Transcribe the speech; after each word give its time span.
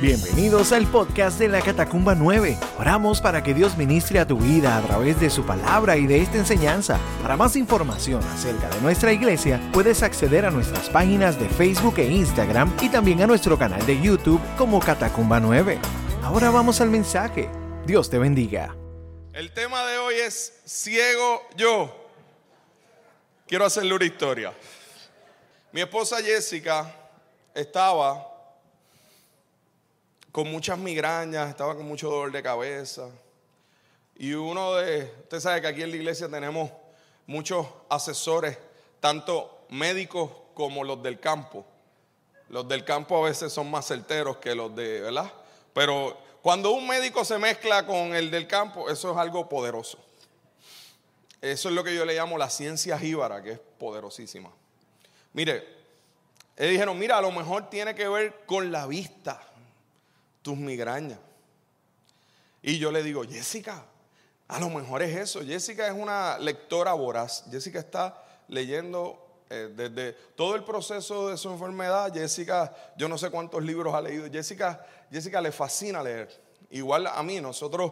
Bienvenidos 0.00 0.72
al 0.72 0.86
podcast 0.86 1.38
de 1.38 1.48
la 1.48 1.62
Catacumba 1.62 2.14
9. 2.14 2.58
Oramos 2.78 3.22
para 3.22 3.42
que 3.42 3.54
Dios 3.54 3.78
ministre 3.78 4.18
a 4.18 4.26
tu 4.26 4.36
vida 4.36 4.76
a 4.76 4.82
través 4.82 5.18
de 5.18 5.30
su 5.30 5.46
palabra 5.46 5.96
y 5.96 6.06
de 6.06 6.20
esta 6.20 6.36
enseñanza. 6.36 7.00
Para 7.22 7.38
más 7.38 7.56
información 7.56 8.22
acerca 8.24 8.68
de 8.68 8.78
nuestra 8.82 9.14
iglesia, 9.14 9.58
puedes 9.72 10.02
acceder 10.02 10.44
a 10.44 10.50
nuestras 10.50 10.90
páginas 10.90 11.40
de 11.40 11.48
Facebook 11.48 11.94
e 11.96 12.10
Instagram 12.10 12.76
y 12.82 12.90
también 12.90 13.22
a 13.22 13.26
nuestro 13.26 13.58
canal 13.58 13.86
de 13.86 13.98
YouTube 13.98 14.40
como 14.58 14.80
Catacumba 14.80 15.40
9. 15.40 15.78
Ahora 16.22 16.50
vamos 16.50 16.82
al 16.82 16.90
mensaje. 16.90 17.48
Dios 17.86 18.10
te 18.10 18.18
bendiga. 18.18 18.76
El 19.32 19.50
tema 19.54 19.82
de 19.86 19.96
hoy 19.96 20.16
es 20.16 20.60
ciego 20.66 21.40
yo. 21.56 22.10
Quiero 23.46 23.64
hacerle 23.64 23.94
una 23.94 24.04
historia. 24.04 24.52
Mi 25.72 25.80
esposa 25.80 26.22
Jessica 26.22 26.94
estaba 27.54 28.35
con 30.36 30.50
muchas 30.50 30.76
migrañas, 30.76 31.48
estaba 31.48 31.74
con 31.74 31.86
mucho 31.86 32.10
dolor 32.10 32.30
de 32.30 32.42
cabeza. 32.42 33.08
Y 34.16 34.34
uno 34.34 34.74
de, 34.74 35.10
usted 35.22 35.40
sabe 35.40 35.62
que 35.62 35.66
aquí 35.66 35.82
en 35.82 35.88
la 35.88 35.96
iglesia 35.96 36.28
tenemos 36.28 36.70
muchos 37.26 37.66
asesores, 37.88 38.58
tanto 39.00 39.64
médicos 39.70 40.30
como 40.52 40.84
los 40.84 41.02
del 41.02 41.20
campo. 41.20 41.64
Los 42.50 42.68
del 42.68 42.84
campo 42.84 43.16
a 43.16 43.30
veces 43.30 43.50
son 43.50 43.70
más 43.70 43.86
certeros 43.86 44.36
que 44.36 44.54
los 44.54 44.76
de, 44.76 45.00
¿verdad? 45.00 45.32
Pero 45.72 46.18
cuando 46.42 46.72
un 46.72 46.86
médico 46.86 47.24
se 47.24 47.38
mezcla 47.38 47.86
con 47.86 48.14
el 48.14 48.30
del 48.30 48.46
campo, 48.46 48.90
eso 48.90 49.12
es 49.12 49.16
algo 49.16 49.48
poderoso. 49.48 49.96
Eso 51.40 51.70
es 51.70 51.74
lo 51.74 51.82
que 51.82 51.94
yo 51.94 52.04
le 52.04 52.14
llamo 52.14 52.36
la 52.36 52.50
ciencia 52.50 52.98
jíbara, 52.98 53.42
que 53.42 53.52
es 53.52 53.58
poderosísima. 53.78 54.50
Mire, 55.32 55.66
ellos 56.56 56.72
dijeron, 56.72 56.98
mira, 56.98 57.16
a 57.16 57.22
lo 57.22 57.32
mejor 57.32 57.70
tiene 57.70 57.94
que 57.94 58.06
ver 58.06 58.44
con 58.44 58.70
la 58.70 58.86
vista 58.86 59.40
tus 60.46 60.56
migrañas. 60.56 61.18
Y 62.62 62.78
yo 62.78 62.92
le 62.92 63.02
digo, 63.02 63.24
Jessica, 63.24 63.84
a 64.46 64.60
lo 64.60 64.70
mejor 64.70 65.02
es 65.02 65.16
eso. 65.16 65.44
Jessica 65.44 65.88
es 65.88 65.92
una 65.92 66.38
lectora 66.38 66.92
voraz. 66.92 67.46
Jessica 67.50 67.80
está 67.80 68.22
leyendo 68.46 69.42
eh, 69.50 69.72
desde 69.74 70.12
todo 70.36 70.54
el 70.54 70.62
proceso 70.62 71.30
de 71.30 71.36
su 71.36 71.50
enfermedad. 71.50 72.14
Jessica, 72.14 72.72
yo 72.96 73.08
no 73.08 73.18
sé 73.18 73.28
cuántos 73.28 73.64
libros 73.64 73.92
ha 73.92 74.00
leído. 74.00 74.30
Jessica, 74.30 74.86
Jessica 75.10 75.40
le 75.40 75.50
fascina 75.50 76.00
leer. 76.00 76.40
Igual 76.70 77.08
a 77.08 77.20
mí, 77.24 77.40
nosotros, 77.40 77.90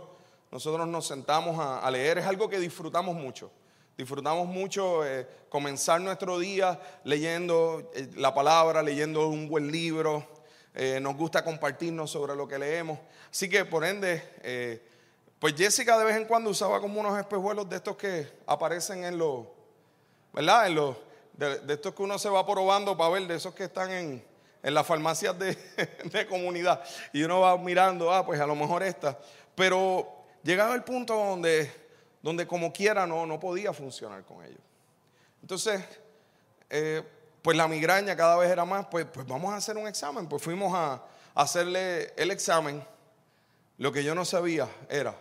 nosotros 0.53 0.87
nos 0.87 1.09
sentamos 1.09 1.57
a, 1.59 1.91
leer. 1.91 2.19
Es 2.19 2.27
algo 2.27 2.49
que 2.49 2.61
disfrutamos 2.61 3.17
mucho. 3.17 3.51
Disfrutamos 3.99 4.47
mucho 4.47 5.05
eh, 5.05 5.27
comenzar 5.49 6.01
nuestro 6.01 6.39
día 6.39 6.81
leyendo 7.03 7.91
eh, 7.97 8.13
la 8.15 8.33
palabra, 8.33 8.81
leyendo 8.81 9.27
un 9.27 9.49
buen 9.49 9.73
libro. 9.73 10.34
Eh, 10.75 10.99
nos 11.01 11.17
gusta 11.17 11.45
compartirnos 11.45 12.11
sobre 12.11 12.35
lo 12.35 12.49
que 12.49 12.59
leemos. 12.59 12.99
Así 13.31 13.49
que 13.49 13.65
por 13.65 13.85
ende, 13.85 14.23
eh, 14.43 14.83
pues 15.39 15.55
Jessica 15.57 15.97
de 15.97 16.05
vez 16.05 16.17
en 16.17 16.25
cuando 16.25 16.51
usaba 16.51 16.81
como 16.81 17.01
unos 17.01 17.17
espejuelos 17.19 17.69
de 17.69 17.77
estos 17.77 17.97
que 17.97 18.27
aparecen 18.47 19.05
en 19.05 19.17
los, 19.17 19.47
¿verdad? 20.33 20.67
En 20.67 20.75
los, 20.75 20.97
de, 21.35 21.61
estos 21.75 21.95
que 21.95 22.03
uno 22.03 22.19
se 22.19 22.29
va 22.29 22.45
probando 22.45 22.97
para 22.97 23.11
ver, 23.11 23.27
de 23.29 23.37
esos 23.37 23.55
que 23.55 23.65
están 23.65 23.91
en, 23.93 24.25
en 24.65 24.75
las 24.75 24.85
farmacias 24.85 25.39
de, 25.39 25.57
de, 26.11 26.27
comunidad. 26.27 26.83
Y 27.13 27.23
uno 27.23 27.41
va 27.41 27.57
mirando, 27.57 28.13
ah, 28.13 28.27
pues 28.27 28.41
a 28.41 28.47
lo 28.47 28.57
mejor 28.57 28.83
esta. 28.83 29.17
Pero 29.55 30.25
llegaba 30.43 30.75
el 30.75 30.83
punto 30.83 31.15
donde, 31.15 31.71
donde 32.21 32.49
como 32.49 32.73
quiera 32.73 33.07
no, 33.07 33.27
no 33.27 33.39
podía 33.39 33.73
funcionar 33.73 34.25
con 34.25 34.45
ellos. 34.45 34.61
Entonces, 35.41 35.85
eh, 36.69 37.03
pues 37.45 37.59
la 37.59 37.69
migraña 37.69 38.17
cada 38.17 38.39
vez 38.39 38.51
era 38.51 38.65
más, 38.65 38.87
pues, 38.87 39.05
pues 39.05 39.27
vamos 39.27 39.53
a 39.53 39.57
hacer 39.57 39.77
un 39.77 39.87
examen. 39.87 40.27
Pues 40.27 40.43
fuimos 40.43 40.73
a, 40.75 41.05
hacerle 41.35 42.15
el 42.17 42.31
examen. 42.31 42.83
Lo 43.77 43.93
que 43.93 44.03
yo 44.03 44.15
no 44.15 44.25
sabía 44.25 44.67
era 44.89 45.15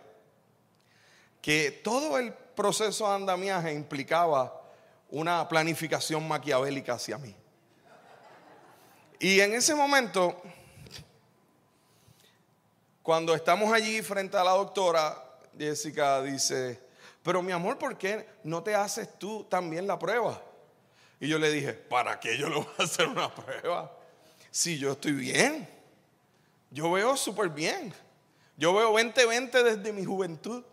que 1.42 1.82
todo 1.84 2.18
el 2.18 2.32
proceso 2.32 3.10
de 3.10 3.16
andamiaje 3.16 3.74
implicaba 3.74 4.58
una 5.10 5.46
planificación 5.50 6.26
maquiavélica 6.26 6.94
hacia 6.94 7.18
mí. 7.18 7.36
Y 9.20 9.42
en 9.42 9.54
ese 9.56 9.76
momento, 9.76 10.42
cuando 13.02 13.36
estamos 13.36 13.74
allí 13.74 14.02
frente 14.02 14.38
a 14.38 14.46
la 14.46 14.52
doctora, 14.52 15.22
Jessica 15.58 16.22
dice, 16.22 16.80
pero 17.22 17.42
mi 17.42 17.52
amor, 17.52 17.78
¿por 17.78 17.98
qué 17.98 18.30
no 18.46 18.64
te 18.64 18.74
haces 18.74 19.20
tú 19.20 19.44
también 19.44 19.86
la 19.86 20.00
prueba? 20.00 20.42
Y 21.24 21.30
yo 21.30 21.40
le 21.40 21.50
dije, 21.50 21.72
¿para 21.72 22.20
qué 22.20 22.38
yo 22.38 22.50
le 22.50 22.56
voy 22.58 22.68
a 22.78 22.84
hacer 22.84 23.08
una 23.08 23.34
prueba? 23.34 23.90
Si 24.52 24.78
yo 24.78 24.92
estoy 24.92 25.14
bien. 25.14 25.66
Yo 26.70 26.92
veo 26.92 27.16
súper 27.16 27.48
bien. 27.48 27.94
Yo 28.58 28.74
veo 28.74 28.94
20-20 28.94 29.64
desde 29.64 29.94
mi 29.94 30.04
juventud. 30.04 30.66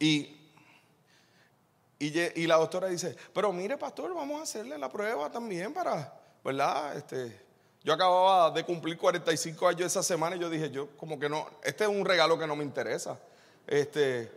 Y, 0.00 0.36
y, 2.00 2.46
la 2.48 2.56
doctora 2.56 2.88
dice, 2.88 3.14
pero 3.32 3.52
mire 3.52 3.78
pastor, 3.78 4.12
vamos 4.12 4.40
a 4.40 4.42
hacerle 4.42 4.76
la 4.76 4.88
prueba 4.88 5.30
también 5.30 5.72
para, 5.72 6.12
¿verdad? 6.42 6.96
Este, 6.96 7.40
yo 7.84 7.92
acababa 7.92 8.50
de 8.50 8.64
cumplir 8.64 8.98
45 8.98 9.68
años 9.68 9.82
esa 9.82 10.02
semana 10.02 10.34
y 10.34 10.40
yo 10.40 10.50
dije, 10.50 10.68
yo 10.68 10.88
como 10.96 11.16
que 11.16 11.28
no, 11.28 11.48
este 11.62 11.84
es 11.84 11.90
un 11.90 12.04
regalo 12.04 12.36
que 12.36 12.48
no 12.48 12.56
me 12.56 12.64
interesa. 12.64 13.20
Este, 13.68 14.32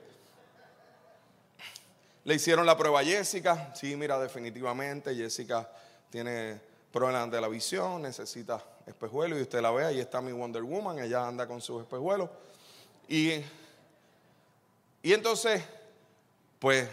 le 2.25 2.34
hicieron 2.34 2.66
la 2.66 2.75
prueba 2.75 3.00
a 3.00 3.03
Jessica. 3.03 3.72
Sí, 3.74 3.96
mira, 3.96 4.19
definitivamente 4.19 5.16
Jessica 5.16 5.69
tiene 6.09 6.59
problemas 6.91 7.30
de 7.31 7.40
la 7.40 7.47
visión, 7.47 8.02
necesita 8.02 8.63
espejuelos. 8.86 9.40
Y 9.40 9.44
usted 9.44 9.62
la 9.62 9.72
ve, 9.72 9.86
ahí 9.86 10.00
está 10.00 10.22
mi 10.22 10.31
Wonder 10.31 10.63
Woman, 10.63 11.00
ella 11.00 11.28
anda 11.28 11.47
con 11.47 11.62
sus 11.62 11.84
espejuelos. 11.84 12.30
Y, 13.08 13.34
y 15.03 15.13
entonces, 15.13 15.63
pues 16.58 16.90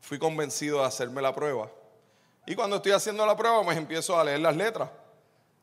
fui 0.00 0.18
convencido 0.18 0.80
de 0.80 0.86
hacerme 0.86 1.22
la 1.22 1.32
prueba. 1.32 1.70
Y 2.44 2.56
cuando 2.56 2.76
estoy 2.76 2.92
haciendo 2.92 3.24
la 3.24 3.36
prueba, 3.36 3.62
pues 3.62 3.78
empiezo 3.78 4.18
a 4.18 4.24
leer 4.24 4.40
las 4.40 4.56
letras. 4.56 4.90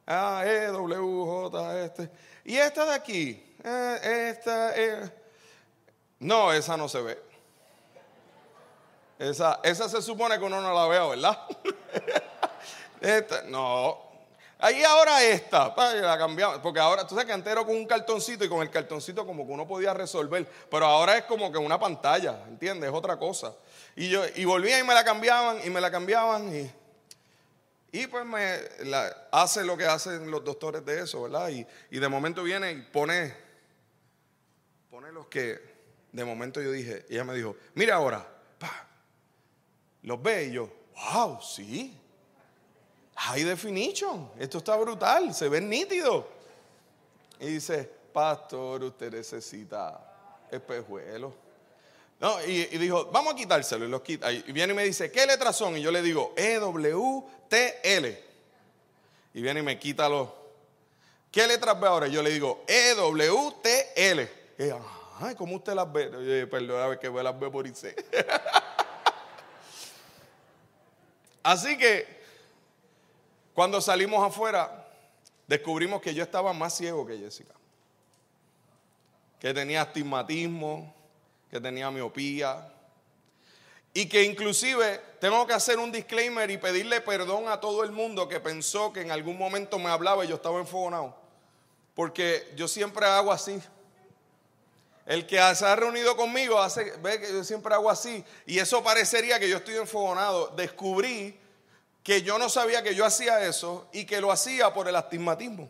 A, 0.08 0.44
E, 0.46 0.68
W, 0.68 1.26
J, 1.26 1.84
este. 1.84 2.10
Y 2.46 2.56
esta 2.56 2.86
de 2.86 2.94
aquí, 2.94 3.56
eh, 3.62 4.30
esta, 4.32 4.76
eh. 4.76 5.12
no, 6.20 6.54
esa 6.54 6.78
no 6.78 6.88
se 6.88 7.02
ve. 7.02 7.31
Esa, 9.22 9.59
esa 9.62 9.88
se 9.88 10.02
supone 10.02 10.40
que 10.40 10.44
uno 10.44 10.59
no 10.59 10.74
la 10.74 10.88
vea, 10.88 11.06
¿verdad? 11.06 11.38
esta, 13.02 13.44
no. 13.44 14.00
Ahí 14.58 14.82
ahora 14.82 15.24
esta, 15.24 15.76
la 15.78 16.18
cambiamos, 16.18 16.58
porque 16.58 16.80
ahora, 16.80 17.06
tú 17.06 17.09
sabes 17.14 17.28
que 17.28 17.34
antes 17.34 17.52
era 17.52 17.64
con 17.64 17.76
un 17.76 17.86
cartoncito 17.86 18.44
y 18.46 18.50
con 18.50 18.64
el 18.64 18.72
cartoncito 18.72 19.24
como 19.24 19.46
que 19.46 19.52
uno 19.52 19.68
podía 19.68 19.94
resolver, 19.94 20.48
pero 20.72 20.88
ahora 20.88 21.20
es 21.20 21.26
como 21.26 21.52
que 21.52 21.60
una 21.60 21.80
pantalla, 21.80 22.46
¿entiendes? 22.48 22.90
Es 22.90 22.96
otra 22.96 23.18
cosa. 23.18 23.54
Y 23.96 24.10
yo 24.10 24.24
y 24.36 24.44
volvía 24.44 24.80
y 24.80 24.84
me 24.84 24.96
la 24.96 25.04
cambiaban 25.04 25.60
y 25.64 25.70
me 25.70 25.81
la 25.81 25.92
cambiaban 25.92 26.56
y, 26.56 26.72
y 27.92 28.08
pues 28.08 28.26
me 28.26 28.58
hace 29.31 29.64
lo 29.64 29.78
que 29.78 29.86
hacen 29.86 30.31
los 30.31 30.44
doctores 30.44 30.84
de 30.84 31.02
eso, 31.02 31.22
¿verdad? 31.22 31.50
Y, 31.50 31.68
y 31.92 32.00
de 32.00 32.08
momento 32.08 32.42
viene 32.42 32.72
y 32.72 32.81
pone, 32.81 33.36
pone 34.90 35.12
los 35.12 35.28
que, 35.28 35.60
de 36.12 36.26
momento 36.26 36.60
yo 36.60 36.72
dije, 36.72 37.06
ella 37.08 37.24
me 37.24 37.36
dijo, 37.36 37.56
mira 37.76 37.98
ahora, 37.98 38.28
pa, 38.58 38.88
los 40.03 40.22
ve 40.22 40.45
y 40.45 40.51
yo, 40.53 40.69
wow, 41.13 41.39
sí. 41.41 41.97
High 43.16 43.44
definition. 43.44 44.31
Esto 44.39 44.59
está 44.59 44.75
brutal. 44.75 45.34
Se 45.34 45.47
ve 45.47 45.62
nítido. 45.62 46.28
Y 47.39 47.47
dice, 47.47 47.89
pastor, 48.13 48.84
usted 48.84 49.12
necesita 49.12 50.47
espejuelos. 50.50 51.34
No, 52.19 52.44
y, 52.45 52.66
dijo, 52.78 53.06
vamos 53.06 53.34
a 53.34 53.35
quitárselo. 53.35 53.85
Y 53.85 53.89
los 53.89 54.01
quita. 54.01 54.31
Y 54.31 54.51
viene 54.51 54.73
y 54.73 54.75
me 54.75 54.84
dice, 54.84 55.12
¿qué 55.12 55.25
letras 55.25 55.56
son? 55.56 55.78
Y 55.78 55.81
yo 55.81 55.91
le 55.91 56.01
digo, 56.01 56.33
E-W-T-L. 56.35 58.23
Y 59.33 59.41
viene 59.41 59.59
y 59.59 59.63
me 59.63 59.79
quita 59.79 60.09
los. 60.09 60.29
¿Qué 61.31 61.47
letras 61.47 61.79
ve 61.79 61.88
ahora? 61.88 62.07
Y 62.07 62.12
yo 62.12 62.21
le 62.21 62.31
digo, 62.31 62.63
E-W-T-L. 62.68 64.30
Y, 64.59 64.63
ay, 65.19 65.36
¿cómo 65.36 65.56
usted 65.56 65.74
las 65.74 65.92
ve? 65.92 66.47
Perdón, 66.47 66.81
a 66.81 66.88
ver 66.88 67.00
que 67.00 67.09
las 67.09 67.39
ve 67.39 67.50
por 67.50 67.65
irse. 67.65 67.95
Así 71.44 71.78
que 71.78 72.22
cuando 73.54 73.82
salimos 73.82 74.24
afuera, 74.26 74.88
descubrimos 75.48 76.02
que 76.02 76.14
yo 76.14 76.24
estaba 76.24 76.54
más 76.54 76.76
ciego 76.76 77.06
que 77.06 77.18
Jessica. 77.18 77.54
Que 79.40 79.54
tenía 79.54 79.82
astigmatismo, 79.82 80.94
que 81.50 81.60
tenía 81.60 81.92
miopía. 81.92 82.72
Y 83.94 84.08
que 84.08 84.24
inclusive 84.24 85.02
tengo 85.20 85.46
que 85.46 85.54
hacer 85.54 85.78
un 85.80 85.92
disclaimer 85.92 86.50
y 86.50 86.58
pedirle 86.58 87.02
perdón 87.02 87.50
a 87.50 87.60
todo 87.60 87.84
el 87.84 87.92
mundo 87.92 88.30
que 88.30 88.40
pensó 88.40 88.94
que 88.94 89.02
en 89.02 89.12
algún 89.12 89.38
momento 89.38 89.80
me 89.80 89.90
hablaba 89.90 90.24
y 90.24 90.30
yo 90.30 90.36
estaba 90.36 90.60
enfogonado. 90.60 91.16
Porque 91.94 92.54
yo 92.56 92.68
siempre 92.70 93.06
hago 93.06 93.34
así. 93.34 93.62
El 95.06 95.25
que 95.25 95.38
se 95.56 95.65
ha 95.65 95.75
reunido 95.75 96.15
conmigo 96.15 96.59
hace, 96.59 96.94
ve 97.01 97.19
que 97.19 97.31
yo 97.31 97.44
siempre 97.44 97.74
hago 97.74 97.89
así. 97.89 98.24
Y 98.45 98.59
eso 98.59 98.83
parecería 98.83 99.39
que 99.39 99.50
yo 99.50 99.57
estoy 99.57 99.75
enfogonado. 99.75 100.48
Descubrí 100.50 101.39
que 102.03 102.21
yo 102.21 102.38
no 102.38 102.50
sabía 102.50 102.83
que 102.83 102.95
yo 102.95 103.06
hacía 103.06 103.45
eso 103.45 103.88
y 103.92 104.06
que 104.06 104.21
lo 104.21 104.31
hacía 104.31 104.74
por 104.74 104.88
el 104.88 104.95
astigmatismo. 104.95 105.69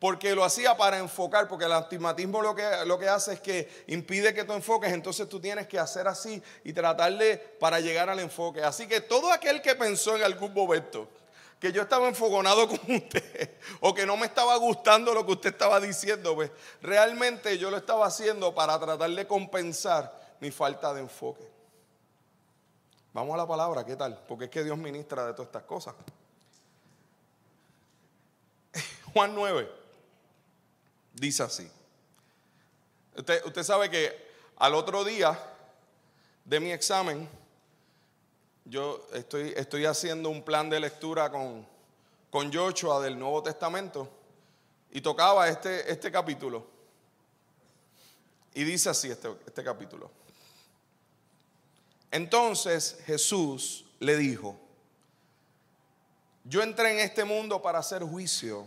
porque 0.00 0.34
lo 0.34 0.44
hacía 0.44 0.76
para 0.76 0.98
enfocar, 0.98 1.48
porque 1.48 1.64
el 1.64 1.72
astigmatismo 1.72 2.42
lo 2.42 2.54
que, 2.54 2.68
lo 2.84 2.98
que 2.98 3.08
hace 3.08 3.34
es 3.34 3.40
que 3.40 3.84
impide 3.86 4.34
que 4.34 4.44
tú 4.44 4.52
enfoques, 4.52 4.92
entonces 4.92 5.26
tú 5.30 5.40
tienes 5.40 5.66
que 5.66 5.78
hacer 5.78 6.06
así 6.06 6.42
y 6.62 6.74
tratarle 6.74 7.38
para 7.38 7.80
llegar 7.80 8.10
al 8.10 8.18
enfoque. 8.18 8.62
Así 8.62 8.86
que 8.86 9.00
todo 9.00 9.32
aquel 9.32 9.62
que 9.62 9.74
pensó 9.74 10.14
en 10.16 10.24
algún 10.24 10.52
momento 10.52 11.08
que 11.64 11.72
yo 11.72 11.80
estaba 11.80 12.08
enfogonado 12.08 12.68
con 12.68 12.78
usted 12.94 13.56
o 13.80 13.94
que 13.94 14.04
no 14.04 14.18
me 14.18 14.26
estaba 14.26 14.54
gustando 14.56 15.14
lo 15.14 15.24
que 15.24 15.32
usted 15.32 15.52
estaba 15.52 15.80
diciendo, 15.80 16.34
pues 16.34 16.50
realmente 16.82 17.56
yo 17.56 17.70
lo 17.70 17.78
estaba 17.78 18.04
haciendo 18.04 18.54
para 18.54 18.78
tratar 18.78 19.08
de 19.08 19.26
compensar 19.26 20.36
mi 20.40 20.50
falta 20.50 20.92
de 20.92 21.00
enfoque. 21.00 21.48
Vamos 23.14 23.32
a 23.32 23.38
la 23.38 23.46
palabra, 23.46 23.82
¿qué 23.82 23.96
tal? 23.96 24.22
Porque 24.28 24.44
es 24.44 24.50
que 24.50 24.62
Dios 24.62 24.76
ministra 24.76 25.24
de 25.24 25.32
todas 25.32 25.46
estas 25.46 25.62
cosas. 25.62 25.94
Juan 29.14 29.34
9 29.34 29.66
dice 31.14 31.44
así. 31.44 31.70
Usted, 33.16 33.42
usted 33.46 33.62
sabe 33.62 33.88
que 33.88 34.34
al 34.58 34.74
otro 34.74 35.02
día 35.02 35.42
de 36.44 36.60
mi 36.60 36.72
examen, 36.72 37.26
yo 38.64 39.06
estoy, 39.12 39.84
haciendo 39.84 40.30
un 40.30 40.42
plan 40.42 40.70
de 40.70 40.80
lectura 40.80 41.30
con, 41.30 41.66
con 42.30 42.50
del 42.50 43.18
Nuevo 43.18 43.42
Testamento 43.42 44.08
y 44.90 45.00
tocaba 45.00 45.48
este, 45.48 45.90
este 45.90 46.10
capítulo. 46.10 46.66
Y 48.54 48.64
dice 48.64 48.88
así 48.88 49.10
este, 49.10 49.28
este 49.46 49.62
capítulo. 49.62 50.10
Entonces 52.10 52.98
Jesús 53.04 53.84
le 53.98 54.16
dijo, 54.16 54.56
yo 56.44 56.62
entré 56.62 56.92
en 56.92 57.00
este 57.00 57.24
mundo 57.24 57.60
para 57.60 57.80
hacer 57.80 58.02
juicio, 58.02 58.66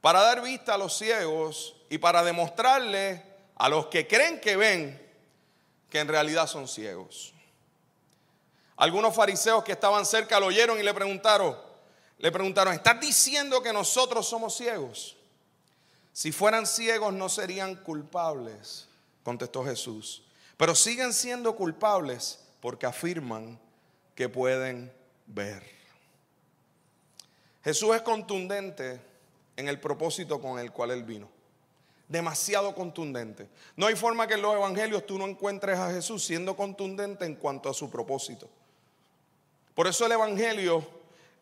para 0.00 0.20
dar 0.20 0.42
vista 0.42 0.74
a 0.74 0.78
los 0.78 0.96
ciegos 0.96 1.74
y 1.88 1.98
para 1.98 2.22
demostrarle 2.22 3.22
a 3.56 3.68
los 3.68 3.86
que 3.86 4.06
creen 4.06 4.40
que 4.40 4.56
ven 4.56 5.02
que 5.88 6.00
en 6.00 6.08
realidad 6.08 6.46
son 6.46 6.68
ciegos. 6.68 7.32
Algunos 8.76 9.14
fariseos 9.14 9.62
que 9.64 9.72
estaban 9.72 10.04
cerca 10.04 10.40
lo 10.40 10.46
oyeron 10.46 10.78
y 10.78 10.82
le 10.82 10.92
preguntaron, 10.92 11.56
le 12.18 12.32
preguntaron, 12.32 12.74
¿estás 12.74 13.00
diciendo 13.00 13.62
que 13.62 13.72
nosotros 13.72 14.26
somos 14.28 14.56
ciegos? 14.56 15.16
Si 16.12 16.32
fueran 16.32 16.66
ciegos 16.66 17.12
no 17.12 17.28
serían 17.28 17.76
culpables, 17.76 18.88
contestó 19.22 19.64
Jesús 19.64 20.24
pero 20.56 20.74
siguen 20.74 21.12
siendo 21.12 21.56
culpables 21.56 22.40
porque 22.60 22.86
afirman 22.86 23.58
que 24.14 24.28
pueden 24.28 24.92
ver. 25.26 25.62
Jesús 27.62 27.94
es 27.96 28.02
contundente 28.02 29.00
en 29.56 29.68
el 29.68 29.80
propósito 29.80 30.40
con 30.40 30.58
el 30.58 30.70
cual 30.72 30.90
Él 30.90 31.02
vino. 31.02 31.28
Demasiado 32.08 32.74
contundente. 32.74 33.48
No 33.76 33.86
hay 33.86 33.96
forma 33.96 34.26
que 34.26 34.34
en 34.34 34.42
los 34.42 34.54
evangelios 34.54 35.06
tú 35.06 35.18
no 35.18 35.26
encuentres 35.26 35.78
a 35.78 35.90
Jesús 35.90 36.24
siendo 36.24 36.54
contundente 36.54 37.24
en 37.24 37.34
cuanto 37.36 37.70
a 37.70 37.74
su 37.74 37.90
propósito. 37.90 38.48
Por 39.74 39.86
eso 39.86 40.06
el 40.06 40.12
evangelio 40.12 40.86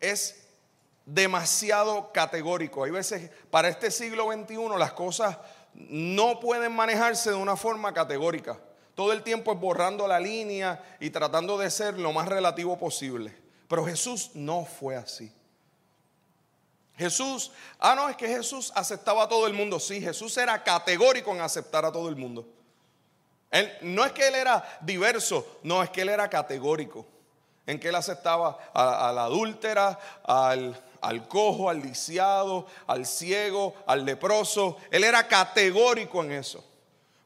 es 0.01 0.43
demasiado 1.05 2.13
categórico. 2.13 2.85
Hay 2.85 2.91
veces, 2.91 3.31
para 3.51 3.69
este 3.69 3.91
siglo 3.91 4.33
XXI, 4.33 4.79
las 4.79 4.93
cosas 4.93 5.39
no 5.75 6.41
pueden 6.41 6.75
manejarse 6.75 7.31
de 7.31 7.37
una 7.37 7.57
forma 7.57 7.93
categórica. 7.93 8.59
Todo 8.95 9.13
el 9.13 9.23
tiempo 9.23 9.53
es 9.53 9.61
borrando 9.61 10.07
la 10.07 10.21
línea 10.21 10.83
y 11.01 11.11
tratando 11.11 11.57
de 11.59 11.71
ser 11.71 11.99
lo 11.99 12.13
más 12.13 12.29
relativo 12.29 12.79
posible. 12.79 13.35
Pero 13.69 13.87
Jesús 13.87 14.31
no 14.35 14.65
fue 14.65 14.97
así. 14.97 15.33
Jesús, 16.97 17.51
ah, 17.79 17.95
no, 17.95 18.09
es 18.09 18.17
que 18.17 18.29
Jesús 18.29 18.71
aceptaba 18.75 19.25
a 19.25 19.29
todo 19.29 19.47
el 19.47 19.55
mundo. 19.55 19.81
Sí, 19.81 20.01
Jesús 20.01 20.37
era 20.37 20.63
categórico 20.63 21.35
en 21.35 21.41
aceptar 21.41 21.85
a 21.85 21.93
todo 21.93 22.09
el 22.09 22.17
mundo. 22.17 22.47
Él, 23.51 23.71
no 23.81 24.05
es 24.05 24.13
que 24.13 24.29
él 24.29 24.35
era 24.35 24.63
diverso, 24.81 25.59
no, 25.63 25.83
es 25.83 25.91
que 25.91 26.03
él 26.03 26.11
era 26.11 26.29
categórico. 26.29 27.07
En 27.67 27.79
que 27.79 27.89
él 27.89 27.95
aceptaba 27.95 28.59
a, 28.75 29.13
la 29.15 29.25
adúltera, 29.25 29.99
al, 30.25 30.81
al 31.01 31.29
cojo, 31.29 31.71
al 31.71 31.81
lisiado, 31.81 32.67
al 32.87 33.07
ciego, 33.07 33.75
al 33.87 34.05
leproso. 34.05 34.79
Él 34.91 35.05
era 35.05 35.29
categórico 35.29 36.23
en 36.25 36.33
eso. 36.33 36.65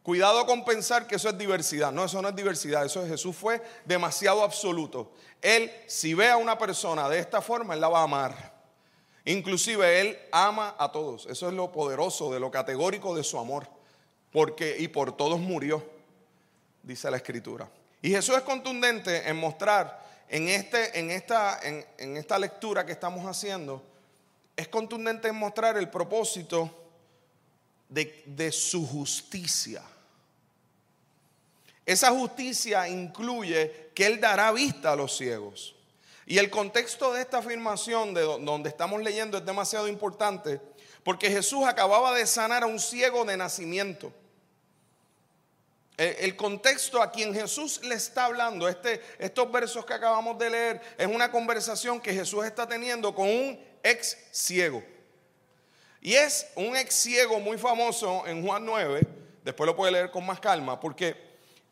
Cuidado 0.06 0.46
con 0.46 0.64
pensar 0.64 1.08
que 1.08 1.16
eso 1.16 1.28
es 1.28 1.36
diversidad. 1.36 1.90
No, 1.90 2.04
eso 2.04 2.22
no 2.22 2.28
es 2.28 2.36
diversidad. 2.36 2.84
Eso 2.84 3.02
es 3.02 3.08
Jesús 3.08 3.34
fue 3.34 3.60
demasiado 3.84 4.44
absoluto. 4.44 5.10
Él, 5.42 5.68
si 5.88 6.14
ve 6.14 6.30
a 6.30 6.36
una 6.36 6.56
persona 6.56 7.08
de 7.08 7.18
esta 7.18 7.42
forma, 7.42 7.74
él 7.74 7.80
la 7.80 7.88
va 7.88 8.00
a 8.00 8.04
amar. 8.04 8.54
Inclusive 9.24 10.00
él 10.00 10.18
ama 10.30 10.76
a 10.78 10.92
todos. 10.92 11.26
Eso 11.26 11.48
es 11.48 11.54
lo 11.54 11.72
poderoso 11.72 12.32
de 12.32 12.38
lo 12.38 12.52
categórico 12.52 13.16
de 13.16 13.24
su 13.24 13.36
amor. 13.36 13.66
Porque 14.30 14.76
y 14.78 14.86
por 14.86 15.16
todos 15.16 15.40
murió, 15.40 15.84
dice 16.84 17.10
la 17.10 17.16
escritura. 17.16 17.68
Y 18.00 18.10
Jesús 18.10 18.36
es 18.36 18.42
contundente 18.42 19.28
en 19.28 19.36
mostrar 19.36 20.05
en, 20.28 20.48
este, 20.48 20.98
en, 20.98 21.10
esta, 21.10 21.60
en 21.62 22.16
esta 22.16 22.38
lectura 22.38 22.84
que 22.84 22.92
estamos 22.92 23.24
haciendo, 23.26 23.82
es 24.56 24.68
contundente 24.68 25.28
en 25.28 25.36
mostrar 25.36 25.76
el 25.76 25.90
propósito 25.90 26.70
de, 27.88 28.22
de 28.26 28.50
su 28.50 28.86
justicia. 28.86 29.82
Esa 31.84 32.10
justicia 32.10 32.88
incluye 32.88 33.90
que 33.94 34.06
Él 34.06 34.20
dará 34.20 34.50
vista 34.50 34.92
a 34.92 34.96
los 34.96 35.16
ciegos. 35.16 35.76
Y 36.26 36.38
el 36.38 36.50
contexto 36.50 37.12
de 37.12 37.20
esta 37.20 37.38
afirmación 37.38 38.12
de 38.12 38.22
donde 38.22 38.68
estamos 38.68 39.00
leyendo 39.00 39.38
es 39.38 39.46
demasiado 39.46 39.86
importante 39.86 40.60
porque 41.04 41.30
Jesús 41.30 41.64
acababa 41.64 42.12
de 42.16 42.26
sanar 42.26 42.64
a 42.64 42.66
un 42.66 42.80
ciego 42.80 43.24
de 43.24 43.36
nacimiento. 43.36 44.12
El, 45.96 46.36
contexto 46.36 47.02
a 47.02 47.10
quien 47.10 47.32
Jesús 47.32 47.80
le 47.82 47.94
está 47.94 48.26
hablando, 48.26 48.68
este, 48.68 49.00
estos 49.18 49.50
versos 49.50 49.86
que 49.86 49.94
acabamos 49.94 50.38
de 50.38 50.50
leer, 50.50 50.80
es 50.98 51.06
una 51.06 51.30
conversación 51.32 52.00
que 52.00 52.12
Jesús 52.12 52.44
está 52.44 52.68
teniendo 52.68 53.14
con 53.14 53.26
un 53.28 53.58
ex 53.82 54.18
ciego. 54.30 54.82
Y 56.02 56.14
es 56.14 56.48
un 56.54 56.76
ex 56.76 56.94
ciego 56.94 57.40
muy 57.40 57.56
famoso 57.56 58.26
en 58.26 58.44
Juan 58.46 58.66
9, 58.66 59.00
después 59.42 59.66
lo 59.66 59.74
puede 59.74 59.92
leer 59.92 60.10
con 60.10 60.26
más 60.26 60.38
calma, 60.38 60.78
porque 60.78 61.26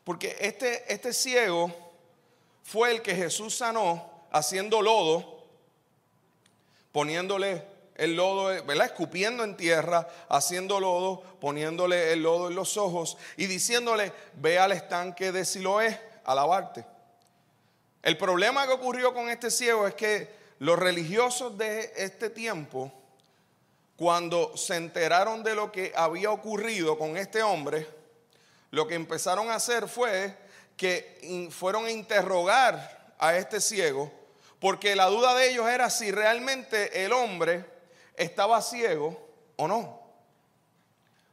porque 0.05 0.37
este, 0.39 0.85
este 0.93 1.11
ciego 1.11 1.73
fue 2.63 2.91
el 2.91 3.01
que 3.01 3.15
Jesús 3.15 3.57
sanó 3.57 4.27
haciendo 4.31 4.81
lodo, 4.81 5.43
poniéndole 6.91 7.65
el 7.95 8.15
lodo, 8.15 8.47
¿verdad? 8.65 8.87
Escupiendo 8.87 9.43
en 9.43 9.55
tierra, 9.55 10.07
haciendo 10.29 10.79
lodo, 10.79 11.21
poniéndole 11.39 12.13
el 12.13 12.23
lodo 12.23 12.49
en 12.49 12.55
los 12.55 12.77
ojos 12.77 13.17
y 13.37 13.47
diciéndole, 13.47 14.11
ve 14.35 14.59
al 14.59 14.73
estanque 14.73 15.31
de 15.31 15.45
Siloé 15.45 15.99
a 16.25 16.35
lavarte. 16.35 16.85
El 18.03 18.17
problema 18.17 18.67
que 18.67 18.73
ocurrió 18.73 19.13
con 19.13 19.29
este 19.29 19.49
ciego 19.49 19.87
es 19.87 19.95
que 19.95 20.29
los 20.59 20.77
religiosos 20.77 21.57
de 21.57 21.93
este 21.95 22.29
tiempo, 22.29 22.91
cuando 23.95 24.55
se 24.57 24.75
enteraron 24.75 25.43
de 25.43 25.55
lo 25.55 25.71
que 25.71 25.93
había 25.95 26.31
ocurrido 26.31 26.97
con 26.97 27.17
este 27.17 27.41
hombre, 27.41 27.87
lo 28.71 28.87
que 28.87 28.95
empezaron 28.95 29.49
a 29.49 29.55
hacer 29.55 29.87
fue 29.87 30.35
que 30.75 31.49
fueron 31.49 31.85
a 31.85 31.91
interrogar 31.91 33.13
a 33.17 33.37
este 33.37 33.61
ciego, 33.61 34.11
porque 34.59 34.95
la 34.95 35.05
duda 35.05 35.33
de 35.33 35.49
ellos 35.49 35.67
era 35.67 35.89
si 35.89 36.11
realmente 36.11 37.05
el 37.05 37.13
hombre 37.13 37.74
estaba 38.17 38.61
ciego 38.61 39.17
o 39.55 39.67
no. 39.67 40.05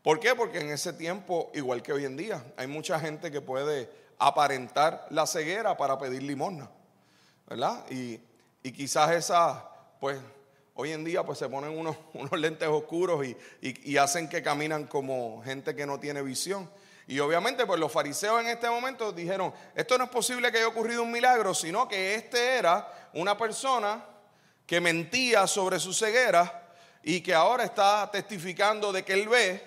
¿Por 0.02 0.18
qué? 0.18 0.34
Porque 0.34 0.60
en 0.60 0.70
ese 0.70 0.92
tiempo, 0.92 1.50
igual 1.54 1.82
que 1.82 1.92
hoy 1.92 2.04
en 2.04 2.16
día, 2.16 2.44
hay 2.56 2.66
mucha 2.66 2.98
gente 2.98 3.30
que 3.30 3.40
puede 3.40 3.88
aparentar 4.18 5.06
la 5.10 5.26
ceguera 5.26 5.76
para 5.76 5.98
pedir 5.98 6.22
limosna, 6.22 6.68
¿verdad? 7.48 7.84
Y, 7.90 8.20
quizás 8.72 9.12
esa, 9.12 9.68
pues, 10.00 10.18
hoy 10.74 10.92
en 10.92 11.04
día, 11.04 11.24
pues 11.24 11.38
se 11.38 11.48
ponen 11.48 11.76
unos, 11.76 11.96
unos 12.14 12.32
lentes 12.38 12.68
oscuros 12.68 13.24
y, 13.24 13.36
y 13.60 13.96
hacen 13.96 14.28
que 14.28 14.42
caminan 14.42 14.86
como 14.86 15.42
gente 15.44 15.74
que 15.76 15.86
no 15.86 16.00
tiene 16.00 16.22
visión. 16.22 16.68
Y 17.06 17.18
obviamente, 17.20 17.66
pues 17.66 17.78
los 17.78 17.90
fariseos 17.90 18.40
en 18.40 18.48
este 18.48 18.68
momento 18.70 19.12
dijeron, 19.12 19.52
esto 19.74 19.98
no 19.98 20.04
es 20.04 20.10
posible 20.10 20.50
que 20.50 20.58
haya 20.58 20.68
ocurrido 20.68 21.02
un 21.02 21.10
milagro, 21.12 21.52
sino 21.54 21.88
que 21.88 22.14
este 22.14 22.56
era 22.56 23.10
una 23.14 23.36
persona 23.36 24.04
que 24.66 24.80
mentía 24.80 25.46
sobre 25.46 25.78
su 25.78 25.92
ceguera 25.92 26.61
y 27.02 27.20
que 27.20 27.34
ahora 27.34 27.64
está 27.64 28.08
testificando 28.10 28.92
de 28.92 29.04
que 29.04 29.12
él 29.12 29.28
ve. 29.28 29.62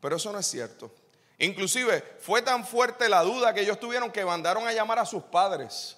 Pero 0.00 0.16
eso 0.16 0.32
no 0.32 0.38
es 0.38 0.46
cierto. 0.46 0.92
Inclusive 1.38 2.16
fue 2.20 2.42
tan 2.42 2.66
fuerte 2.66 3.08
la 3.08 3.22
duda 3.22 3.52
que 3.52 3.60
ellos 3.60 3.78
tuvieron 3.78 4.10
que 4.10 4.24
mandaron 4.24 4.66
a 4.66 4.72
llamar 4.72 4.98
a 4.98 5.06
sus 5.06 5.22
padres 5.22 5.96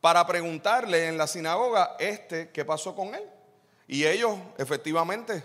para 0.00 0.26
preguntarle 0.26 1.06
en 1.06 1.16
la 1.16 1.26
sinagoga, 1.26 1.96
este, 1.98 2.50
¿qué 2.50 2.64
pasó 2.64 2.94
con 2.94 3.14
él? 3.14 3.22
Y 3.86 4.04
ellos 4.04 4.36
efectivamente 4.58 5.44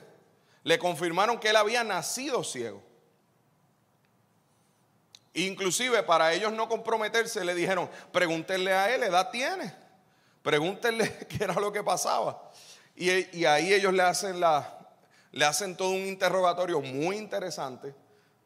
le 0.63 0.79
confirmaron 0.79 1.39
que 1.39 1.49
él 1.49 1.55
había 1.55 1.83
nacido 1.83 2.43
ciego. 2.43 2.81
Inclusive 5.33 6.01
para 6.01 6.33
ellos 6.33 6.51
no 6.51 6.67
comprometerse 6.67 7.45
le 7.45 7.53
dijeron, 7.53 7.89
pregúntenle 8.11 8.73
a 8.73 8.93
él, 8.93 9.03
edad 9.03 9.29
tiene. 9.29 9.71
Pregúntenle 10.41 11.27
qué 11.29 11.43
era 11.43 11.53
lo 11.53 11.71
que 11.71 11.83
pasaba. 11.83 12.51
Y, 12.97 13.45
ahí 13.45 13.73
ellos 13.73 13.93
le 13.93 14.01
hacen, 14.01 15.77
todo 15.77 15.91
un 15.91 16.07
interrogatorio 16.07 16.81
muy 16.81 17.15
interesante, 17.15 17.93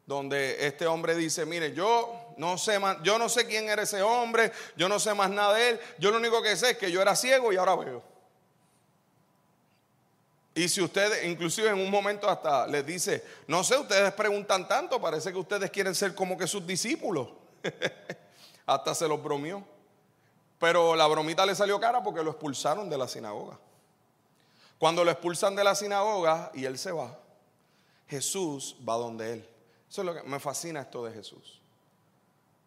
donde 0.05 0.67
este 0.67 0.85
hombre 0.85 1.15
dice, 1.15 1.45
mire, 1.45 1.73
yo 1.73 2.33
no 2.37 2.57
sé 2.57 2.79
yo 3.03 3.17
no 3.17 3.29
sé 3.29 3.47
quién 3.47 3.69
era 3.69 3.83
ese 3.83 4.01
hombre, 4.01 4.51
yo 4.75 4.89
no 4.89 4.99
sé 4.99 5.13
más 5.13 5.29
nada 5.29 5.53
de 5.53 5.69
él, 5.69 5.79
yo 5.99 6.11
lo 6.11 6.17
único 6.17 6.41
que 6.41 6.55
sé 6.57 6.71
es 6.71 6.77
que 6.77 6.91
yo 6.91 7.01
era 7.01 7.15
ciego 7.15 7.53
y 7.53 7.55
ahora 7.55 7.75
veo. 7.75 8.03
Y 10.53 10.67
si 10.67 10.81
ustedes, 10.81 11.23
inclusive 11.23 11.69
en 11.69 11.79
un 11.79 11.89
momento 11.89 12.29
hasta 12.29 12.67
les 12.67 12.85
dice, 12.85 13.23
no 13.47 13.63
sé, 13.63 13.77
ustedes 13.77 14.11
preguntan 14.13 14.67
tanto, 14.67 14.99
parece 14.99 15.31
que 15.31 15.37
ustedes 15.37 15.71
quieren 15.71 15.95
ser 15.95 16.13
como 16.13 16.37
que 16.37 16.45
sus 16.45 16.67
discípulos. 16.67 17.29
hasta 18.65 18.95
se 18.95 19.07
los 19.07 19.21
bromeó. 19.21 19.63
Pero 20.59 20.95
la 20.95 21.07
bromita 21.07 21.45
le 21.45 21.55
salió 21.55 21.79
cara 21.79 22.03
porque 22.03 22.23
lo 22.23 22.31
expulsaron 22.31 22.89
de 22.89 22.97
la 22.97 23.07
sinagoga. 23.07 23.57
Cuando 24.81 25.03
lo 25.03 25.11
expulsan 25.11 25.55
de 25.55 25.63
la 25.63 25.75
sinagoga 25.75 26.49
y 26.55 26.65
él 26.65 26.75
se 26.75 26.91
va, 26.91 27.15
Jesús 28.07 28.75
va 28.89 28.95
donde 28.95 29.33
él. 29.33 29.49
Eso 29.87 30.01
es 30.01 30.05
lo 30.07 30.15
que 30.15 30.23
me 30.23 30.39
fascina 30.39 30.81
esto 30.81 31.05
de 31.05 31.13
Jesús. 31.13 31.61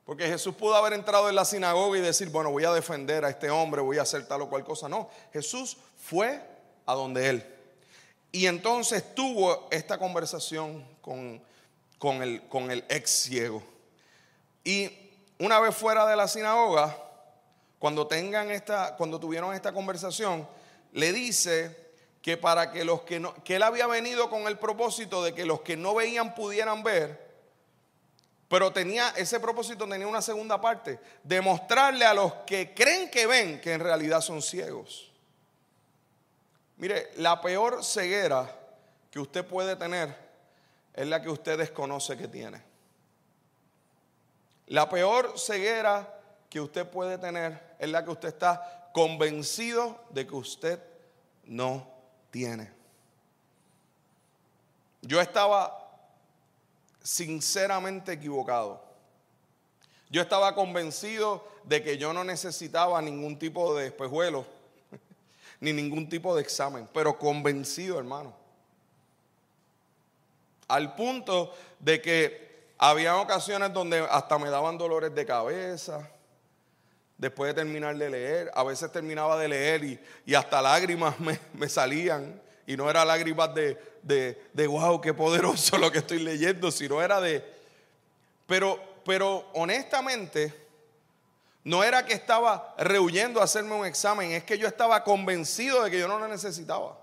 Porque 0.06 0.28
Jesús 0.28 0.54
pudo 0.54 0.76
haber 0.76 0.92
entrado 0.92 1.28
en 1.28 1.34
la 1.34 1.44
sinagoga 1.44 1.98
y 1.98 2.00
decir, 2.00 2.28
bueno, 2.28 2.52
voy 2.52 2.64
a 2.66 2.72
defender 2.72 3.24
a 3.24 3.30
este 3.30 3.50
hombre, 3.50 3.80
voy 3.80 3.98
a 3.98 4.02
hacer 4.02 4.28
tal 4.28 4.42
o 4.42 4.48
cual 4.48 4.62
cosa. 4.62 4.88
No, 4.88 5.10
Jesús 5.32 5.76
fue 5.98 6.40
a 6.86 6.94
donde 6.94 7.30
él. 7.30 7.54
Y 8.30 8.46
entonces 8.46 9.12
tuvo 9.16 9.66
esta 9.72 9.98
conversación 9.98 10.86
con, 11.02 11.42
con, 11.98 12.22
el, 12.22 12.46
con 12.46 12.70
el 12.70 12.84
ex 12.90 13.10
ciego. 13.10 13.60
Y 14.62 14.88
una 15.40 15.58
vez 15.58 15.74
fuera 15.74 16.06
de 16.06 16.14
la 16.14 16.28
sinagoga, 16.28 16.96
cuando 17.80 18.06
tengan 18.06 18.52
esta, 18.52 18.94
cuando 18.96 19.18
tuvieron 19.18 19.52
esta 19.52 19.72
conversación, 19.72 20.46
le 20.92 21.12
dice 21.12 21.83
que 22.24 22.38
para 22.38 22.72
que 22.72 22.86
los 22.86 23.02
que 23.02 23.20
no, 23.20 23.34
que 23.44 23.56
él 23.56 23.62
había 23.62 23.86
venido 23.86 24.30
con 24.30 24.46
el 24.46 24.58
propósito 24.58 25.22
de 25.22 25.34
que 25.34 25.44
los 25.44 25.60
que 25.60 25.76
no 25.76 25.94
veían 25.94 26.34
pudieran 26.34 26.82
ver, 26.82 27.22
pero 28.48 28.72
tenía 28.72 29.10
ese 29.10 29.38
propósito 29.38 29.86
tenía 29.86 30.08
una 30.08 30.22
segunda 30.22 30.58
parte, 30.58 30.98
demostrarle 31.22 32.06
a 32.06 32.14
los 32.14 32.32
que 32.46 32.72
creen 32.72 33.10
que 33.10 33.26
ven 33.26 33.60
que 33.60 33.74
en 33.74 33.80
realidad 33.80 34.22
son 34.22 34.40
ciegos. 34.40 35.12
Mire, 36.78 37.10
la 37.16 37.42
peor 37.42 37.84
ceguera 37.84 38.50
que 39.10 39.20
usted 39.20 39.44
puede 39.44 39.76
tener 39.76 40.16
es 40.94 41.06
la 41.06 41.20
que 41.20 41.28
usted 41.28 41.58
desconoce 41.58 42.16
que 42.16 42.26
tiene. 42.26 42.62
La 44.68 44.88
peor 44.88 45.38
ceguera 45.38 46.22
que 46.48 46.58
usted 46.58 46.88
puede 46.88 47.18
tener 47.18 47.76
es 47.78 47.90
la 47.90 48.02
que 48.02 48.12
usted 48.12 48.28
está 48.28 48.88
convencido 48.94 50.00
de 50.08 50.26
que 50.26 50.34
usted 50.34 50.80
no 51.44 51.92
tiene. 52.34 52.68
Yo 55.02 55.20
estaba 55.20 55.72
sinceramente 57.00 58.10
equivocado. 58.10 58.82
Yo 60.10 60.20
estaba 60.20 60.52
convencido 60.52 61.46
de 61.62 61.80
que 61.84 61.96
yo 61.96 62.12
no 62.12 62.24
necesitaba 62.24 63.00
ningún 63.00 63.38
tipo 63.38 63.76
de 63.76 63.86
espejuelo 63.86 64.44
ni 65.60 65.72
ningún 65.72 66.08
tipo 66.08 66.34
de 66.34 66.42
examen, 66.42 66.88
pero 66.92 67.16
convencido, 67.16 68.00
hermano. 68.00 68.34
Al 70.66 70.96
punto 70.96 71.54
de 71.78 72.02
que 72.02 72.72
había 72.78 73.16
ocasiones 73.16 73.72
donde 73.72 74.00
hasta 74.10 74.40
me 74.40 74.50
daban 74.50 74.76
dolores 74.76 75.14
de 75.14 75.24
cabeza, 75.24 76.10
después 77.18 77.54
de 77.54 77.62
terminar 77.62 77.96
de 77.96 78.10
leer, 78.10 78.50
a 78.54 78.62
veces 78.64 78.90
terminaba 78.90 79.38
de 79.38 79.48
leer 79.48 80.00
y, 80.26 80.34
hasta 80.34 80.60
lágrimas 80.60 81.14
me, 81.52 81.68
salían, 81.68 82.40
y 82.66 82.76
no 82.76 82.88
era 82.88 83.04
lágrimas 83.04 83.54
de, 83.54 83.78
de, 84.02 84.42
de, 84.52 84.66
wow, 84.66 85.00
qué 85.00 85.14
poderoso 85.14 85.78
lo 85.78 85.90
que 85.92 85.98
estoy 85.98 86.18
leyendo, 86.20 86.70
sino 86.70 87.02
era 87.02 87.20
de, 87.20 87.44
pero, 88.46 88.78
pero 89.04 89.50
honestamente, 89.54 90.64
no 91.64 91.82
era 91.82 92.04
que 92.04 92.12
estaba 92.12 92.74
rehuyendo 92.76 93.40
a 93.40 93.44
hacerme 93.44 93.74
un 93.74 93.86
examen, 93.86 94.32
es 94.32 94.44
que 94.44 94.58
yo 94.58 94.68
estaba 94.68 95.02
convencido 95.02 95.82
de 95.82 95.90
que 95.90 95.98
yo 95.98 96.06
no 96.06 96.18
lo 96.18 96.28
necesitaba. 96.28 96.98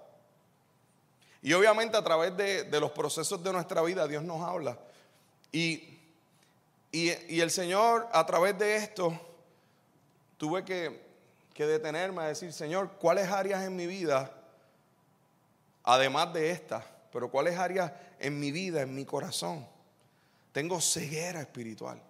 Y 1.42 1.54
obviamente 1.54 1.98
a 1.98 2.04
través 2.04 2.38
de, 2.38 2.80
los 2.80 2.92
procesos 2.92 3.44
de 3.44 3.52
nuestra 3.52 3.82
vida 3.82 4.08
Dios 4.08 4.24
nos 4.24 4.48
habla. 4.48 4.78
Y, 5.52 5.98
y, 6.92 7.40
el 7.42 7.50
Señor 7.50 8.08
a 8.14 8.26
través 8.26 8.58
de 8.60 8.76
esto 8.76 9.20
tuve 10.42 10.66
que, 10.66 11.00
que 11.54 11.68
detenerme 11.68 12.24
a 12.24 12.26
decir, 12.26 12.52
Señor, 12.52 12.94
¿cuáles 12.94 13.30
áreas 13.30 13.64
en 13.64 13.76
mi 13.76 13.86
vida, 13.86 14.36
además 15.84 16.34
de 16.34 16.50
esta, 16.50 16.84
pero 17.14 17.30
cuáles 17.30 17.60
áreas 17.60 17.92
en 18.18 18.40
mi 18.40 18.52
vida, 18.52 18.82
en 18.82 18.96
mi 18.96 19.06
corazón, 19.06 19.68
tengo 20.52 20.82
ceguera 20.82 21.42
espiritual? 21.42 22.02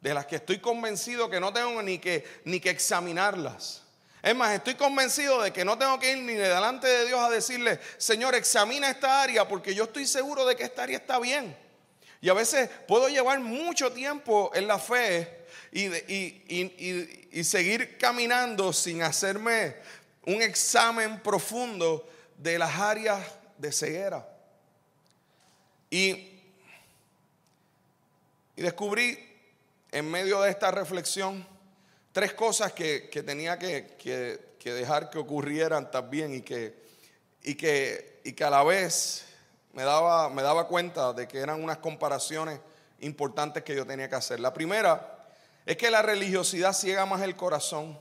de 0.00 0.14
las 0.14 0.26
que 0.26 0.36
estoy 0.36 0.58
convencido 0.58 1.30
que 1.30 1.38
no 1.38 1.52
tengo 1.52 1.80
ni 1.82 1.98
que, 1.98 2.24
ni 2.46 2.58
que 2.58 2.70
examinarlas. 2.70 3.82
Es 4.22 4.34
más, 4.34 4.54
estoy 4.54 4.74
convencido 4.74 5.42
de 5.42 5.52
que 5.52 5.62
no 5.62 5.78
tengo 5.78 6.00
que 6.00 6.12
ir 6.12 6.18
ni 6.18 6.32
delante 6.32 6.88
de 6.88 7.04
Dios 7.04 7.20
a 7.20 7.28
decirle, 7.28 7.78
Señor, 7.98 8.34
examina 8.34 8.90
esta 8.90 9.22
área 9.22 9.46
porque 9.46 9.74
yo 9.74 9.84
estoy 9.84 10.06
seguro 10.06 10.46
de 10.46 10.56
que 10.56 10.64
esta 10.64 10.84
área 10.84 10.96
está 10.96 11.20
bien. 11.20 11.54
Y 12.22 12.30
a 12.30 12.34
veces 12.34 12.70
puedo 12.88 13.10
llevar 13.10 13.38
mucho 13.40 13.92
tiempo 13.92 14.50
en 14.54 14.66
la 14.66 14.78
fe 14.78 15.39
y, 15.72 17.44
seguir 17.44 17.96
caminando 17.98 18.72
sin 18.72 19.02
hacerme 19.02 19.76
un 20.26 20.42
examen 20.42 21.20
profundo 21.20 22.08
de 22.36 22.58
las 22.58 22.78
áreas 22.78 23.24
de 23.58 23.72
ceguera. 23.72 24.26
Y, 25.90 26.26
descubrí 28.56 29.18
en 29.90 30.10
medio 30.10 30.42
de 30.42 30.50
esta 30.50 30.70
reflexión 30.70 31.46
tres 32.12 32.34
cosas 32.34 32.72
que, 32.72 33.08
tenía 33.24 33.58
que, 33.58 34.38
dejar 34.62 35.08
que 35.10 35.18
ocurrieran 35.18 35.90
también 35.90 36.34
y 36.34 36.42
que, 36.42 36.74
y 37.42 37.54
que, 37.54 38.20
y 38.24 38.32
que 38.32 38.44
a 38.44 38.50
la 38.50 38.62
vez 38.62 39.24
me 39.72 39.84
daba, 39.84 40.28
me 40.28 40.42
daba 40.42 40.66
cuenta 40.66 41.12
de 41.12 41.26
que 41.26 41.38
eran 41.38 41.62
unas 41.62 41.78
comparaciones 41.78 42.60
importantes 43.00 43.62
que 43.62 43.74
yo 43.74 43.86
tenía 43.86 44.08
que 44.08 44.16
hacer. 44.16 44.40
La 44.40 44.52
primera 44.52 45.19
es 45.70 45.76
que 45.76 45.88
la 45.88 46.02
religiosidad 46.02 46.72
ciega 46.72 47.06
más 47.06 47.22
el 47.22 47.36
corazón. 47.36 47.96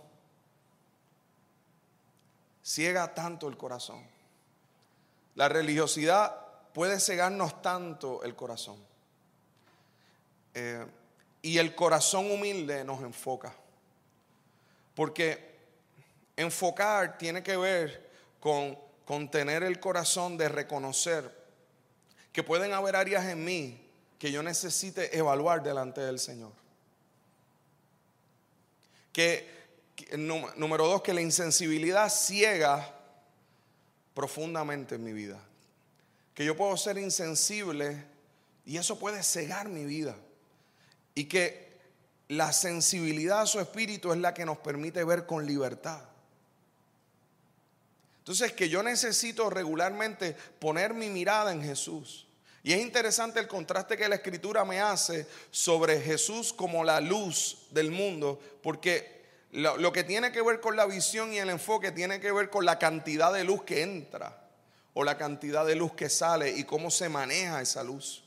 Ciega 2.63 3.13
tanto 3.13 3.47
el 3.47 3.57
corazón. 3.57 4.03
La 5.35 5.49
religiosidad 5.49 6.35
puede 6.73 6.99
cegarnos 6.99 7.61
tanto 7.61 8.23
el 8.23 8.35
corazón. 8.35 8.83
Eh, 10.55 10.83
y 11.43 11.59
el 11.59 11.75
corazón 11.75 12.31
humilde 12.31 12.83
nos 12.83 13.03
enfoca. 13.03 13.53
Porque 14.95 15.59
enfocar 16.37 17.19
tiene 17.19 17.43
que 17.43 17.55
ver 17.55 18.09
con, 18.39 18.79
con 19.05 19.29
tener 19.29 19.61
el 19.61 19.79
corazón 19.79 20.39
de 20.39 20.49
reconocer 20.49 21.31
que 22.33 22.41
pueden 22.41 22.73
haber 22.73 22.95
áreas 22.95 23.25
en 23.25 23.45
mí 23.45 23.91
que 24.17 24.31
yo 24.31 24.41
necesite 24.41 25.15
evaluar 25.15 25.61
delante 25.61 26.01
del 26.01 26.17
Señor. 26.17 26.58
Que, 29.11 29.47
número 30.17 30.87
dos, 30.87 31.01
que 31.01 31.13
la 31.13 31.21
insensibilidad 31.21 32.09
ciega 32.09 32.95
profundamente 34.13 34.95
en 34.95 35.03
mi 35.03 35.13
vida. 35.13 35.39
Que 36.33 36.45
yo 36.45 36.55
puedo 36.55 36.75
ser 36.77 36.97
insensible 36.97 38.05
y 38.65 38.77
eso 38.77 38.99
puede 38.99 39.23
cegar 39.23 39.67
mi 39.67 39.85
vida. 39.85 40.15
Y 41.15 41.25
que 41.25 41.69
la 42.29 42.53
sensibilidad 42.53 43.41
a 43.41 43.47
su 43.47 43.59
espíritu 43.59 44.13
es 44.13 44.19
la 44.19 44.33
que 44.33 44.45
nos 44.45 44.59
permite 44.59 45.03
ver 45.03 45.25
con 45.25 45.45
libertad. 45.45 46.01
Entonces 48.19 48.53
que 48.53 48.69
yo 48.69 48.83
necesito 48.83 49.49
regularmente 49.49 50.35
poner 50.59 50.93
mi 50.93 51.09
mirada 51.09 51.51
en 51.51 51.63
Jesús. 51.63 52.28
Y 52.63 52.73
es 52.73 52.81
interesante 52.81 53.39
el 53.39 53.47
contraste 53.47 53.97
que 53.97 54.09
la 54.09 54.15
escritura 54.15 54.65
me 54.65 54.81
hace 54.81 55.25
sobre 55.49 56.01
Jesús 56.01 56.51
como 56.51 56.83
la 56.83 56.99
luz 56.99 57.67
del 57.71 57.91
mundo, 57.91 58.39
porque 58.61 59.19
lo, 59.51 59.91
que 59.93 60.03
tiene 60.03 60.31
que 60.31 60.41
ver 60.41 60.59
con 60.59 60.75
la 60.75 60.85
visión 60.85 61.33
y 61.33 61.37
el 61.37 61.49
enfoque 61.49 61.91
tiene 61.91 62.19
que 62.19 62.31
ver 62.31 62.49
con 62.49 62.65
la 62.65 62.77
cantidad 62.77 63.33
de 63.33 63.43
luz 63.43 63.63
que 63.63 63.81
entra 63.81 64.47
o 64.93 65.03
la 65.03 65.17
cantidad 65.17 65.65
de 65.65 65.75
luz 65.75 65.93
que 65.93 66.09
sale 66.09 66.51
y 66.51 66.65
cómo 66.65 66.91
se 66.91 67.09
maneja 67.09 67.61
esa 67.61 67.83
luz. 67.83 68.23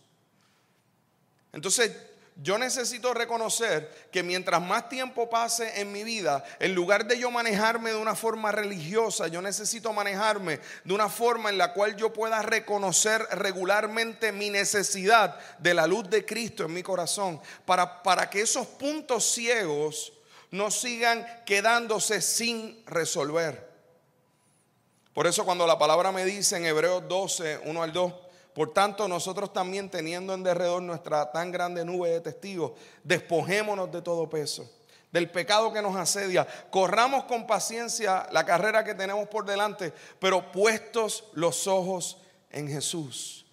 Entonces 1.53 1.93
yo 2.37 2.57
necesito 2.57 3.13
reconocer 3.13 4.09
que 4.11 4.23
mientras 4.23 4.63
más 4.63 4.89
tiempo 4.89 5.29
pase 5.29 5.81
en 5.81 5.93
mi 5.93 6.03
vida, 6.03 6.43
en 6.61 6.75
lugar 6.75 7.07
de 7.07 7.19
yo 7.19 7.31
manejarme 7.31 7.91
de 7.91 7.97
una 7.97 8.15
forma 8.15 8.51
religiosa, 8.51 9.29
yo 9.29 9.43
necesito 9.43 9.93
manejarme 9.93 10.59
de 10.85 10.95
una 10.95 11.09
forma 11.09 11.51
en 11.51 11.59
la 11.59 11.75
cual 11.75 11.95
yo 11.97 12.13
pueda 12.13 12.41
reconocer 12.41 13.27
regularmente 13.33 14.33
mi 14.33 14.49
necesidad 14.49 15.39
de 15.59 15.75
la 15.75 15.87
luz 15.87 16.09
de 16.09 16.25
Cristo 16.25 16.65
en 16.65 16.73
mi 16.73 16.83
corazón, 16.83 17.41
para, 17.67 18.03
para 18.03 18.31
que 18.31 18.41
esos 18.41 18.67
puntos 18.67 19.25
ciegos 19.25 20.13
no 20.51 20.71
sigan 20.71 21.27
quedándose 21.45 22.23
sin 22.23 22.83
resolver. 22.87 23.71
Por 25.13 25.27
eso 25.27 25.45
cuando 25.45 25.67
la 25.67 25.79
palabra 25.79 26.13
me 26.13 26.25
dice 26.25 26.57
en 26.57 26.65
Hebreos 26.65 27.07
12, 27.07 27.61
1 27.65 27.83
al 27.83 27.93
2, 27.93 28.13
por 28.55 28.73
tanto 28.73 29.09
nosotros 29.09 29.53
también 29.53 29.91
teniendo 29.91 30.35
en 30.35 30.43
derredor 30.43 30.83
nuestra 30.83 31.33
tan 31.33 31.51
grande 31.51 31.85
nube 31.85 32.11
de 32.11 32.21
testigos, 32.21 32.73
despojémonos 33.03 33.91
de 33.91 34.03
todo 34.03 34.29
peso, 34.29 34.71
del 35.11 35.31
pecado 35.31 35.73
que 35.73 35.83
nos 35.83 35.97
asedia, 35.97 36.47
corramos 36.71 37.25
con 37.25 37.47
paciencia 37.47 38.27
la 38.31 38.45
carrera 38.45 38.85
que 38.85 38.95
tenemos 38.95 39.29
por 39.29 39.45
delante, 39.45 39.93
pero 40.19 40.53
puestos 40.53 41.25
los 41.33 41.67
ojos 41.67 42.19
en 42.51 42.69
Jesús, 42.69 43.47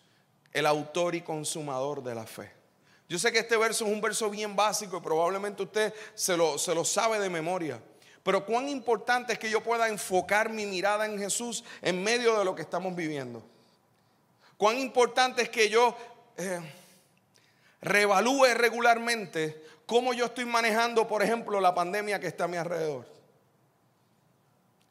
el 0.51 0.65
autor 0.65 1.15
y 1.15 1.21
consumador 1.21 2.03
de 2.03 2.15
la 2.15 2.25
fe. 2.25 2.51
Yo 3.07 3.17
sé 3.17 3.31
que 3.31 3.39
este 3.39 3.57
verso 3.57 3.85
es 3.85 3.91
un 3.91 4.01
verso 4.01 4.29
bien 4.29 4.55
básico 4.55 4.97
y 4.97 5.01
probablemente 5.01 5.63
usted 5.63 5.93
se 6.13 6.37
lo, 6.37 6.57
se 6.57 6.75
lo 6.75 6.85
sabe 6.85 7.19
de 7.19 7.29
memoria. 7.29 7.81
Pero 8.21 8.45
cuán 8.45 8.69
importante 8.69 9.33
es 9.33 9.39
que 9.39 9.49
yo 9.49 9.63
pueda 9.63 9.87
enfocar 9.87 10.49
mi 10.49 10.65
mirada 10.65 11.05
en 11.05 11.17
Jesús 11.17 11.63
en 11.81 12.03
medio 12.03 12.37
de 12.37 12.45
lo 12.45 12.53
que 12.53 12.61
estamos 12.61 12.95
viviendo. 12.95 13.43
Cuán 14.59 14.77
importante 14.77 15.43
es 15.43 15.49
que 15.49 15.69
yo 15.69 15.95
eh, 16.35 16.59
reevalúe 17.79 18.47
regularmente 18.55 19.63
cómo 19.85 20.13
yo 20.13 20.25
estoy 20.25 20.43
manejando, 20.43 21.07
por 21.07 21.23
ejemplo, 21.23 21.61
la 21.61 21.73
pandemia 21.73 22.19
que 22.19 22.27
está 22.27 22.43
a 22.43 22.49
mi 22.49 22.57
alrededor. 22.57 23.07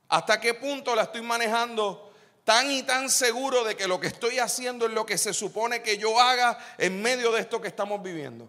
Hasta 0.09 0.41
qué 0.41 0.55
punto 0.55 0.97
la 0.97 1.03
estoy 1.03 1.21
manejando 1.21 2.11
tan 2.45 2.71
y 2.71 2.83
tan 2.83 3.11
seguro 3.11 3.63
de 3.63 3.77
que 3.77 3.87
lo 3.87 4.01
que 4.01 4.07
estoy 4.07 4.39
haciendo 4.39 4.87
es 4.87 4.93
lo 4.93 5.05
que 5.05 5.19
se 5.19 5.35
supone 5.35 5.83
que 5.83 5.99
yo 5.99 6.19
haga 6.19 6.59
en 6.79 7.03
medio 7.03 7.31
de 7.31 7.43
esto 7.43 7.61
que 7.61 7.69
estamos 7.69 8.03
viviendo 8.03 8.49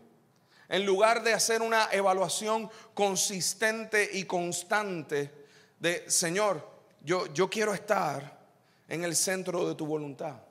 en 0.70 0.86
lugar 0.86 1.22
de 1.22 1.34
hacer 1.34 1.62
una 1.62 1.90
evaluación 1.92 2.70
consistente 2.94 4.10
y 4.14 4.24
constante 4.24 5.34
de, 5.80 6.10
Señor, 6.10 6.66
yo, 7.02 7.26
yo 7.34 7.50
quiero 7.50 7.74
estar 7.74 8.40
en 8.88 9.04
el 9.04 9.18
centro 9.18 9.68
de 9.68 9.76
tu 9.76 9.86
voluntad. 9.86 10.49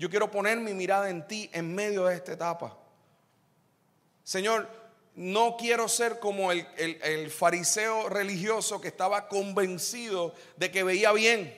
Yo 0.00 0.08
quiero 0.08 0.30
poner 0.30 0.58
mi 0.58 0.72
mirada 0.72 1.10
en 1.10 1.28
ti 1.28 1.50
en 1.52 1.74
medio 1.74 2.06
de 2.06 2.14
esta 2.14 2.32
etapa. 2.32 2.74
Señor, 4.24 4.66
no 5.14 5.58
quiero 5.58 5.88
ser 5.88 6.18
como 6.18 6.52
el, 6.52 6.66
el, 6.78 7.30
fariseo 7.30 8.08
religioso 8.08 8.80
que 8.80 8.88
estaba 8.88 9.28
convencido 9.28 10.34
de 10.56 10.70
que 10.70 10.84
veía 10.84 11.12
bien. 11.12 11.54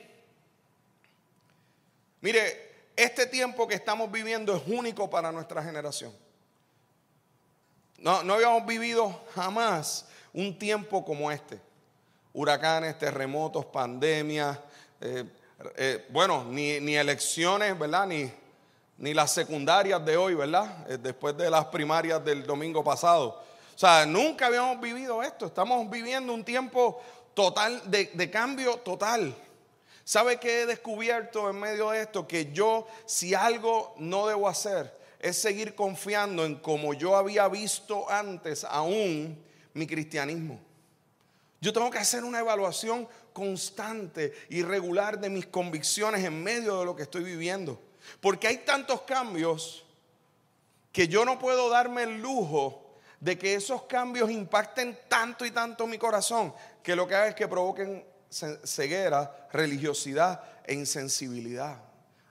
Mire, 2.19 2.89
este 2.97 3.27
tiempo 3.27 3.65
que 3.65 3.75
estamos 3.75 4.11
viviendo 4.11 4.57
es 4.57 4.63
único 4.67 5.09
para 5.09 5.31
nuestra 5.31 5.63
generación. 5.63 6.13
No, 7.97 8.17
habíamos 8.33 8.65
vivido 8.65 9.23
jamás 9.33 10.09
un 10.33 10.59
tiempo 10.59 11.05
como 11.05 11.31
este. 11.31 11.61
Huracanes, 12.33 12.99
terremotos, 12.99 13.65
pandemias, 13.67 14.59
eh, 14.99 15.23
eh, 15.75 16.05
bueno, 16.09 16.45
ni, 16.45 16.95
elecciones, 16.95 17.77
¿verdad? 17.77 18.07
Ni, 18.07 18.31
ni 18.97 19.13
las 19.13 19.31
secundarias 19.31 20.03
de 20.05 20.17
hoy, 20.17 20.35
¿verdad? 20.35 20.89
Eh, 20.89 20.97
después 21.01 21.35
de 21.37 21.49
las 21.49 21.65
primarias 21.65 22.23
del 22.23 22.45
domingo 22.45 22.83
pasado. 22.83 23.41
O 23.75 23.77
sea, 23.77 24.05
nunca 24.05 24.47
habíamos 24.47 24.79
vivido 24.79 25.23
esto. 25.23 25.47
Estamos 25.47 25.89
viviendo 25.89 26.33
un 26.33 26.43
tiempo 26.43 27.01
total, 27.33 27.81
de, 27.89 28.11
de 28.13 28.29
cambio 28.29 28.77
total. 28.77 29.35
¿Sabe 30.03 30.37
qué 30.37 30.61
he 30.61 30.65
descubierto 30.65 31.49
en 31.49 31.59
medio 31.59 31.91
de 31.91 32.01
esto? 32.01 32.27
Que 32.27 32.51
yo, 32.51 32.87
si 33.05 33.33
algo 33.33 33.95
no 33.97 34.27
debo 34.27 34.49
hacer, 34.49 34.93
es 35.19 35.37
seguir 35.37 35.75
confiando 35.75 36.45
en 36.45 36.55
como 36.55 36.93
yo 36.93 37.15
había 37.15 37.47
visto 37.47 38.09
antes 38.09 38.65
aún 38.65 39.41
mi 39.73 39.87
cristianismo. 39.87 40.59
Yo 41.63 41.71
tengo 41.71 41.89
que 41.89 41.97
hacer 41.97 42.25
una 42.25 42.39
evaluación 42.39 43.07
constante 43.31 44.33
y 44.49 44.63
regular 44.63 45.17
de 45.17 45.29
mis 45.29 45.45
convicciones 45.45 46.21
en 46.25 46.43
medio 46.43 46.79
de 46.79 46.85
lo 46.85 46.93
que 46.93 47.03
estoy 47.03 47.23
viviendo. 47.23 47.79
Porque 48.19 48.49
hay 48.49 48.57
tantos 48.65 49.03
cambios 49.03 49.85
que 50.91 51.07
yo 51.07 51.23
no 51.23 51.39
puedo 51.39 51.69
darme 51.69 52.03
el 52.03 52.21
lujo 52.21 52.97
de 53.21 53.37
que 53.37 53.55
esos 53.55 53.83
cambios 53.83 54.29
impacten 54.29 54.99
tanto 55.07 55.45
y 55.45 55.51
tanto 55.51 55.87
mi 55.87 55.97
corazón, 55.97 56.53
que 56.83 56.97
lo 56.97 57.07
que 57.07 57.15
haga 57.15 57.27
es 57.29 57.35
que 57.35 57.47
provoquen 57.47 58.05
ceguera, 58.65 59.47
religiosidad 59.53 60.43
e 60.65 60.73
insensibilidad 60.73 61.77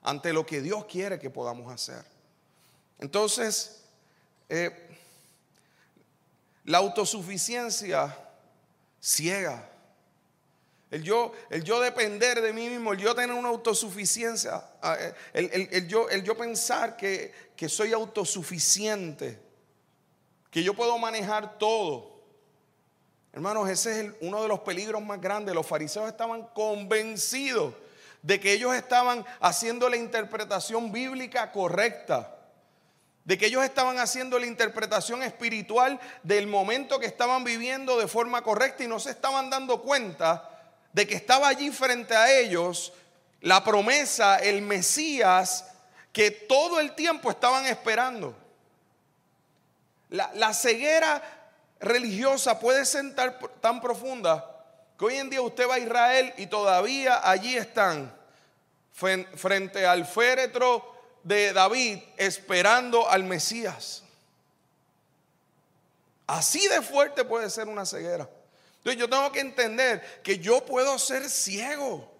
ante 0.02 0.35
lo 0.35 0.44
que 0.44 0.61
Dios 0.61 0.85
quiere 0.85 1.18
que 1.18 1.30
podamos 1.30 1.72
hacer. 1.72 2.04
Entonces, 2.98 3.80
eh, 4.50 4.94
la 6.64 6.76
autosuficiencia 6.76 8.14
ciega. 9.02 9.68
El 10.90 11.02
yo, 11.02 11.32
el 11.50 11.64
yo 11.64 11.80
depender 11.80 12.40
de 12.40 12.52
mí 12.52 12.68
mismo, 12.68 12.92
el 12.92 12.98
yo 12.98 13.14
tener 13.14 13.34
una 13.34 13.48
autosuficiencia, 13.48 14.62
ah, 14.82 14.96
eh, 14.98 15.68
el, 15.72 15.88
yo, 15.88 16.08
el 16.10 16.22
yo 16.22 16.36
pensar 16.36 16.96
que, 16.96 17.32
que 17.56 17.68
soy 17.68 17.92
autosuficiente, 17.92 19.40
que 20.50 20.62
yo 20.62 20.74
puedo 20.74 20.98
manejar 20.98 21.58
todo. 21.58 22.12
Hermanos, 23.32 23.70
ese 23.70 24.00
es 24.00 24.12
uno 24.20 24.42
de 24.42 24.48
los 24.48 24.60
peligros 24.60 25.02
más 25.02 25.18
grandes. 25.18 25.54
Los 25.54 25.66
fariseos 25.66 26.06
estaban 26.08 26.46
convencidos 26.48 27.72
de 28.20 28.38
que 28.38 28.52
ellos 28.52 28.74
estaban 28.74 29.24
haciendo 29.40 29.88
la 29.88 29.96
interpretación 29.96 30.92
bíblica 30.92 31.50
correcta 31.50 32.41
de 33.24 33.38
que 33.38 33.46
ellos 33.46 33.62
estaban 33.62 33.98
haciendo 33.98 34.38
la 34.38 34.46
interpretación 34.46 35.22
espiritual 35.22 36.00
del 36.22 36.46
momento 36.46 36.98
que 36.98 37.06
estaban 37.06 37.44
viviendo 37.44 37.98
de 37.98 38.08
forma 38.08 38.42
correcta 38.42 38.82
y 38.82 38.88
no 38.88 38.98
se 38.98 39.11
estaban 39.11 39.48
dando 39.48 39.80
cuenta 39.80 40.48
de 40.92 41.06
que 41.06 41.14
estaba 41.14 41.48
allí 41.48 41.70
frente 41.70 42.14
a 42.14 42.30
ellos 42.32 42.92
la 43.40 43.64
promesa, 43.64 44.37
el 44.37 44.62
Mesías, 44.62 45.66
que 46.12 46.30
todo 46.30 46.78
el 46.80 46.94
tiempo 46.94 47.30
estaban 47.30 47.66
esperando. 47.66 48.37
La, 50.11 50.52
ceguera 50.52 51.22
religiosa 51.80 52.61
puede 52.61 52.85
ser 52.85 53.14
tan 53.61 53.80
profunda 53.80 54.52
que 54.98 55.06
hoy 55.06 55.16
en 55.16 55.30
día 55.30 55.40
usted 55.40 55.68
va 55.68 55.76
a 55.76 55.78
Israel 55.78 56.35
y 56.37 56.46
todavía 56.46 57.28
allí 57.28 57.56
están 57.56 58.14
frente 58.92 59.87
al 59.87 60.04
féretro 60.06 60.91
de 61.22 61.52
David 61.52 61.98
esperando 62.16 63.08
al 63.08 63.24
Mesías. 63.24 64.02
Así 66.26 66.66
de 66.68 66.82
fuerte 66.82 67.24
puede 67.24 67.50
ser 67.50 67.68
una 67.68 67.85
ceguera. 67.85 68.28
Entonces 68.78 68.98
yo 68.98 69.08
tengo 69.08 69.30
que 69.30 69.40
entender 69.40 70.22
que 70.22 70.38
yo 70.38 70.64
puedo 70.64 70.98
ser 70.98 71.28
ciego, 71.28 72.11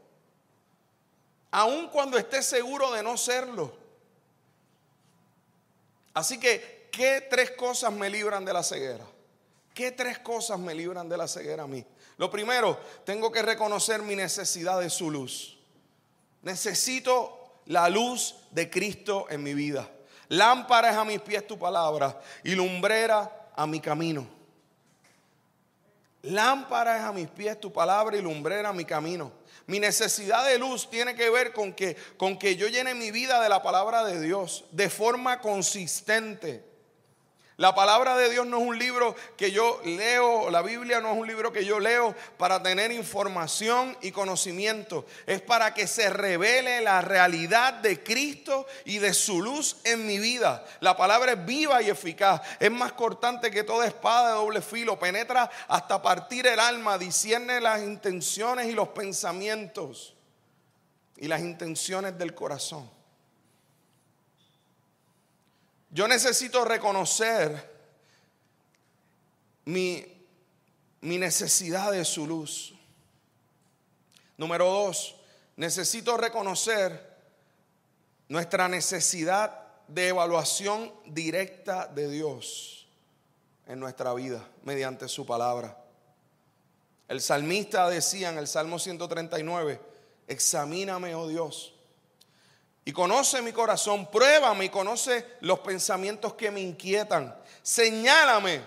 aun 1.51 1.89
cuando 1.89 2.19
esté 2.19 2.43
seguro 2.43 2.93
de 2.93 3.03
no 3.03 3.17
serlo. 3.17 3.75
Así 6.15 6.39
que, 6.39 6.89
¿qué 6.93 7.27
tres 7.29 7.53
cosas 7.53 7.93
me 7.93 8.11
libran 8.11 8.45
de 8.45 8.53
la 8.53 8.63
ceguera? 8.63 9.05
¿Qué 9.75 9.91
tres 9.91 10.19
cosas 10.19 10.59
me 10.59 10.75
libran 10.75 11.09
de 11.09 11.17
la 11.17 11.27
ceguera 11.27 11.65
a 11.65 11.67
mí? 11.67 11.85
Lo 12.19 12.31
primero, 12.31 12.79
tengo 13.05 13.33
que 13.33 13.43
reconocer 13.43 14.03
mi 14.03 14.15
necesidad 14.15 14.79
de 14.79 14.91
su 14.91 15.11
luz. 15.11 15.59
Necesito 16.43 17.42
la 17.67 17.89
luz 17.89 18.37
de 18.51 18.69
Cristo 18.71 19.27
en 19.31 19.43
mi 19.43 19.55
vida. 19.55 19.89
Lámpara 20.29 20.91
es 20.91 20.97
a 20.97 21.05
mis 21.05 21.21
pies 21.21 21.47
tu 21.47 21.59
palabra 21.59 22.21
y 22.43 22.55
lumbrera 22.55 23.51
a 23.55 23.67
mi 23.67 23.81
camino. 23.81 24.27
Lámpara 26.23 26.97
es 26.99 27.03
a 27.03 27.13
mis 27.13 27.29
pies 27.29 27.61
tu 27.61 27.73
palabra 27.73 28.17
y 28.17 28.23
lumbrera 28.23 28.71
a 28.71 28.73
mi 28.73 28.85
camino. 28.85 29.33
Mi 29.67 29.79
necesidad 29.79 30.47
de 30.47 30.59
luz 30.59 30.89
tiene 30.89 31.15
que 31.15 31.31
ver 31.31 31.53
con 31.53 31.73
que, 31.73 31.97
con 32.17 32.39
que 32.39 32.57
yo 32.57 32.69
llene 32.69 32.95
mi 32.95 33.11
vida 33.11 33.43
de 33.43 33.49
la 33.49 33.63
palabra 33.63 34.05
de 34.05 34.21
Dios 34.21 34.65
de 34.71 34.89
forma 34.89 35.41
consistente. 35.41 36.72
La 37.63 37.77
palabra 37.77 38.17
de 38.17 38.29
Dios 38.29 38.45
no 38.45 38.59
es 38.59 38.67
un 38.67 38.77
libro 38.77 39.15
que 39.37 39.53
yo 39.53 39.81
leo, 39.85 40.51
la 40.51 40.63
Biblia 40.63 41.01
no 41.01 41.13
es 41.13 41.17
un 41.17 41.29
libro 41.29 41.53
que 41.53 41.65
yo 41.65 41.79
leo 41.79 42.13
para 42.37 42.61
tener 42.61 42.91
información 42.91 43.97
y 44.03 44.11
conocimiento. 44.11 45.07
Es 45.27 45.43
para 45.43 45.73
que 45.73 45.87
se 45.87 46.11
revele 46.11 46.81
la 46.81 47.03
realidad 47.03 47.75
de 47.75 48.03
Cristo 48.03 48.67
y 48.85 48.99
de 48.99 49.15
su 49.15 49.41
luz 49.41 49.77
en 49.85 50.09
mi 50.09 50.19
vida. 50.19 50.65
La 50.81 50.97
palabra 50.97 51.35
es 51.35 51.47
viva 51.47 51.81
y 51.81 51.89
eficaz. 51.89 52.43
Es 52.59 52.73
más 52.73 52.95
cortante 52.95 53.53
que 53.53 53.63
toda 53.63 53.87
espada 53.87 54.31
de 54.31 54.35
doble 54.35 54.61
filo. 54.61 54.99
Penetra 54.99 55.49
hasta 55.69 56.03
partir 56.03 56.49
el 56.49 56.59
alma, 56.59 56.99
discierne 56.99 57.61
las 57.61 57.81
intenciones 57.81 58.67
y 58.67 58.73
los 58.73 58.89
pensamientos 58.89 60.17
y 61.17 61.29
las 61.29 61.41
intenciones 61.41 62.19
del 62.19 62.35
corazón. 62.35 63.02
Yo 65.93 66.09
necesito 66.09 66.65
reconocer 66.65 67.71
mi, 69.67 70.07
necesidad 71.03 71.93
de 71.93 72.05
su 72.07 72.27
luz. 72.27 72.73
Número 74.39 74.65
dos, 74.65 75.15
necesito 75.57 76.17
reconocer 76.17 77.13
nuestra 78.29 78.69
necesidad 78.69 79.67
de 79.87 80.09
evaluación 80.09 80.91
directa 81.05 81.87
de 81.87 82.09
Dios 82.09 82.89
en 83.67 83.79
nuestra 83.79 84.15
vida 84.15 84.49
mediante 84.63 85.09
su 85.09 85.27
palabra. 85.27 85.77
El 87.07 87.21
salmista 87.21 87.91
decía 87.91 88.31
en 88.31 88.39
el 88.39 88.49
Salmo 88.49 88.79
139, 88.79 89.79
examíname, 90.27 91.15
oh 91.15 91.29
Dios. 91.29 91.75
Y 92.85 92.93
conoce 92.93 93.41
mi 93.43 93.53
corazón, 93.53 94.11
pruébame 94.11 94.65
y 94.65 94.69
conoce 94.69 95.25
los 95.41 95.61
pensamientos 95.61 96.35
que 96.35 96.51
me 96.51 96.61
inquietan. 96.61 97.35
Señálame. 97.63 98.61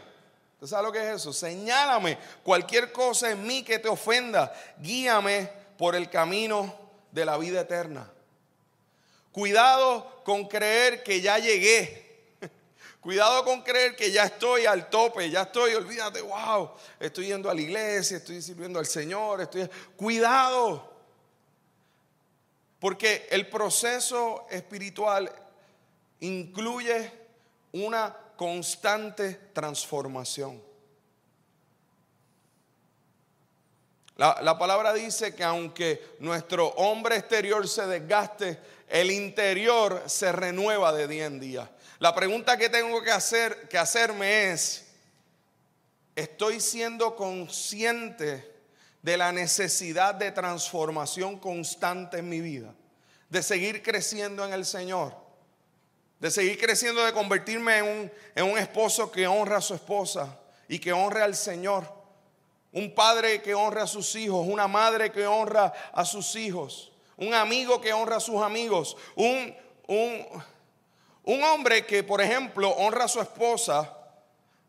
¿Tú 0.60 0.68
sabes 0.68 0.86
lo 0.86 0.92
que 0.92 1.00
es 1.00 1.16
eso? 1.18 1.34
Señálame 1.34 2.18
cualquier 2.44 2.94
cosa 2.94 3.30
en 3.32 3.46
mí 3.46 3.64
que 3.64 3.78
te 3.78 3.90
ofenda. 3.90 4.54
Guíame 4.80 5.50
por 5.78 5.96
el 5.96 6.10
camino 6.10 6.74
de 7.12 7.26
la 7.26 7.38
vida 7.38 7.62
eterna. 7.62 8.10
Cuidado 9.34 10.24
con 10.24 10.48
creer 10.48 11.04
que 11.04 11.20
ya 11.20 11.38
llegué 11.38 12.06
Cuidado 13.02 13.44
con 13.44 13.62
creer 13.62 13.96
que 13.96 14.12
ya 14.12 14.24
estoy 14.24 14.66
al 14.66 14.90
tope, 14.90 15.30
ya 15.30 15.44
estoy, 15.44 15.76
olvídate, 15.76 16.22
wow, 16.22 16.72
estoy 17.00 17.28
yendo 17.28 17.50
a 17.50 17.54
la 17.54 17.62
iglesia, 17.62 18.18
estoy 18.18 18.42
sirviendo 18.42 18.80
al 18.80 18.86
Señor, 18.86 19.42
estoy... 19.42 19.70
Cuidado. 19.96 20.95
Porque 22.86 23.28
el 23.32 23.48
proceso 23.48 24.46
espiritual 24.48 25.32
incluye 26.20 27.12
una 27.72 28.16
constante 28.38 29.50
transformación. 29.54 30.62
La, 34.18 34.38
la, 34.44 34.56
palabra 34.60 34.94
dice 34.94 35.34
que 35.34 35.44
aunque 35.44 36.16
nuestro 36.20 36.68
hombre 36.76 37.16
exterior 37.16 37.68
se 37.68 37.88
desgaste, 37.88 38.60
el 38.88 39.10
interior 39.10 40.04
se 40.06 40.32
renueva 40.32 40.94
de 40.94 41.08
día 41.08 41.26
en 41.26 41.40
día. 41.40 41.72
La 41.98 42.14
pregunta 42.14 42.56
que 42.56 42.70
tengo 42.70 43.02
que, 43.02 43.10
hacer, 43.10 43.68
que 43.68 43.80
hacerme 43.80 44.52
es, 44.52 44.92
¿estoy 46.16 46.62
siendo 46.62 47.16
consciente 47.16 48.55
de 49.06 49.18
la 49.18 49.32
necesidad 49.32 50.16
de 50.16 50.32
transformación 50.32 51.38
constante 51.38 52.18
en 52.18 52.28
mi 52.28 52.42
vida? 52.42 52.74
De 53.30 53.44
seguir 53.44 53.84
creciendo 53.84 54.44
en 54.44 54.52
el 54.52 54.66
Señor. 54.66 55.16
De 56.20 56.32
seguir 56.32 56.58
creciendo, 56.58 57.06
de 57.06 57.14
convertirme 57.14 57.78
en 57.78 57.86
un, 57.86 58.12
en 58.34 58.46
un 58.46 58.58
esposo 58.58 59.12
que 59.12 59.28
honra 59.28 59.58
a 59.58 59.62
su 59.62 59.76
esposa 59.76 60.40
y 60.68 60.80
que 60.80 60.92
honre 60.92 61.22
al 61.22 61.36
Señor. 61.36 61.88
Un 62.72 62.96
padre 62.96 63.42
que 63.42 63.54
honra 63.54 63.84
a 63.84 63.88
sus 63.88 64.16
hijos, 64.16 64.46
una 64.48 64.68
madre 64.68 65.12
que 65.12 65.28
honra 65.28 65.72
a 65.94 66.04
sus 66.04 66.36
hijos, 66.36 66.92
un 67.16 67.34
amigo 67.34 67.80
que 67.80 67.94
honra 67.94 68.18
a 68.18 68.20
sus 68.20 68.42
amigos, 68.42 68.98
un, 69.16 69.56
un 69.88 70.26
un 71.26 71.44
hombre 71.44 71.86
que, 71.86 72.04
por 72.04 72.22
ejemplo, 72.22 72.70
honra 72.70 73.06
a 73.06 73.08
su 73.08 73.20
esposa 73.20 73.98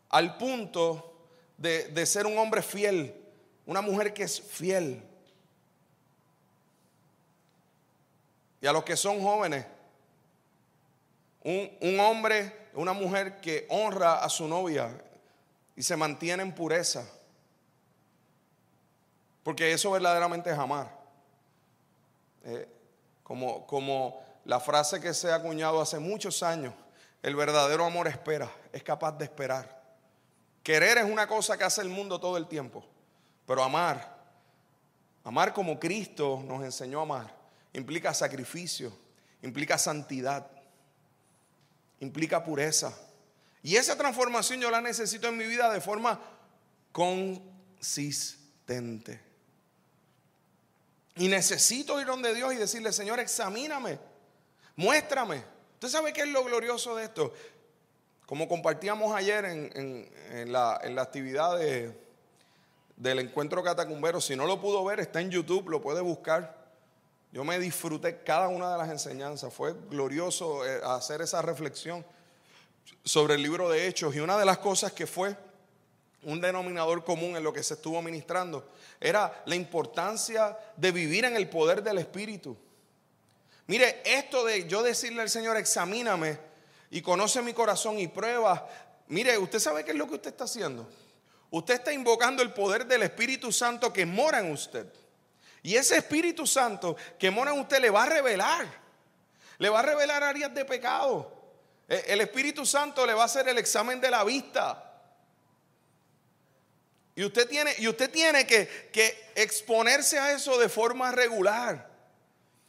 al 0.08 0.38
punto 0.38 1.12
de, 1.58 2.06
ser 2.06 2.26
un 2.26 2.38
hombre 2.38 2.62
fiel, 2.62 3.14
una 3.66 3.82
mujer 3.82 4.14
que 4.14 4.22
es 4.22 4.40
fiel. 4.40 5.02
Y 8.60 8.66
a 8.66 8.72
los 8.72 8.84
que 8.84 8.96
son 8.96 9.20
jóvenes, 9.20 9.66
un, 11.42 11.70
un 11.80 12.00
hombre, 12.00 12.68
una 12.74 12.92
mujer 12.92 13.40
que 13.40 13.66
honra 13.68 14.24
a 14.24 14.28
su 14.28 14.48
novia 14.48 14.90
y 15.76 15.82
se 15.82 15.96
mantiene 15.96 16.42
en 16.42 16.54
pureza. 16.54 17.06
Porque 19.42 19.72
eso 19.72 19.90
verdaderamente 19.92 20.50
es 20.50 20.58
amar. 20.58 20.90
Eh, 22.44 22.68
como, 23.22 23.66
como 23.66 24.24
la 24.44 24.58
frase 24.60 25.00
que 25.00 25.12
se 25.12 25.30
ha 25.30 25.36
acuñado 25.36 25.80
hace 25.80 25.98
muchos 25.98 26.42
años, 26.42 26.72
el 27.22 27.34
verdadero 27.34 27.84
amor 27.84 28.08
espera, 28.08 28.50
es 28.72 28.82
capaz 28.82 29.12
de 29.12 29.24
esperar. 29.24 29.82
Querer 30.62 30.98
es 30.98 31.04
una 31.04 31.26
cosa 31.26 31.56
que 31.58 31.64
hace 31.64 31.82
el 31.82 31.88
mundo 31.88 32.18
todo 32.18 32.36
el 32.36 32.46
tiempo, 32.46 32.84
pero 33.46 33.62
amar, 33.62 34.16
amar 35.24 35.52
como 35.52 35.78
Cristo 35.78 36.42
nos 36.46 36.64
enseñó 36.64 37.00
a 37.00 37.02
amar, 37.02 37.34
implica 37.72 38.12
sacrificio, 38.12 38.92
implica 39.42 39.78
santidad, 39.78 40.46
implica 42.00 42.44
pureza. 42.44 42.92
Y 43.62 43.76
esa 43.76 43.96
transformación 43.96 44.60
yo 44.60 44.70
la 44.70 44.80
necesito 44.80 45.28
en 45.28 45.36
mi 45.36 45.46
vida 45.46 45.72
de 45.72 45.80
forma 45.80 46.20
consistente. 46.92 49.20
Y 51.16 51.28
necesito 51.28 52.00
ir 52.00 52.06
donde 52.06 52.34
Dios 52.34 52.52
y 52.52 52.56
decirle, 52.56 52.92
Señor, 52.92 53.20
examíname. 53.20 53.98
Muéstrame. 54.76 55.42
¿Usted 55.74 55.88
sabe 55.88 56.12
qué 56.12 56.22
es 56.22 56.28
lo 56.28 56.44
glorioso 56.44 56.96
de 56.96 57.04
esto? 57.04 57.32
Como 58.26 58.48
compartíamos 58.48 59.14
ayer 59.14 59.44
en, 59.44 60.52
la, 60.52 60.80
actividad 60.98 61.58
del 62.96 63.18
encuentro 63.18 63.62
catacumbero, 63.62 64.20
si 64.20 64.34
no 64.36 64.46
lo 64.46 64.60
pudo 64.60 64.84
ver, 64.84 65.00
está 65.00 65.20
en 65.20 65.30
YouTube, 65.30 65.68
lo 65.68 65.80
puede 65.80 66.00
buscar. 66.00 66.66
Yo 67.32 67.44
me 67.44 67.58
disfruté 67.58 68.22
cada 68.22 68.48
una 68.48 68.72
de 68.72 68.78
las 68.78 68.88
enseñanzas. 68.88 69.52
Fue 69.52 69.74
glorioso 69.90 70.64
eh, 70.66 70.80
hacer 70.84 71.20
esa 71.20 71.42
reflexión 71.42 72.04
sobre 73.04 73.34
el 73.34 73.42
libro 73.42 73.68
de 73.68 73.86
Hechos. 73.86 74.14
Y 74.14 74.20
una 74.20 74.38
de 74.38 74.46
las 74.46 74.58
cosas 74.58 74.92
que 74.92 75.06
fue 75.06 75.36
un 76.22 76.40
denominador 76.40 77.04
común 77.04 77.36
en 77.36 77.44
lo 77.44 77.52
que 77.52 77.62
se 77.62 77.74
estuvo 77.74 78.00
ministrando 78.00 78.68
era 79.00 79.42
la 79.46 79.54
importancia 79.54 80.56
de 80.76 80.92
vivir 80.92 81.24
en 81.24 81.36
el 81.36 81.48
poder 81.48 81.82
del 81.82 81.98
Espíritu. 81.98 82.56
Mire, 83.66 84.00
esto 84.04 84.44
de 84.44 84.66
yo 84.66 84.82
decirle 84.82 85.22
al 85.22 85.30
Señor, 85.30 85.56
examíname 85.56 86.38
y 86.90 87.02
conoce 87.02 87.42
mi 87.42 87.52
corazón 87.52 87.98
y 87.98 88.08
prueba. 88.08 88.66
Mire, 89.08 89.36
usted 89.38 89.58
sabe 89.58 89.84
qué 89.84 89.90
es 89.90 89.96
lo 89.96 90.08
que 90.08 90.14
usted 90.14 90.30
está 90.30 90.44
haciendo. 90.44 90.88
Usted 91.56 91.72
está 91.72 91.90
invocando 91.90 92.42
el 92.42 92.52
poder 92.52 92.84
del 92.84 93.02
Espíritu 93.02 93.50
Santo 93.50 93.90
que 93.90 94.04
mora 94.04 94.40
en 94.40 94.52
usted. 94.52 94.86
Y 95.62 95.74
ese 95.74 95.96
Espíritu 95.96 96.46
Santo 96.46 96.96
que 97.18 97.30
mora 97.30 97.54
en 97.54 97.60
usted 97.60 97.80
le 97.80 97.88
va 97.88 98.02
a 98.02 98.10
revelar. 98.10 98.66
Le 99.56 99.70
va 99.70 99.78
a 99.78 99.82
revelar 99.82 100.22
áreas 100.22 100.52
de 100.52 100.66
pecado. 100.66 101.32
E, 101.88 102.04
el 102.08 102.20
Espíritu 102.20 102.66
Santo 102.66 103.06
le 103.06 103.14
va 103.14 103.22
a 103.22 103.24
hacer 103.24 103.48
el 103.48 103.56
examen 103.56 104.02
de 104.02 104.10
la 104.10 104.22
vista. 104.22 105.00
Y 107.14 107.24
usted 107.24 107.48
tiene, 107.48 107.74
y 107.78 107.88
usted 107.88 108.10
tiene 108.10 108.46
que, 108.46 108.68
exponerse 109.34 110.18
a 110.18 110.32
eso 110.32 110.58
de 110.58 110.68
forma 110.68 111.10
regular 111.10 111.88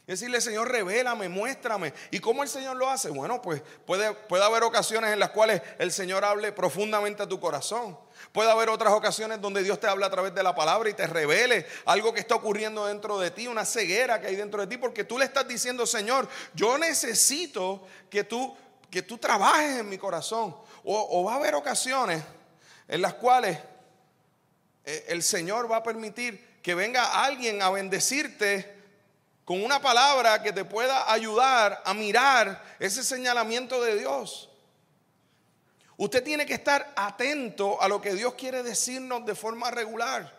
decirle, 0.06 0.40
Señor, 0.40 0.72
revélame, 0.72 1.28
muéstrame. 1.28 1.92
¿Y 2.10 2.20
cómo 2.20 2.42
el 2.42 2.48
Señor 2.48 2.78
lo 2.78 2.88
hace? 2.88 3.10
Bueno, 3.10 3.42
pues 3.42 3.60
puede, 3.84 4.14
puede 4.14 4.44
haber 4.44 4.62
ocasiones 4.62 5.12
en 5.12 5.18
las 5.18 5.28
cuales 5.28 5.60
el 5.78 5.92
Señor 5.92 6.24
hable 6.24 6.52
profundamente 6.52 7.22
a 7.22 7.28
tu 7.28 7.38
corazón. 7.38 8.07
Puede 8.32 8.50
haber 8.50 8.68
otras 8.68 8.92
ocasiones 8.92 9.40
donde 9.40 9.62
Dios 9.62 9.80
te 9.80 9.86
habla 9.86 10.06
a 10.06 10.10
través 10.10 10.34
de 10.34 10.42
la 10.42 10.54
palabra 10.54 10.88
y 10.88 10.94
te 10.94 11.06
revele 11.06 11.66
algo 11.86 12.12
que 12.12 12.20
está 12.20 12.34
ocurriendo 12.34 12.86
dentro 12.86 13.18
de 13.18 13.30
ti, 13.30 13.46
una 13.46 13.64
ceguera 13.64 14.20
que 14.20 14.28
hay 14.28 14.36
dentro 14.36 14.60
de 14.60 14.66
ti, 14.66 14.76
porque 14.76 15.04
tú 15.04 15.18
le 15.18 15.24
estás 15.24 15.46
diciendo, 15.48 15.86
Señor, 15.86 16.28
yo 16.54 16.78
necesito 16.78 17.86
que 18.10 18.24
tú, 18.24 18.56
que 18.90 19.02
tú 19.02 19.18
trabajes 19.18 19.80
en 19.80 19.88
mi 19.88 19.98
corazón. 19.98 20.56
O, 20.84 21.24
va 21.24 21.34
a 21.34 21.36
haber 21.36 21.54
ocasiones 21.54 22.22
en 22.86 23.02
las 23.02 23.14
cuales 23.14 23.58
eh, 24.84 25.04
el 25.08 25.22
Señor 25.22 25.70
va 25.70 25.76
a 25.76 25.82
permitir 25.82 26.60
que 26.62 26.74
venga 26.74 27.24
alguien 27.24 27.60
a 27.62 27.70
bendecirte 27.70 28.78
con 29.44 29.64
una 29.64 29.80
palabra 29.80 30.42
que 30.42 30.52
te 30.52 30.64
pueda 30.64 31.10
ayudar 31.10 31.82
a 31.84 31.94
mirar 31.94 32.62
ese 32.78 33.02
señalamiento 33.02 33.82
de 33.82 33.98
Dios. 33.98 34.50
Usted 35.98 36.24
tiene 36.24 36.46
que 36.46 36.54
estar 36.54 36.94
atento 36.96 37.80
a 37.82 37.88
lo 37.88 38.00
que 38.00 38.14
Dios 38.14 38.32
quiere 38.32 38.62
decirnos 38.62 39.26
de 39.26 39.34
forma 39.34 39.70
regular. 39.70 40.34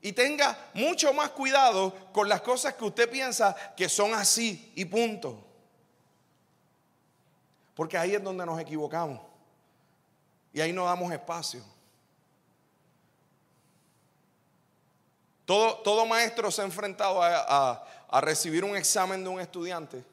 Y 0.00 0.12
tenga 0.12 0.56
mucho 0.74 1.12
más 1.12 1.30
cuidado 1.30 1.92
con 2.12 2.28
las 2.28 2.42
cosas 2.42 2.74
que 2.74 2.84
usted 2.84 3.10
piensa 3.10 3.56
que 3.76 3.88
son 3.88 4.14
así 4.14 4.72
y 4.76 4.84
punto. 4.84 5.42
Porque 7.74 7.98
ahí 7.98 8.14
es 8.14 8.22
donde 8.22 8.46
nos 8.46 8.60
equivocamos. 8.60 9.20
Y 10.52 10.60
ahí 10.60 10.72
no 10.72 10.84
damos 10.84 11.12
espacio. 11.12 11.64
Todo, 15.44 15.78
todo 15.78 16.06
maestro 16.06 16.50
se 16.52 16.62
ha 16.62 16.64
enfrentado 16.64 17.20
a, 17.20 17.84
a 18.08 18.20
recibir 18.20 18.62
un 18.62 18.76
examen 18.76 19.24
de 19.24 19.28
un 19.28 19.40
estudiante 19.40 20.04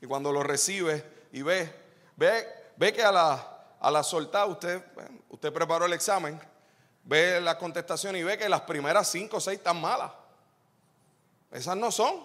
y 0.00 0.06
cuando 0.06 0.32
lo 0.32 0.42
recibe 0.42 1.04
y 1.32 1.42
ve, 1.42 1.72
ve, 2.16 2.46
ve 2.78 2.92
que 2.92 3.02
a 3.02 3.10
la, 3.12 3.58
a 3.80 3.90
la 3.90 4.02
soltada 4.02 4.46
usted, 4.46 4.82
usted 5.28 5.52
preparó 5.52 5.84
el 5.84 5.92
examen, 5.92 6.40
ve 7.04 7.40
la 7.40 7.58
contestación 7.58 8.16
y 8.16 8.22
ve 8.22 8.38
que 8.38 8.48
las 8.48 8.62
primeras 8.62 9.08
cinco 9.08 9.38
o 9.38 9.40
seis 9.40 9.58
están 9.58 9.80
malas. 9.80 10.12
Esas 11.50 11.76
no 11.76 11.90
son. 11.90 12.22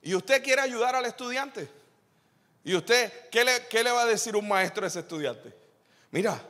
Y 0.00 0.14
usted 0.14 0.42
quiere 0.42 0.62
ayudar 0.62 0.96
al 0.96 1.04
estudiante. 1.04 1.68
¿Y 2.64 2.74
usted 2.74 3.28
qué 3.30 3.44
le, 3.44 3.66
qué 3.68 3.84
le 3.84 3.90
va 3.90 4.02
a 4.02 4.06
decir 4.06 4.34
un 4.34 4.48
maestro 4.48 4.84
a 4.84 4.88
ese 4.88 5.00
estudiante? 5.00 5.54
Mira, 6.10 6.40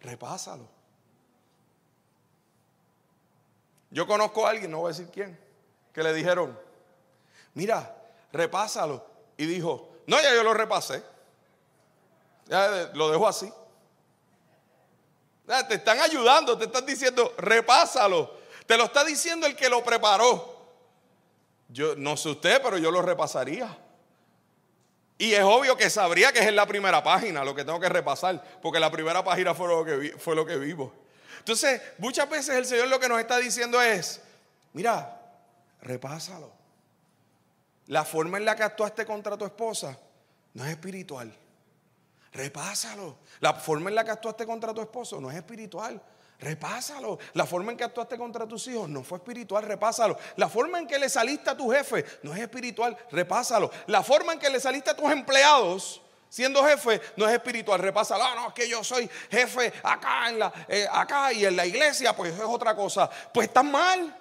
repásalo. 0.00 0.68
Yo 3.90 4.06
conozco 4.06 4.46
a 4.46 4.50
alguien, 4.50 4.70
no 4.70 4.78
voy 4.78 4.90
a 4.90 4.96
decir 4.96 5.08
quién, 5.12 5.38
que 5.92 6.02
le 6.02 6.12
dijeron, 6.12 6.56
mira, 7.54 7.96
repásalo. 8.32 9.04
Y 9.36 9.46
dijo, 9.46 9.96
no, 10.06 10.20
ya 10.20 10.34
yo 10.34 10.44
lo 10.44 10.54
repasé. 10.54 11.02
Ya 12.46 12.90
lo 12.94 13.10
dejo 13.10 13.26
así. 13.26 13.52
te 15.68 15.74
están 15.74 16.00
ayudando, 16.00 16.56
te 16.56 16.64
están 16.64 16.86
diciendo, 16.86 17.34
repásalo. 17.38 18.36
Te 18.66 18.76
lo 18.76 18.84
está 18.84 19.04
diciendo 19.04 19.46
el 19.46 19.54
que 19.54 19.68
lo 19.68 19.82
preparó. 19.84 20.56
Yo 21.68 21.96
no 21.96 22.16
sé 22.16 22.30
usted, 22.30 22.60
pero 22.62 22.78
yo 22.78 22.90
lo 22.90 23.02
repasaría. 23.02 23.76
Y 25.18 25.32
es 25.32 25.42
obvio 25.42 25.76
que 25.76 25.88
sabría 25.88 26.32
que 26.32 26.40
es 26.40 26.46
en 26.46 26.56
la 26.56 26.66
primera 26.66 27.02
página 27.02 27.44
lo 27.44 27.54
que 27.54 27.64
tengo 27.64 27.80
que 27.80 27.88
repasar, 27.88 28.42
porque 28.60 28.78
la 28.78 28.90
primera 28.90 29.24
página 29.24 29.54
fue 29.54 29.68
lo 29.68 29.84
que, 29.84 30.14
fue 30.18 30.36
lo 30.36 30.44
que 30.44 30.56
vivo. 30.56 30.92
Entonces, 31.38 31.80
muchas 31.98 32.28
veces 32.28 32.56
el 32.56 32.66
Señor 32.66 32.88
lo 32.88 33.00
que 33.00 33.08
nos 33.08 33.18
está 33.20 33.38
diciendo 33.38 33.80
es, 33.80 34.20
mira, 34.72 35.20
repásalo. 35.80 36.52
La 37.86 38.04
forma 38.04 38.36
en 38.36 38.44
la 38.44 38.56
que 38.56 38.64
actuaste 38.64 39.06
contra 39.06 39.38
tu 39.38 39.44
esposa 39.44 39.98
no 40.54 40.64
es 40.64 40.70
espiritual. 40.70 41.32
Repásalo. 42.36 43.16
La 43.40 43.54
forma 43.54 43.88
en 43.88 43.94
la 43.94 44.04
que 44.04 44.10
actuaste 44.10 44.44
contra 44.44 44.74
tu 44.74 44.82
esposo 44.82 45.20
no 45.20 45.30
es 45.30 45.36
espiritual. 45.36 46.00
Repásalo. 46.38 47.18
La 47.32 47.46
forma 47.46 47.72
en 47.72 47.78
que 47.78 47.84
actuaste 47.84 48.18
contra 48.18 48.46
tus 48.46 48.66
hijos 48.68 48.90
no 48.90 49.02
fue 49.02 49.16
espiritual, 49.16 49.64
repásalo. 49.64 50.18
La 50.36 50.50
forma 50.50 50.78
en 50.78 50.86
que 50.86 50.98
le 50.98 51.08
saliste 51.08 51.48
a 51.48 51.56
tu 51.56 51.70
jefe 51.70 52.04
no 52.22 52.34
es 52.34 52.40
espiritual, 52.40 52.94
repásalo. 53.10 53.70
La 53.86 54.02
forma 54.02 54.34
en 54.34 54.38
que 54.38 54.50
le 54.50 54.60
saliste 54.60 54.90
a 54.90 54.96
tus 54.96 55.10
empleados 55.10 56.02
siendo 56.28 56.62
jefe 56.62 57.00
no 57.16 57.26
es 57.26 57.32
espiritual, 57.32 57.80
repásalo. 57.80 58.22
Ah, 58.22 58.34
no, 58.36 58.48
es 58.48 58.54
que 58.54 58.68
yo 58.68 58.84
soy 58.84 59.08
jefe 59.30 59.72
acá, 59.82 60.28
en 60.28 60.38
la, 60.38 60.52
eh, 60.68 60.86
acá 60.92 61.32
y 61.32 61.46
en 61.46 61.56
la 61.56 61.64
iglesia, 61.64 62.14
pues 62.14 62.34
es 62.34 62.40
otra 62.40 62.76
cosa. 62.76 63.08
Pues 63.32 63.48
estás 63.48 63.64
mal. 63.64 64.14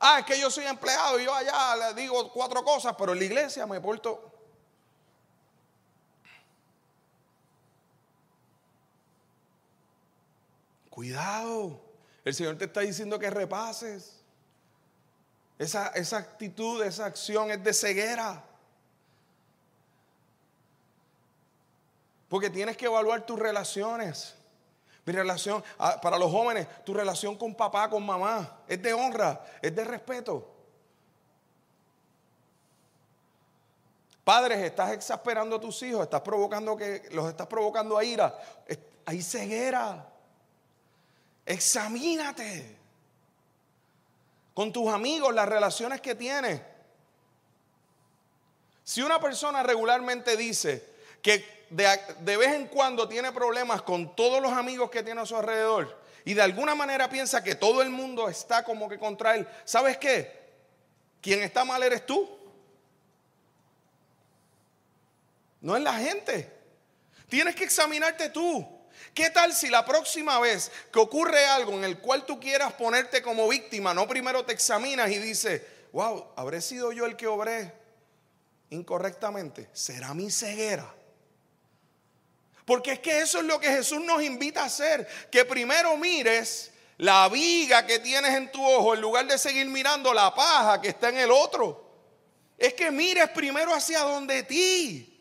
Ah, 0.00 0.20
es 0.20 0.26
que 0.26 0.38
yo 0.38 0.50
soy 0.50 0.64
empleado 0.64 1.18
y 1.18 1.24
yo 1.24 1.34
allá 1.34 1.76
le 1.76 2.00
digo 2.00 2.32
cuatro 2.32 2.62
cosas, 2.62 2.94
pero 2.96 3.12
en 3.12 3.18
la 3.18 3.24
iglesia 3.24 3.66
me 3.66 3.80
porto 3.80 4.38
Cuidado. 10.98 11.80
El 12.24 12.34
Señor 12.34 12.58
te 12.58 12.64
está 12.64 12.80
diciendo 12.80 13.20
que 13.20 13.30
repases. 13.30 14.16
Esa, 15.56 15.90
esa 15.90 16.16
actitud, 16.16 16.82
esa 16.82 17.06
acción 17.06 17.52
es 17.52 17.62
de 17.62 17.72
ceguera. 17.72 18.44
Porque 22.28 22.50
tienes 22.50 22.76
que 22.76 22.86
evaluar 22.86 23.24
tus 23.24 23.38
relaciones. 23.38 24.34
Mi 25.08 25.14
relación, 25.14 25.64
ah, 25.78 25.98
para 26.02 26.18
los 26.18 26.30
jóvenes, 26.30 26.68
tu 26.84 26.92
relación 26.92 27.34
con 27.38 27.54
papá, 27.54 27.88
con 27.88 28.04
mamá, 28.04 28.58
es 28.68 28.82
de 28.82 28.92
honra, 28.92 29.42
es 29.62 29.74
de 29.74 29.82
respeto. 29.82 30.46
Padres, 34.22 34.58
estás 34.58 34.92
exasperando 34.92 35.56
a 35.56 35.60
tus 35.62 35.82
hijos, 35.82 36.02
estás 36.02 36.20
provocando 36.20 36.76
que 36.76 37.08
los 37.12 37.26
estás 37.26 37.46
provocando 37.46 37.96
a 37.96 38.04
ira. 38.04 38.38
Hay 39.06 39.22
ceguera. 39.22 40.12
Examínate 41.46 42.76
con 44.52 44.70
tus 44.70 44.92
amigos, 44.92 45.34
las 45.34 45.48
relaciones 45.48 46.02
que 46.02 46.14
tienes. 46.16 46.60
Si 48.84 49.00
una 49.00 49.18
persona 49.18 49.62
regularmente 49.62 50.36
dice 50.36 50.86
que 51.22 51.57
de, 51.70 52.36
vez 52.36 52.54
en 52.54 52.66
cuando 52.66 53.08
tiene 53.08 53.32
problemas 53.32 53.82
con 53.82 54.14
todos 54.14 54.40
los 54.40 54.52
amigos 54.52 54.90
que 54.90 55.02
tiene 55.02 55.20
a 55.20 55.26
su 55.26 55.36
alrededor 55.36 55.98
y 56.24 56.34
de 56.34 56.42
alguna 56.42 56.74
manera 56.74 57.08
piensa 57.08 57.42
que 57.42 57.54
todo 57.54 57.82
el 57.82 57.90
mundo 57.90 58.28
está 58.28 58.64
como 58.64 58.88
que 58.88 58.98
contra 58.98 59.34
él, 59.34 59.46
¿sabes 59.64 59.98
qué? 59.98 60.38
Quien 61.20 61.42
está 61.42 61.64
mal 61.64 61.82
eres 61.82 62.06
tú. 62.06 62.28
No 65.60 65.76
es 65.76 65.82
la 65.82 65.94
gente. 65.94 66.52
Tienes 67.28 67.54
que 67.54 67.64
examinarte 67.64 68.30
tú. 68.30 68.66
¿Qué 69.14 69.30
tal 69.30 69.52
si 69.52 69.68
la 69.68 69.84
próxima 69.84 70.38
vez 70.38 70.70
que 70.92 70.98
ocurre 70.98 71.44
algo 71.46 71.72
en 71.72 71.84
el 71.84 71.98
cual 71.98 72.24
tú 72.24 72.38
quieras 72.38 72.72
ponerte 72.74 73.22
como 73.22 73.48
víctima, 73.48 73.94
no 73.94 74.06
primero 74.06 74.44
te 74.44 74.52
examinas 74.52 75.10
y 75.10 75.18
dices, 75.18 75.62
wow, 75.92 76.32
¿habré 76.36 76.60
sido 76.60 76.92
yo 76.92 77.06
el 77.06 77.16
que 77.16 77.26
obré 77.26 77.72
incorrectamente? 78.70 79.68
¿Será 79.72 80.14
mi 80.14 80.30
ceguera? 80.30 80.94
Porque 82.68 82.92
es 82.92 82.98
que 82.98 83.22
eso 83.22 83.38
es 83.38 83.46
lo 83.46 83.58
que 83.58 83.70
Jesús 83.70 83.98
nos 84.02 84.22
invita 84.22 84.60
a 84.60 84.66
hacer, 84.66 85.08
que 85.30 85.46
primero 85.46 85.96
mires 85.96 86.70
la 86.98 87.26
viga 87.30 87.86
que 87.86 87.98
tienes 87.98 88.34
en 88.34 88.52
tu 88.52 88.62
ojo 88.62 88.92
en 88.92 89.00
lugar 89.00 89.26
de 89.26 89.38
seguir 89.38 89.64
mirando 89.68 90.12
la 90.12 90.34
paja 90.34 90.78
que 90.78 90.88
está 90.88 91.08
en 91.08 91.16
el 91.16 91.30
otro. 91.30 91.82
Es 92.58 92.74
que 92.74 92.90
mires 92.90 93.30
primero 93.30 93.72
hacia 93.72 94.00
donde 94.00 94.42
ti. 94.42 95.18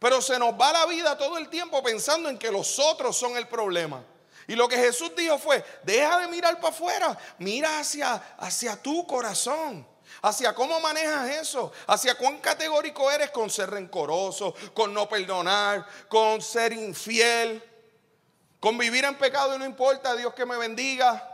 Pero 0.00 0.20
se 0.20 0.36
nos 0.36 0.60
va 0.60 0.72
la 0.72 0.86
vida 0.86 1.16
todo 1.16 1.38
el 1.38 1.48
tiempo 1.48 1.80
pensando 1.80 2.28
en 2.28 2.36
que 2.36 2.50
los 2.50 2.76
otros 2.80 3.16
son 3.16 3.36
el 3.36 3.46
problema. 3.46 4.04
Y 4.48 4.56
lo 4.56 4.66
que 4.66 4.78
Jesús 4.78 5.12
dijo 5.16 5.38
fue, 5.38 5.64
deja 5.84 6.18
de 6.18 6.26
mirar 6.26 6.56
para 6.56 6.74
afuera, 6.74 7.16
mira 7.38 7.78
hacia, 7.78 8.14
hacia 8.36 8.82
tu 8.82 9.06
corazón, 9.06 9.86
hacia 10.22 10.54
cómo 10.54 10.80
manejas 10.80 11.28
eso, 11.30 11.72
hacia 11.86 12.16
cuán 12.16 12.38
categórico 12.38 13.10
eres 13.10 13.30
con 13.30 13.50
ser 13.50 13.70
rencoroso, 13.70 14.54
con 14.72 14.94
no 14.94 15.08
perdonar, 15.08 15.86
con 16.08 16.40
ser 16.40 16.72
infiel, 16.72 17.62
con 18.60 18.78
vivir 18.78 19.04
en 19.04 19.16
pecado 19.16 19.54
y 19.54 19.58
no 19.58 19.64
importa, 19.64 20.14
Dios 20.16 20.32
que 20.34 20.46
me 20.46 20.56
bendiga. 20.56 21.28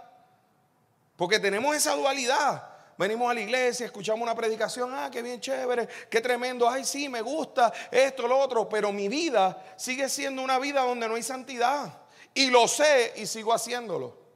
Porque 1.16 1.38
tenemos 1.38 1.76
esa 1.76 1.94
dualidad 1.94 2.68
venimos 2.98 3.30
a 3.30 3.34
la 3.34 3.40
iglesia, 3.40 3.86
escuchamos 3.86 4.20
una 4.20 4.34
predicación, 4.34 4.92
ah, 4.92 5.08
qué 5.10 5.22
bien 5.22 5.40
chévere, 5.40 5.88
qué 6.10 6.20
tremendo, 6.20 6.68
ay, 6.68 6.84
sí, 6.84 7.08
me 7.08 7.22
gusta 7.22 7.72
esto, 7.92 8.26
lo 8.26 8.36
otro, 8.36 8.68
pero 8.68 8.92
mi 8.92 9.08
vida 9.08 9.74
sigue 9.76 10.08
siendo 10.08 10.42
una 10.42 10.58
vida 10.58 10.82
donde 10.82 11.08
no 11.08 11.14
hay 11.14 11.22
santidad. 11.22 12.02
Y 12.34 12.50
lo 12.50 12.66
sé 12.68 13.14
y 13.16 13.26
sigo 13.26 13.54
haciéndolo. 13.54 14.27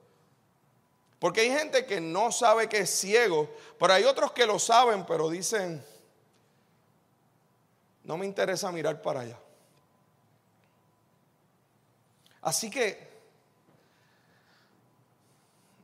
Porque 1.23 1.43
hay 1.43 1.53
gente 1.57 1.87
que 1.87 2.01
no 2.01 2.33
sabe 2.33 2.69
que 2.69 2.79
es 2.79 2.91
ciego, 2.91 3.49
pero 3.79 3.93
hay 3.93 4.03
otros 4.03 4.33
que 4.33 4.45
lo 4.45 4.59
saben, 4.59 5.07
pero 5.07 5.31
dicen, 5.31 5.81
no 8.03 8.17
me 8.17 8.27
interesa 8.27 8.73
mirar 8.73 9.01
para 9.01 9.21
allá. 9.21 9.39
Así 12.41 12.69
que 12.69 13.09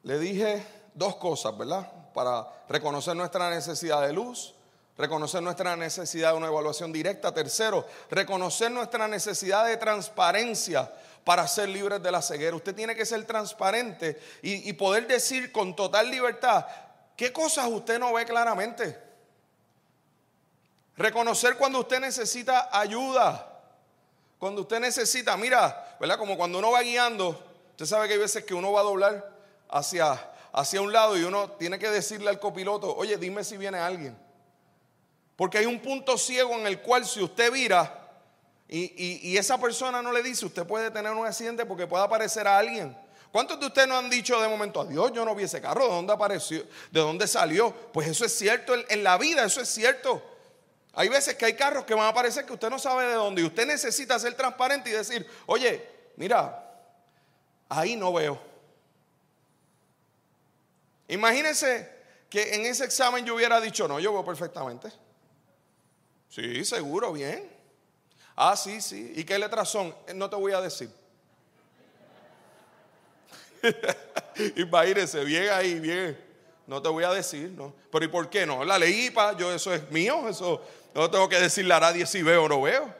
le 0.03 0.19
dije 0.19 0.67
dos 0.93 1.15
cosas, 1.15 1.57
¿verdad? 1.57 1.89
para 2.13 2.45
reconocer 2.69 3.15
nuestra 3.15 3.49
necesidad 3.49 4.05
de 4.05 4.13
luz, 4.13 4.57
reconocer 4.97 5.41
nuestra 5.41 5.77
necesidad 5.77 6.33
de 6.33 6.39
una 6.39 6.49
evaluación 6.49 6.93
directa. 6.93 7.33
Tercero, 7.33 7.87
reconocer 8.11 8.73
nuestra 8.73 9.07
necesidad 9.07 9.67
de 9.67 9.77
transparencia 9.77 10.93
para 11.25 11.47
ser 11.47 11.69
libres 11.69 12.03
de 12.03 12.11
la 12.11 12.23
ceguera. 12.23 12.57
Usted 12.57 12.75
tiene 12.75 12.95
que 12.95 13.07
ser 13.07 13.25
transparente 13.25 14.21
y, 14.43 14.73
poder 14.75 15.07
decir 15.07 15.53
con 15.53 15.77
total 15.77 16.11
libertad 16.11 16.67
qué 17.17 17.33
cosas 17.33 17.67
usted 17.69 17.99
no 17.99 18.13
ve 18.13 18.25
claramente. 18.25 18.99
Reconocer 20.97 21.57
cuando 21.57 21.81
usted 21.81 22.01
necesita 22.01 22.69
ayuda. 22.73 23.45
Cuando 24.39 24.63
usted 24.63 24.81
necesita, 24.81 25.37
mira, 25.37 25.97
¿verdad? 26.01 26.19
Como 26.19 26.37
cuando 26.37 26.59
uno 26.59 26.71
va 26.71 26.83
guiando, 26.83 27.31
usted 27.71 27.87
sabe 27.87 28.07
que 28.07 28.15
hay 28.15 28.21
veces 28.21 28.45
que 28.45 28.55
uno 28.55 28.73
va 28.73 28.81
a 28.81 28.85
doblar 28.85 29.37
hacia 29.69 30.33
hacia 30.53 30.81
un 30.81 30.93
lado 30.93 31.17
y 31.17 31.23
uno 31.23 31.53
tiene 31.53 31.79
que 31.79 31.91
decirle 31.91 32.31
al 32.31 32.41
copiloto, 32.41 32.95
oye, 32.97 33.17
dime 33.17 33.45
si 33.45 33.57
viene 33.57 33.79
alguien. 33.79 34.17
Porque 35.37 35.59
hay 35.59 35.67
un 35.67 35.81
punto 35.81 36.19
ciego 36.19 36.53
en 36.55 36.67
el 36.67 36.81
cual 36.81 37.07
si 37.07 37.23
usted 37.23 37.53
vira 37.53 37.98
y, 38.69 39.37
esa 39.37 39.59
persona 39.59 40.03
no 40.03 40.13
le 40.13 40.23
dice, 40.23 40.45
usted 40.45 40.67
puede 40.67 40.91
tener 40.91 41.13
un 41.13 41.27
accidente 41.27 41.65
porque 41.65 41.87
puede 41.87 42.05
aparecer 42.05 42.47
a 42.47 42.59
alguien. 42.59 42.97
¿Cuántos 43.33 43.59
de 43.61 43.67
ustedes 43.67 43.89
no 43.89 43.97
han 43.97 44.11
dicho 44.11 44.41
de 44.41 44.49
momento, 44.49 44.81
adiós, 44.81 45.13
yo 45.13 45.25
no 45.25 45.35
vi 45.35 45.45
ese 45.45 45.61
carro, 45.61 45.85
¿de 45.85 45.91
dónde 45.91 46.13
apareció? 46.13 46.65
¿De 46.91 47.01
dónde 47.01 47.27
salió? 47.27 47.73
Pues 47.93 48.09
eso 48.09 48.25
es 48.25 48.37
cierto, 48.37 48.75
en 48.89 49.03
la 49.03 49.17
vida 49.19 49.45
eso 49.45 49.61
es 49.61 49.69
cierto. 49.69 50.23
Hay 50.93 51.09
veces 51.09 51.37
que 51.37 51.45
hay 51.45 51.55
carros 51.55 51.85
que 51.85 51.95
van 51.95 52.07
a 52.07 52.09
aparecer 52.09 52.45
que 52.45 52.53
usted 52.53 52.69
no 52.71 52.79
sabe 52.79 53.07
de 53.07 53.15
dónde 53.15 53.43
y 53.43 53.45
usted 53.45 53.67
necesita 53.67 54.19
ser 54.19 54.35
transparente 54.35 54.91
y 54.91 54.95
decir, 54.95 55.27
oye, 55.47 55.87
mira, 56.17 56.69
ahí 57.69 57.97
no 57.97 58.13
veo. 58.13 58.39
Imagínense 61.09 61.91
que 62.29 62.55
en 62.55 62.67
ese 62.67 62.85
examen 62.85 63.25
yo 63.25 63.35
hubiera 63.35 63.61
dicho, 63.61 63.89
no, 63.89 64.01
yo 64.01 64.13
veo 64.13 64.25
perfectamente. 64.25 64.91
Sí, 66.29 66.65
seguro, 66.65 67.13
bien. 67.13 67.58
Ah, 68.41 68.55
sí, 68.55 68.81
sí. 68.81 69.15
¿Y 69.17 69.25
qué 69.25 69.37
letras 69.37 69.69
son? 69.69 69.93
Eh, 70.07 70.15
no 70.15 70.31
te 70.31 70.37
voy 70.37 70.53
a 70.53 70.61
decir. 70.61 70.89
Imagínense, 74.57 75.25
bien 75.25 75.49
ahí, 75.51 75.81
bien. 75.81 76.17
No 76.65 76.81
te 76.81 76.89
voy 76.89 77.03
a 77.03 77.11
decir, 77.11 77.51
¿no? 77.51 77.75
Pero 77.91 78.05
¿y 78.05 78.09
por 78.09 78.31
qué 78.31 78.47
no? 78.47 78.65
La 78.65 78.79
leí 78.79 79.11
para 79.11 79.37
yo, 79.37 79.53
eso 79.53 79.75
es 79.75 79.91
mío, 79.91 80.29
eso 80.29 80.63
no 80.95 81.11
tengo 81.11 81.29
que 81.29 81.41
decirle 81.41 81.75
a 81.75 81.81
nadie 81.81 82.07
si 82.07 82.23
veo 82.23 82.45
o 82.45 82.49
no 82.49 82.63
veo. 82.63 82.95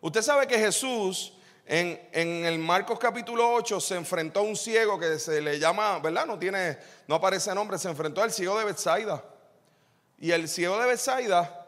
Usted 0.00 0.22
sabe 0.22 0.48
que 0.48 0.58
Jesús 0.58 1.32
en, 1.64 2.00
el 2.12 2.58
Marcos 2.58 2.98
capítulo 2.98 3.52
8 3.52 3.78
se 3.78 3.94
enfrentó 3.94 4.40
a 4.40 4.42
un 4.42 4.56
ciego 4.56 4.98
que 4.98 5.20
se 5.20 5.40
le 5.40 5.60
llama, 5.60 6.00
¿verdad? 6.00 6.26
No 6.26 6.36
tiene, 6.36 6.76
no 7.06 7.14
aparece 7.14 7.54
nombre, 7.54 7.78
se 7.78 7.88
enfrentó 7.88 8.20
al 8.20 8.32
ciego 8.32 8.58
de 8.58 8.64
Bethsaida. 8.64 9.22
Y 10.18 10.30
el 10.30 10.48
ciego 10.48 10.78
de 10.78 10.86
Bethsaida, 10.86 11.62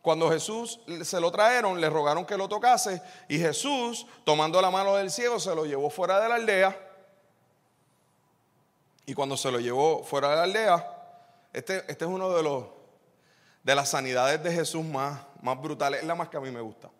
Cuando 0.00 0.28
Jesús 0.30 0.80
se 1.04 1.20
lo 1.20 1.30
trajeron, 1.30 1.80
le 1.80 1.88
rogaron 1.88 2.26
que 2.26 2.36
lo 2.36 2.48
tocase 2.48 3.00
y 3.28 3.38
Jesús, 3.38 4.04
tomando 4.24 4.60
la 4.60 4.68
mano 4.68 4.96
del 4.96 5.12
ciego, 5.12 5.38
se 5.38 5.54
lo 5.54 5.64
llevó 5.64 5.90
fuera 5.90 6.18
de 6.18 6.28
la 6.28 6.34
aldea. 6.34 6.76
Y 9.06 9.14
cuando 9.14 9.36
se 9.36 9.52
lo 9.52 9.60
llevó 9.60 10.02
fuera 10.02 10.30
de 10.30 10.36
la 10.36 10.42
aldea, 10.42 10.98
este, 11.52 11.84
este 11.86 12.04
es 12.04 12.10
uno 12.10 12.34
de 12.34 12.42
los 12.42 12.64
de 13.62 13.74
las 13.74 13.90
sanidades 13.90 14.42
de 14.42 14.52
Jesús 14.52 14.84
más, 14.84 15.20
más 15.40 15.60
brutales, 15.60 16.00
es 16.00 16.06
la 16.06 16.14
más 16.14 16.28
que 16.28 16.36
a 16.36 16.40
mí 16.40 16.50
me 16.50 16.60
gusta. 16.60 16.90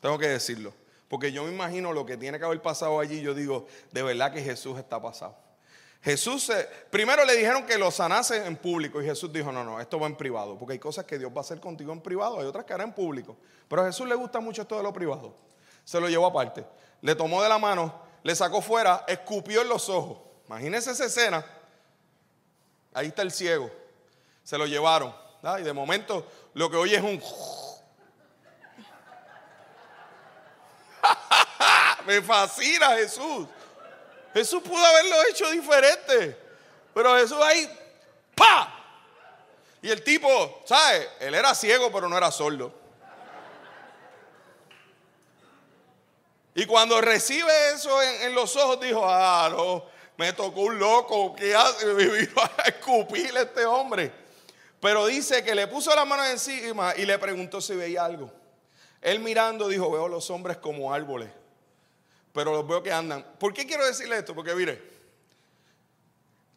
Tengo 0.00 0.18
que 0.18 0.28
decirlo. 0.28 0.72
Porque 1.08 1.30
yo 1.30 1.44
me 1.44 1.52
imagino 1.52 1.92
lo 1.92 2.04
que 2.04 2.16
tiene 2.16 2.38
que 2.38 2.44
haber 2.44 2.60
pasado 2.60 2.98
allí. 2.98 3.20
Yo 3.20 3.34
digo, 3.34 3.66
de 3.92 4.02
verdad 4.02 4.32
que 4.32 4.42
Jesús 4.42 4.78
está 4.78 5.00
pasado. 5.00 5.36
Jesús, 6.02 6.52
primero 6.90 7.24
le 7.24 7.34
dijeron 7.34 7.66
que 7.66 7.78
lo 7.78 7.90
sanase 7.90 8.46
en 8.46 8.56
público 8.56 9.02
y 9.02 9.06
Jesús 9.06 9.32
dijo, 9.32 9.50
no, 9.50 9.64
no, 9.64 9.80
esto 9.80 9.98
va 9.98 10.06
en 10.06 10.16
privado, 10.16 10.56
porque 10.56 10.74
hay 10.74 10.78
cosas 10.78 11.04
que 11.04 11.18
Dios 11.18 11.32
va 11.32 11.38
a 11.38 11.40
hacer 11.40 11.58
contigo 11.58 11.92
en 11.92 12.00
privado, 12.00 12.38
hay 12.38 12.46
otras 12.46 12.64
que 12.64 12.72
hará 12.72 12.84
en 12.84 12.92
público. 12.92 13.36
Pero 13.68 13.82
a 13.82 13.86
Jesús 13.86 14.06
le 14.06 14.14
gusta 14.14 14.38
mucho 14.38 14.62
esto 14.62 14.76
de 14.76 14.82
lo 14.82 14.92
privado. 14.92 15.34
Se 15.84 16.00
lo 16.00 16.08
llevó 16.08 16.26
aparte, 16.26 16.64
le 17.00 17.14
tomó 17.14 17.42
de 17.42 17.48
la 17.48 17.58
mano, 17.58 17.92
le 18.22 18.36
sacó 18.36 18.62
fuera, 18.62 19.04
escupió 19.08 19.62
en 19.62 19.68
los 19.68 19.88
ojos. 19.88 20.18
Imagínense 20.46 20.92
esa 20.92 21.06
escena. 21.06 21.44
Ahí 22.94 23.08
está 23.08 23.22
el 23.22 23.32
ciego. 23.32 23.70
Se 24.42 24.56
lo 24.56 24.66
llevaron. 24.66 25.12
Y 25.58 25.62
de 25.62 25.72
momento 25.72 26.26
lo 26.54 26.70
que 26.70 26.76
oye 26.76 26.96
es 26.96 27.02
un... 27.02 27.22
Me 32.06 32.22
fascina 32.22 32.96
Jesús. 32.96 33.48
Jesús 34.36 34.62
pudo 34.62 34.84
haberlo 34.84 35.16
hecho 35.30 35.50
diferente. 35.50 36.36
Pero 36.92 37.16
Jesús 37.16 37.38
ahí, 37.42 37.66
¡pa! 38.34 38.70
Y 39.80 39.88
el 39.88 40.04
tipo, 40.04 40.62
¿sabes? 40.66 41.08
Él 41.20 41.34
era 41.34 41.54
ciego, 41.54 41.90
pero 41.90 42.06
no 42.06 42.18
era 42.18 42.30
sordo. 42.30 42.70
Y 46.54 46.66
cuando 46.66 47.00
recibe 47.00 47.50
eso 47.72 48.02
en, 48.02 48.34
los 48.34 48.54
ojos, 48.56 48.78
dijo, 48.78 49.02
ah, 49.06 49.48
no, 49.50 49.86
me 50.18 50.34
tocó 50.34 50.62
un 50.62 50.78
loco 50.78 51.34
que 51.34 51.54
hace? 51.54 51.94
Vino 51.94 52.42
a 52.42 52.68
escupirle 52.68 53.40
este 53.40 53.64
hombre. 53.64 54.12
Pero 54.80 55.06
dice 55.06 55.42
que 55.42 55.54
le 55.54 55.66
puso 55.66 55.94
la 55.94 56.04
mano 56.04 56.26
encima 56.26 56.94
y 56.94 57.06
le 57.06 57.18
preguntó 57.18 57.62
si 57.62 57.74
veía 57.74 58.04
algo. 58.04 58.30
Él 59.00 59.20
mirando 59.20 59.66
dijo, 59.66 59.90
veo 59.90 60.08
los 60.08 60.28
hombres 60.28 60.58
como 60.58 60.92
árboles 60.92 61.30
pero 62.36 62.52
los 62.52 62.68
veo 62.68 62.82
que 62.82 62.92
andan. 62.92 63.24
¿Por 63.40 63.54
qué 63.54 63.66
quiero 63.66 63.86
decirle 63.86 64.18
esto? 64.18 64.34
Porque 64.34 64.54
mire, 64.54 64.78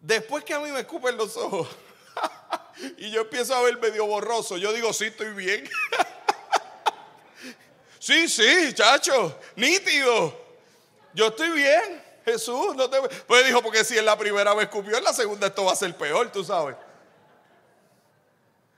después 0.01 0.43
que 0.43 0.53
a 0.53 0.59
mí 0.59 0.69
me 0.71 0.81
escupen 0.81 1.15
los 1.15 1.37
ojos 1.37 1.69
y 2.97 3.09
yo 3.09 3.21
empiezo 3.21 3.55
a 3.55 3.61
ver 3.61 3.79
medio 3.79 4.05
borroso, 4.05 4.57
yo 4.57 4.73
digo, 4.73 4.91
sí, 4.91 5.05
estoy 5.05 5.31
bien. 5.33 5.69
sí, 7.97 8.27
sí, 8.27 8.73
chacho, 8.73 9.39
nítido. 9.55 10.37
Yo 11.13 11.27
estoy 11.27 11.51
bien, 11.51 12.03
Jesús. 12.25 12.75
No 12.75 12.89
te... 12.89 12.99
Pues 13.25 13.45
dijo, 13.45 13.61
porque 13.61 13.85
si 13.85 13.97
es 13.97 14.03
la 14.03 14.17
primera 14.17 14.53
vez 14.53 14.65
escupió, 14.65 14.97
en 14.97 15.03
la 15.05 15.13
segunda 15.13 15.47
esto 15.47 15.63
va 15.63 15.71
a 15.71 15.77
ser 15.77 15.95
peor, 15.95 16.29
tú 16.29 16.43
sabes. 16.43 16.75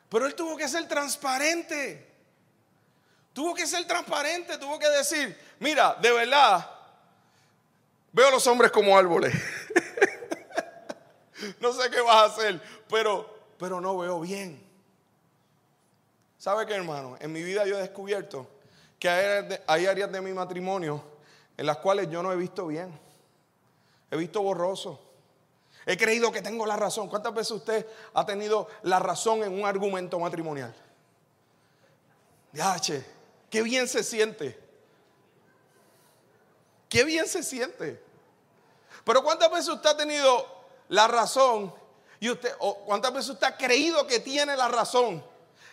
Pero 0.08 0.28
él 0.28 0.36
tuvo 0.36 0.56
que 0.56 0.68
ser 0.68 0.88
transparente. 0.88 2.08
Tuvo 3.34 3.56
que 3.56 3.66
ser 3.66 3.88
transparente, 3.88 4.60
tuvo 4.60 4.78
que 4.78 4.90
decir, 4.90 5.36
mira, 5.58 5.96
de 6.00 6.12
verdad, 6.12 6.81
Veo 8.14 8.28
a 8.28 8.32
los 8.32 8.46
hombres 8.48 8.72
como 8.72 8.98
árboles. 8.98 9.34
no 11.60 11.72
sé 11.72 11.90
qué 11.90 12.02
vas 12.02 12.16
a 12.16 12.26
hacer, 12.26 12.62
pero, 12.90 13.34
pero 13.58 13.80
no 13.80 13.98
veo 13.98 14.20
bien. 14.20 14.62
¿Sabe 16.38 16.66
qué, 16.66 16.74
hermano? 16.74 17.16
En 17.20 17.32
mi 17.32 17.44
vida 17.44 17.66
yo 17.66 17.78
he 17.78 17.82
descubierto 17.82 18.48
que 19.00 19.10
hay 19.10 19.86
áreas 19.86 20.12
de 20.12 20.22
mi 20.22 20.34
matrimonio 20.34 21.02
en 21.56 21.66
las 21.66 21.78
cuales 21.78 22.10
yo 22.10 22.22
no 22.22 22.34
he 22.34 22.36
visto 22.36 22.68
bien. 22.68 23.00
He 24.10 24.18
visto 24.18 24.42
borroso. 24.42 25.00
He 25.86 25.98
creído 25.98 26.32
que 26.32 26.42
tengo 26.42 26.66
la 26.66 26.76
razón. 26.76 27.08
¿Cuántas 27.08 27.34
veces 27.34 27.52
usted 27.52 27.88
ha 28.14 28.26
tenido 28.26 28.68
la 28.84 29.00
razón 29.00 29.44
en 29.44 29.54
un 29.54 29.66
argumento 29.66 30.20
matrimonial? 30.20 30.76
Yache, 32.54 33.06
qué 33.50 33.62
bien 33.62 33.88
se 33.88 34.04
siente. 34.04 34.60
Qué 36.92 37.06
bien 37.06 37.26
se 37.26 37.42
siente. 37.42 38.04
Pero 39.06 39.24
¿cuántas 39.24 39.50
veces 39.50 39.70
usted 39.70 39.92
ha 39.92 39.96
tenido 39.96 40.46
la 40.90 41.08
razón 41.08 41.74
y 42.20 42.30
usted, 42.30 42.54
cuántas 42.86 43.14
veces 43.14 43.30
usted 43.30 43.48
ha 43.48 43.56
creído 43.56 44.06
que 44.06 44.20
tiene 44.20 44.58
la 44.58 44.68
razón 44.68 45.24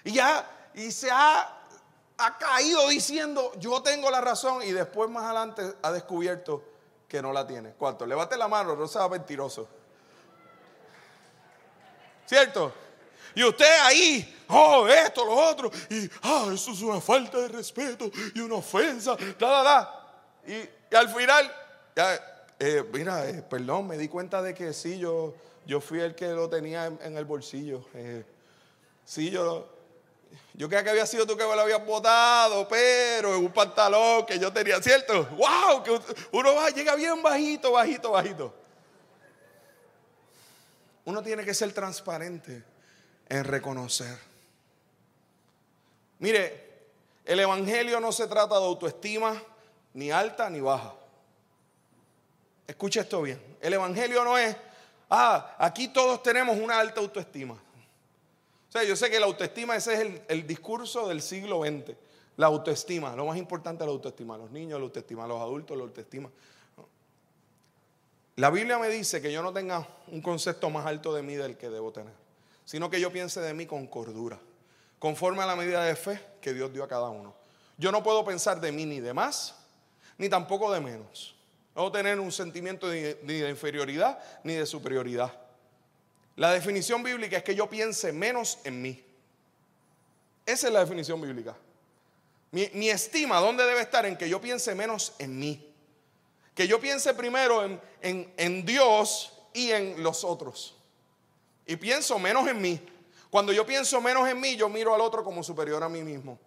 y 0.04 0.12
ya 0.12 0.48
y 0.74 0.92
se 0.92 1.10
ha, 1.10 1.60
ha 2.18 2.38
caído 2.38 2.86
diciendo 2.86 3.50
yo 3.58 3.82
tengo 3.82 4.12
la 4.12 4.20
razón 4.20 4.62
y 4.62 4.70
después 4.70 5.10
más 5.10 5.24
adelante 5.24 5.74
ha 5.82 5.90
descubierto 5.90 6.62
que 7.08 7.20
no 7.20 7.32
la 7.32 7.44
tiene? 7.44 7.72
¿Cuánto? 7.72 8.06
Levante 8.06 8.36
la 8.36 8.46
mano, 8.46 8.76
no 8.76 8.86
sea 8.86 9.08
mentiroso. 9.08 9.68
¿Cierto? 12.26 12.72
Y 13.34 13.42
usted 13.42 13.80
ahí, 13.82 14.44
oh, 14.50 14.86
esto, 14.86 15.24
lo 15.24 15.34
otro, 15.34 15.68
y 15.90 16.08
ah, 16.22 16.46
eso 16.54 16.70
es 16.70 16.80
una 16.80 17.00
falta 17.00 17.38
de 17.38 17.48
respeto 17.48 18.08
y 18.36 18.38
una 18.38 18.54
ofensa, 18.54 19.16
da, 19.36 19.48
da, 19.48 19.62
da. 19.64 19.97
Y, 20.48 20.66
al 20.96 21.10
final, 21.10 21.52
eh, 22.58 22.82
mira, 22.90 23.28
eh, 23.28 23.42
perdón, 23.42 23.86
me 23.86 23.98
di 23.98 24.08
cuenta 24.08 24.40
de 24.40 24.54
que 24.54 24.72
sí, 24.72 24.98
yo, 24.98 25.34
yo 25.66 25.78
fui 25.78 26.00
el 26.00 26.14
que 26.14 26.28
lo 26.28 26.48
tenía 26.48 26.86
en, 26.86 27.18
el 27.18 27.26
bolsillo. 27.26 27.84
Eh, 27.92 28.24
sí, 29.04 29.28
yo, 29.30 29.68
yo 30.54 30.68
creía 30.68 30.82
que 30.82 30.90
había 30.90 31.04
sido 31.04 31.26
tú 31.26 31.36
que 31.36 31.44
me 31.46 31.54
lo 31.54 31.60
habías 31.60 31.84
botado, 31.84 32.66
pero 32.66 33.36
en 33.36 33.44
un 33.44 33.52
pantalón 33.52 34.24
que 34.24 34.38
yo 34.38 34.50
tenía, 34.50 34.80
¿cierto? 34.80 35.26
¡Wow! 35.32 35.82
Que 35.82 36.00
uno 36.32 36.54
va, 36.54 36.70
llega 36.70 36.94
bien 36.94 37.22
bajito, 37.22 37.72
bajito, 37.72 38.12
bajito. 38.12 38.54
Uno 41.04 41.22
tiene 41.22 41.44
que 41.44 41.52
ser 41.52 41.74
transparente 41.74 42.64
en 43.28 43.44
reconocer. 43.44 44.18
Mire, 46.20 46.68
el 47.26 47.38
Evangelio 47.38 48.00
no 48.00 48.12
se 48.12 48.26
trata 48.26 48.58
de 48.58 48.64
autoestima 48.64 49.42
ni 49.98 50.12
alta 50.12 50.48
ni 50.48 50.60
baja. 50.60 50.94
Escucha 52.68 53.00
esto 53.00 53.20
bien. 53.22 53.42
El 53.60 53.72
Evangelio 53.72 54.22
no 54.22 54.38
es, 54.38 54.56
ah, 55.10 55.56
aquí 55.58 55.88
todos 55.88 56.22
tenemos 56.22 56.56
una 56.56 56.78
alta 56.78 57.00
autoestima. 57.00 57.54
O 57.54 58.70
sea, 58.70 58.84
yo 58.84 58.94
sé 58.94 59.10
que 59.10 59.18
la 59.18 59.26
autoestima, 59.26 59.74
ese 59.74 59.94
es 59.94 60.22
el, 60.28 60.46
discurso 60.46 61.08
del 61.08 61.20
siglo 61.20 61.62
XX. 61.62 61.96
La 62.36 62.46
autoestima, 62.46 63.16
lo 63.16 63.26
más 63.26 63.38
importante 63.38 63.82
es 63.82 63.88
la 63.88 63.92
autoestima. 63.92 64.38
Los 64.38 64.52
niños, 64.52 64.78
la 64.78 64.84
autoestima, 64.84 65.26
los 65.26 65.40
adultos, 65.40 65.76
la 65.76 65.82
autoestima. 65.82 66.30
La 68.36 68.50
Biblia 68.50 68.78
me 68.78 68.88
dice 68.88 69.20
que 69.20 69.32
yo 69.32 69.42
no 69.42 69.52
tenga 69.52 69.84
un 70.06 70.22
concepto 70.22 70.70
más 70.70 70.86
alto 70.86 71.12
de 71.12 71.22
mí 71.22 71.34
del 71.34 71.56
que 71.56 71.70
debo 71.70 71.90
tener, 71.90 72.14
sino 72.64 72.88
que 72.88 73.00
yo 73.00 73.10
piense 73.10 73.40
de 73.40 73.52
mí 73.52 73.66
con 73.66 73.88
cordura, 73.88 74.38
conforme 75.00 75.42
a 75.42 75.46
la 75.46 75.56
medida 75.56 75.82
de 75.82 75.96
fe 75.96 76.20
que 76.40 76.54
Dios 76.54 76.72
dio 76.72 76.84
a 76.84 76.88
cada 76.88 77.08
uno. 77.08 77.34
Yo 77.78 77.90
no 77.90 78.04
puedo 78.04 78.24
pensar 78.24 78.60
de 78.60 78.70
mí 78.70 78.86
ni 78.86 79.00
de 79.00 79.12
más, 79.12 79.58
ni 80.18 80.28
tampoco 80.28 80.72
de 80.72 80.80
menos. 80.80 81.34
No 81.74 81.90
tener 81.90 82.18
un 82.18 82.32
sentimiento 82.32 82.88
ni 82.88 83.00
de 83.00 83.48
inferioridad 83.48 84.18
ni 84.42 84.54
de 84.54 84.66
superioridad. 84.66 85.32
La 86.36 86.52
definición 86.52 87.02
bíblica 87.02 87.38
es 87.38 87.42
que 87.42 87.54
yo 87.54 87.68
piense 87.68 88.12
menos 88.12 88.58
en 88.64 88.82
mí. 88.82 89.04
Esa 90.46 90.68
es 90.68 90.72
la 90.72 90.80
definición 90.80 91.20
bíblica. 91.20 91.56
Mi, 92.50 92.88
estima, 92.88 93.40
¿dónde 93.40 93.64
debe 93.64 93.82
estar? 93.82 94.06
En 94.06 94.16
que 94.16 94.28
yo 94.28 94.40
piense 94.40 94.74
menos 94.74 95.14
en 95.18 95.38
mí. 95.38 95.72
Que 96.54 96.66
yo 96.66 96.80
piense 96.80 97.12
primero 97.14 97.64
en, 97.64 98.32
en 98.36 98.64
Dios 98.64 99.32
y 99.52 99.70
en 99.70 100.02
los 100.02 100.24
otros. 100.24 100.74
Y 101.66 101.76
pienso 101.76 102.18
menos 102.18 102.48
en 102.48 102.60
mí. 102.60 102.80
Cuando 103.30 103.52
yo 103.52 103.66
pienso 103.66 104.00
menos 104.00 104.26
en 104.28 104.40
mí, 104.40 104.56
yo 104.56 104.68
miro 104.68 104.94
al 104.94 105.00
otro 105.00 105.22
como 105.22 105.42
superior 105.42 105.82
a 105.82 105.88
mí 105.88 106.02
mismo. 106.02 106.38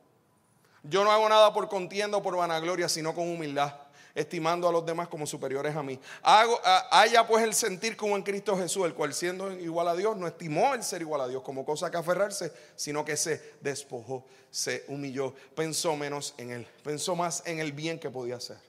Yo 0.84 1.04
no 1.04 1.12
hago 1.12 1.30
nada 1.30 1.54
por 1.54 1.70
contienda 1.70 2.18
o 2.18 2.24
por 2.24 2.36
vanagloria, 2.36 2.90
sino 2.90 3.14
con 3.14 3.30
humildad 3.30 3.74
estimando 4.14 4.68
a 4.68 4.72
los 4.72 4.86
demás 4.86 5.08
como 5.08 5.26
superiores 5.26 5.76
a 5.76 5.84
mí. 5.84 6.00
Hago, 6.22 6.60
haya 6.92 7.26
pues 7.26 7.44
el 7.44 7.54
sentir 7.54 7.96
como 7.96 8.16
en 8.16 8.24
Cristo 8.24 8.58
Jesús, 8.58 8.86
el 8.86 8.94
cual 8.94 9.14
siendo 9.14 9.52
igual 9.54 9.88
a 9.88 9.96
Dios, 9.96 10.18
no 10.18 10.28
estimó 10.28 10.74
el 10.74 10.84
ser 10.84 11.02
igual 11.02 11.22
a 11.22 11.28
Dios 11.28 11.42
como 11.44 11.66
cosa 11.66 11.90
que 11.90 11.98
aferrarse, 11.98 12.52
sino 12.76 13.06
que 13.06 13.18
se 13.18 13.56
despojó, 13.62 14.26
se 14.50 14.84
humilló, 14.88 15.34
pensó 15.56 15.96
menos 15.96 16.34
en 16.38 16.52
Él, 16.52 16.68
pensó 16.84 17.16
más 17.16 17.44
en 17.46 17.60
el 17.60 17.72
bien 17.72 18.00
que 18.00 18.10
podía 18.10 18.36
hacer. 18.36 18.60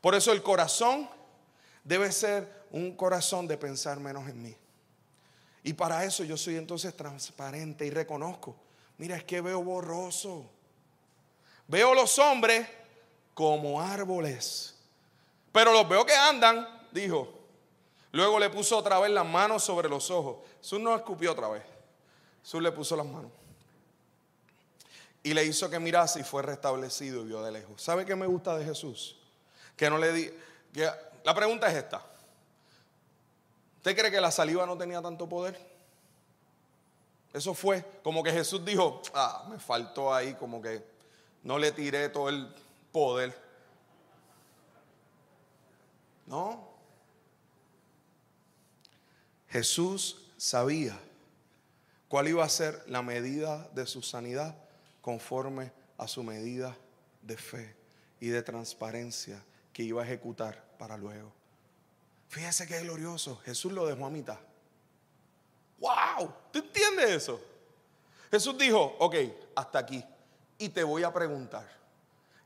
Por 0.00 0.14
eso 0.14 0.32
el 0.32 0.42
corazón 0.42 1.08
debe 1.84 2.10
ser 2.12 2.64
un 2.70 2.96
corazón 2.96 3.46
de 3.46 3.58
pensar 3.58 4.00
menos 4.00 4.28
en 4.28 4.42
mí. 4.42 4.56
Y 5.62 5.74
para 5.74 6.04
eso 6.04 6.24
yo 6.24 6.38
soy 6.38 6.56
entonces 6.56 6.96
transparente 6.96 7.84
y 7.84 7.90
reconozco, 7.90 8.56
mira, 8.96 9.16
es 9.16 9.24
que 9.24 9.42
veo 9.42 9.62
borroso. 9.62 10.50
Veo 11.70 11.94
los 11.94 12.18
hombres 12.18 12.66
como 13.32 13.80
árboles. 13.80 14.74
Pero 15.52 15.72
los 15.72 15.88
veo 15.88 16.04
que 16.04 16.14
andan, 16.14 16.66
dijo. 16.90 17.32
Luego 18.10 18.40
le 18.40 18.50
puso 18.50 18.76
otra 18.76 18.98
vez 18.98 19.12
las 19.12 19.24
manos 19.24 19.62
sobre 19.62 19.88
los 19.88 20.10
ojos. 20.10 20.38
Jesús 20.60 20.80
no 20.80 20.96
escupió 20.96 21.30
otra 21.30 21.48
vez. 21.48 21.62
Jesús 22.42 22.60
le 22.60 22.72
puso 22.72 22.96
las 22.96 23.06
manos. 23.06 23.30
y 25.22 25.34
le 25.34 25.44
hizo 25.44 25.68
que 25.68 25.78
mirase 25.78 26.20
y 26.20 26.24
fue 26.24 26.42
restablecido 26.42 27.22
y 27.22 27.26
vio 27.26 27.42
de 27.42 27.52
lejos. 27.52 27.80
¿Sabe 27.80 28.06
qué 28.06 28.16
me 28.16 28.26
gusta 28.26 28.56
de 28.56 28.64
Jesús? 28.64 29.16
Que 29.76 29.90
no 29.90 29.98
le 29.98 30.12
di. 30.12 30.30
Que, 30.72 30.90
la 31.24 31.34
pregunta 31.34 31.68
es 31.68 31.76
esta: 31.76 32.02
¿Usted 33.76 33.96
cree 33.96 34.10
que 34.10 34.20
la 34.20 34.30
saliva 34.30 34.64
no 34.66 34.76
tenía 34.76 35.02
tanto 35.02 35.28
poder? 35.28 35.58
Eso 37.32 37.54
fue 37.54 37.84
como 38.02 38.22
que 38.22 38.32
Jesús 38.32 38.64
dijo: 38.64 39.02
Ah, 39.14 39.46
me 39.48 39.58
faltó 39.58 40.12
ahí, 40.12 40.34
como 40.34 40.62
que 40.62 40.82
no 41.42 41.58
le 41.58 41.72
tiré 41.72 42.08
todo 42.08 42.28
el 42.28 42.52
poder. 42.92 43.36
No. 46.26 46.68
Jesús 49.48 50.30
sabía 50.36 50.98
cuál 52.08 52.28
iba 52.28 52.44
a 52.44 52.48
ser 52.48 52.84
la 52.86 53.02
medida 53.02 53.68
de 53.74 53.86
su 53.86 54.02
sanidad 54.02 54.56
conforme 55.00 55.72
a 55.98 56.06
su 56.06 56.22
medida 56.22 56.76
de 57.22 57.36
fe 57.36 57.74
y 58.20 58.28
de 58.28 58.42
transparencia 58.42 59.42
que 59.72 59.82
iba 59.82 60.02
a 60.02 60.04
ejecutar 60.06 60.62
para 60.78 60.96
luego. 60.96 61.32
Fíjese 62.28 62.66
qué 62.66 62.80
glorioso. 62.80 63.40
Jesús 63.44 63.72
lo 63.72 63.86
dejó 63.86 64.06
a 64.06 64.10
mitad. 64.10 64.38
¡Wow! 65.78 66.32
¿Tú 66.52 66.60
entiendes 66.60 67.10
eso? 67.10 67.40
Jesús 68.30 68.56
dijo, 68.56 68.96
ok, 69.00 69.16
hasta 69.56 69.80
aquí. 69.80 70.04
Y 70.60 70.68
te 70.68 70.84
voy 70.84 71.04
a 71.04 71.12
preguntar. 71.12 71.66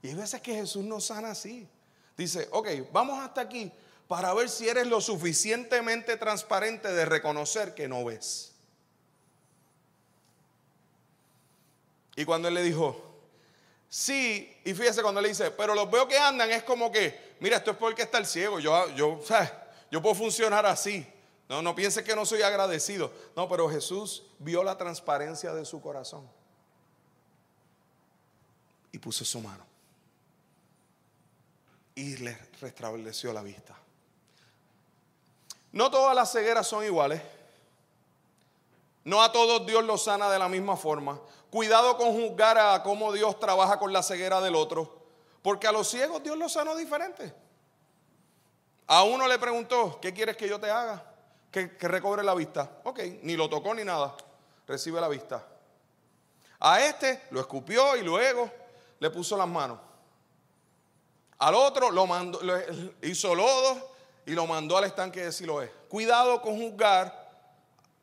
Y 0.00 0.08
hay 0.08 0.14
veces 0.14 0.40
que 0.40 0.54
Jesús 0.54 0.84
no 0.84 1.00
sana 1.00 1.32
así. 1.32 1.68
Dice, 2.16 2.48
ok, 2.52 2.68
vamos 2.92 3.18
hasta 3.18 3.40
aquí 3.40 3.72
para 4.06 4.32
ver 4.32 4.48
si 4.48 4.68
eres 4.68 4.86
lo 4.86 5.00
suficientemente 5.00 6.16
transparente 6.16 6.92
de 6.92 7.04
reconocer 7.06 7.74
que 7.74 7.88
no 7.88 8.04
ves. 8.04 8.52
Y 12.14 12.24
cuando 12.24 12.46
él 12.46 12.54
le 12.54 12.62
dijo, 12.62 13.02
sí, 13.88 14.56
y 14.64 14.74
fíjese 14.74 15.02
cuando 15.02 15.20
le 15.20 15.30
dice, 15.30 15.50
pero 15.50 15.74
los 15.74 15.90
veo 15.90 16.06
que 16.06 16.16
andan, 16.16 16.52
es 16.52 16.62
como 16.62 16.92
que, 16.92 17.34
mira, 17.40 17.56
esto 17.56 17.72
es 17.72 17.76
porque 17.76 18.02
está 18.02 18.18
el 18.18 18.26
ciego, 18.26 18.60
yo, 18.60 18.90
yo, 18.90 19.20
yo 19.90 20.00
puedo 20.00 20.14
funcionar 20.14 20.64
así. 20.66 21.04
No, 21.48 21.62
no 21.62 21.74
piense 21.74 22.04
que 22.04 22.14
no 22.14 22.24
soy 22.24 22.42
agradecido. 22.42 23.10
No, 23.34 23.48
pero 23.48 23.68
Jesús 23.68 24.22
vio 24.38 24.62
la 24.62 24.78
transparencia 24.78 25.52
de 25.52 25.64
su 25.64 25.80
corazón 25.80 26.43
y 28.94 28.98
puso 28.98 29.24
su 29.24 29.40
mano 29.40 29.66
y 31.96 32.16
le 32.18 32.38
restableció 32.60 33.32
la 33.32 33.42
vista. 33.42 33.76
No 35.72 35.90
todas 35.90 36.14
las 36.14 36.30
cegueras 36.30 36.68
son 36.68 36.84
iguales. 36.84 37.20
No 39.02 39.20
a 39.20 39.32
todos 39.32 39.66
Dios 39.66 39.82
los 39.84 40.04
sana 40.04 40.30
de 40.30 40.38
la 40.38 40.48
misma 40.48 40.76
forma. 40.76 41.20
Cuidado 41.50 41.96
con 41.96 42.12
juzgar 42.12 42.56
a 42.56 42.82
cómo 42.84 43.12
Dios 43.12 43.38
trabaja 43.40 43.80
con 43.80 43.92
la 43.92 44.02
ceguera 44.02 44.40
del 44.40 44.54
otro, 44.54 45.06
porque 45.42 45.66
a 45.66 45.72
los 45.72 45.88
ciegos 45.88 46.22
Dios 46.22 46.38
los 46.38 46.52
sanó 46.52 46.76
diferente. 46.76 47.34
A 48.86 49.02
uno 49.02 49.26
le 49.26 49.40
preguntó, 49.40 49.98
¿qué 50.00 50.12
quieres 50.12 50.36
que 50.36 50.48
yo 50.48 50.60
te 50.60 50.70
haga? 50.70 51.04
Que, 51.50 51.68
recobre 51.80 52.22
la 52.22 52.34
vista. 52.34 52.78
Ok, 52.84 53.00
ni 53.22 53.36
lo 53.36 53.48
tocó 53.48 53.74
ni 53.74 53.84
nada. 53.84 54.14
Recibe 54.68 55.00
la 55.00 55.08
vista. 55.08 55.44
A 56.60 56.80
este 56.80 57.22
lo 57.30 57.40
escupió 57.40 57.96
y 57.96 58.02
luego 58.02 58.50
le 59.04 59.10
puso 59.10 59.36
las 59.36 59.46
manos. 59.46 59.78
Al 61.36 61.54
otro 61.54 61.90
lo 61.90 62.06
mandó, 62.06 62.40
hizo 63.02 63.34
lodo 63.34 63.94
y 64.24 64.30
lo 64.30 64.46
mandó 64.46 64.78
al 64.78 64.84
estanque 64.84 65.26
de 65.26 65.30
Siloé. 65.30 65.70
Cuidado 65.90 66.40
con 66.40 66.56
juzgar 66.56 67.30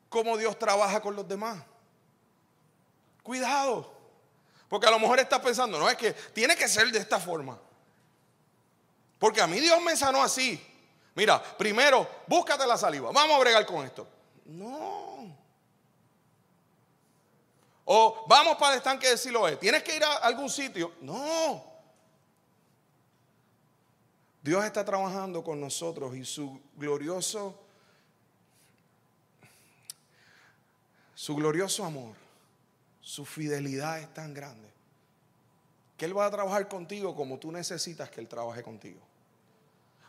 cómo 0.08 0.36
Dios 0.36 0.56
trabaja 0.56 1.00
con 1.00 1.16
los 1.16 1.26
demás. 1.26 1.60
Cuidado. 3.24 3.92
Porque 4.68 4.86
a 4.86 4.92
lo 4.92 5.00
mejor 5.00 5.18
estás 5.18 5.40
pensando, 5.40 5.76
no, 5.76 5.90
es 5.90 5.96
que 5.96 6.12
tiene 6.12 6.54
que 6.54 6.68
ser 6.68 6.92
de 6.92 7.00
esta 7.00 7.18
forma. 7.18 7.58
Porque 9.18 9.40
a 9.40 9.48
mí 9.48 9.58
Dios 9.58 9.82
me 9.82 9.96
sanó 9.96 10.22
así. 10.22 10.64
Mira, 11.16 11.42
primero, 11.42 12.08
búscate 12.28 12.64
la 12.64 12.78
saliva. 12.78 13.10
Vamos 13.10 13.36
a 13.36 13.40
bregar 13.40 13.66
con 13.66 13.84
esto. 13.84 14.06
No. 14.44 15.11
O 17.84 18.24
vamos 18.28 18.56
para 18.56 18.72
el 18.72 18.78
estanque 18.78 19.08
de 19.08 19.16
Siloé. 19.16 19.56
¿Tienes 19.56 19.82
que 19.82 19.96
ir 19.96 20.04
a 20.04 20.14
algún 20.16 20.48
sitio? 20.48 20.92
No. 21.00 21.64
Dios 24.42 24.64
está 24.64 24.84
trabajando 24.84 25.42
con 25.42 25.60
nosotros 25.60 26.16
y 26.16 26.24
su 26.24 26.60
glorioso, 26.76 27.54
su 31.14 31.36
glorioso 31.36 31.84
amor 31.84 32.22
su 33.02 33.24
fidelidad 33.24 33.98
es 33.98 34.14
tan 34.14 34.32
grande 34.32 34.70
que 35.96 36.06
Él 36.06 36.16
va 36.16 36.26
a 36.26 36.30
trabajar 36.30 36.68
contigo 36.68 37.14
como 37.14 37.38
tú 37.38 37.52
necesitas 37.52 38.08
que 38.08 38.20
Él 38.20 38.28
trabaje 38.28 38.62
contigo. 38.62 39.00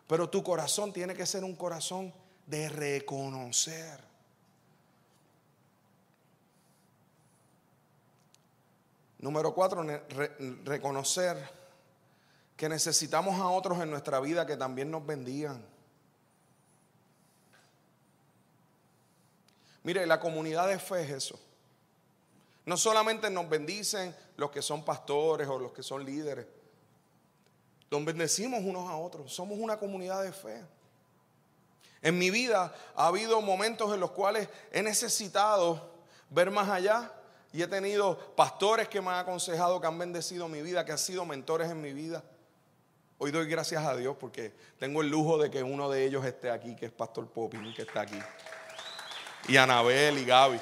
Pero 0.08 0.30
tu 0.30 0.44
corazón 0.44 0.94
tiene 0.94 1.14
que 1.14 1.26
ser 1.26 1.44
un 1.44 1.56
corazón 1.56 2.14
de 2.46 2.70
reconocer. 2.70 4.00
Número 9.24 9.54
cuatro, 9.54 9.86
reconocer 10.66 11.38
que 12.58 12.68
necesitamos 12.68 13.40
a 13.40 13.48
otros 13.48 13.80
en 13.80 13.90
nuestra 13.90 14.20
vida 14.20 14.46
que 14.46 14.58
también 14.58 14.92
nos 14.92 15.06
bendigan. 15.06 15.66
Mire, 19.84 20.06
la 20.06 20.20
comunidad 20.20 20.68
de 20.68 20.78
fe 20.78 21.04
es 21.04 21.12
eso. 21.12 21.40
No 22.66 22.76
solamente 22.76 23.30
nos 23.30 23.48
bendicen 23.48 24.14
los 24.36 24.52
que 24.52 24.62
son 24.62 24.84
pastores 24.84 25.48
o 25.48 25.58
los 25.58 25.72
que 25.72 25.84
son 25.84 26.04
líderes. 26.04 26.46
Nos 27.90 28.04
bendecimos 28.04 28.60
unos 28.62 28.90
a 28.90 28.98
otros. 28.98 29.34
Somos 29.34 29.58
una 29.58 29.80
comunidad 29.80 30.22
de 30.22 30.34
fe. 30.34 30.66
En 32.02 32.18
mi 32.18 32.30
vida 32.30 32.76
ha 32.94 33.08
habido 33.08 33.40
momentos 33.40 33.94
en 33.94 34.02
los 34.02 34.12
cuales 34.12 34.50
he 34.74 34.84
necesitado 34.84 35.94
ver 36.30 36.52
más 36.52 36.68
allá 36.68 37.10
y 37.54 37.62
he 37.62 37.68
tenido 37.68 38.18
pastores 38.36 38.90
que 38.90 39.00
me 39.00 39.12
han 39.12 39.20
aconsejado, 39.20 39.80
que 39.80 39.86
han 39.86 40.00
bendecido 40.00 40.48
mi 40.48 40.64
vida, 40.64 40.84
que 40.84 40.92
han 40.92 40.98
sido 40.98 41.24
mentores 41.24 41.70
en 41.70 41.80
mi 41.80 41.94
vida. 41.94 42.24
Hoy 43.20 43.30
doy 43.30 43.48
gracias 43.48 43.86
a 43.86 43.96
Dios 43.96 44.18
porque 44.20 44.54
tengo 44.80 45.02
el 45.04 45.10
lujo 45.10 45.38
de 45.38 45.52
que 45.52 45.62
uno 45.62 45.88
de 45.88 46.04
ellos 46.04 46.26
esté 46.26 46.50
aquí, 46.50 46.76
que 46.76 46.88
es 46.88 46.92
Pastor 46.92 47.28
Popin, 47.30 47.72
que 47.76 47.84
está 47.84 48.02
aquí. 48.02 48.20
Y 49.48 49.56
Anabel 49.56 50.18
y 50.18 50.26
Gaby. 50.26 50.60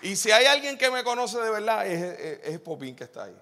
Y 0.00 0.16
si 0.16 0.30
hay 0.30 0.46
alguien 0.46 0.78
que 0.78 0.90
me 0.90 1.04
conoce 1.04 1.38
de 1.38 1.50
verdad, 1.50 1.86
es, 1.86 2.58
Popín 2.60 2.96
que 2.96 3.04
está 3.04 3.24
ahí. 3.24 3.36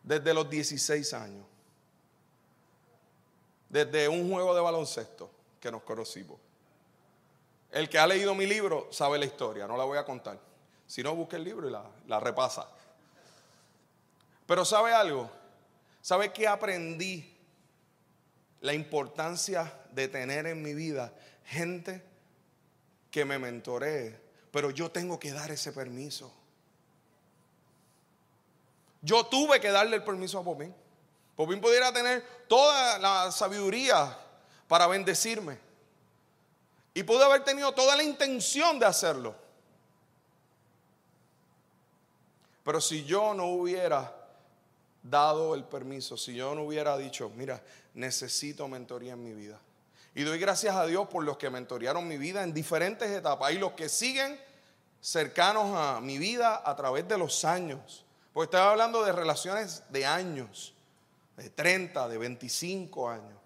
Desde 0.00 0.32
los 0.32 0.48
16 0.48 1.12
años. 1.14 1.44
Desde 3.68 4.08
un 4.08 4.30
juego 4.30 4.54
de 4.54 4.60
baloncesto 4.60 5.28
que 5.58 5.72
nos 5.72 5.82
conocimos. 5.82 6.38
El 7.74 7.88
que 7.90 7.98
ha 7.98 8.06
leído 8.06 8.34
mi 8.34 8.46
libro 8.46 8.88
sabe 8.90 9.18
la 9.18 9.26
historia, 9.26 9.66
no 9.66 9.76
la 9.76 9.84
voy 9.84 9.98
a 9.98 10.04
contar. 10.04 10.38
Si 10.86 11.02
no, 11.02 11.14
busque 11.14 11.36
el 11.36 11.44
libro 11.44 11.68
y 11.68 11.72
la, 11.72 11.84
la 12.06 12.20
repasa. 12.20 12.66
Pero 14.46 14.64
¿sabe 14.64 14.92
algo? 14.92 15.30
¿Sabe 16.00 16.32
que 16.32 16.48
aprendí? 16.48 17.30
La 18.60 18.72
importancia 18.72 19.70
de 19.90 20.08
tener 20.08 20.46
en 20.46 20.62
mi 20.62 20.72
vida 20.72 21.12
gente 21.44 22.02
que 23.10 23.26
me 23.26 23.38
mentoree 23.38 24.24
pero 24.54 24.70
yo 24.70 24.88
tengo 24.88 25.18
que 25.18 25.32
dar 25.32 25.50
ese 25.50 25.72
permiso. 25.72 26.32
Yo 29.02 29.26
tuve 29.26 29.60
que 29.60 29.72
darle 29.72 29.96
el 29.96 30.04
permiso 30.04 30.38
a 30.38 30.44
Popín. 30.44 30.72
Popín 31.34 31.60
pudiera 31.60 31.92
tener 31.92 32.24
toda 32.46 33.00
la 33.00 33.32
sabiduría 33.32 34.16
para 34.68 34.86
bendecirme. 34.86 35.58
Y 36.94 37.02
pudo 37.02 37.24
haber 37.24 37.44
tenido 37.44 37.72
toda 37.72 37.96
la 37.96 38.02
intención 38.02 38.78
de 38.78 38.86
hacerlo. 38.86 39.34
Pero 42.64 42.80
si 42.80 43.04
yo 43.04 43.34
no 43.34 43.48
hubiera 43.48 44.14
dado 45.02 45.54
el 45.54 45.64
permiso, 45.64 46.16
si 46.16 46.34
yo 46.34 46.54
no 46.54 46.62
hubiera 46.62 46.96
dicho, 46.96 47.30
mira, 47.36 47.62
necesito 47.92 48.66
mentoría 48.68 49.12
en 49.12 49.22
mi 49.22 49.34
vida, 49.34 49.60
y 50.14 50.22
doy 50.22 50.38
gracias 50.38 50.76
a 50.76 50.86
Dios 50.86 51.08
por 51.08 51.24
los 51.24 51.36
que 51.36 51.50
mentorearon 51.50 52.06
mi 52.06 52.16
vida 52.16 52.44
en 52.44 52.54
diferentes 52.54 53.10
etapas 53.10 53.52
y 53.52 53.58
los 53.58 53.72
que 53.72 53.88
siguen 53.88 54.40
cercanos 55.00 55.76
a 55.76 56.00
mi 56.00 56.18
vida 56.18 56.62
a 56.64 56.76
través 56.76 57.06
de 57.08 57.18
los 57.18 57.44
años. 57.44 58.04
Porque 58.32 58.46
estaba 58.46 58.70
hablando 58.70 59.04
de 59.04 59.12
relaciones 59.12 59.82
de 59.90 60.06
años, 60.06 60.72
de 61.36 61.50
30, 61.50 62.08
de 62.08 62.18
25 62.18 63.10
años. 63.10 63.38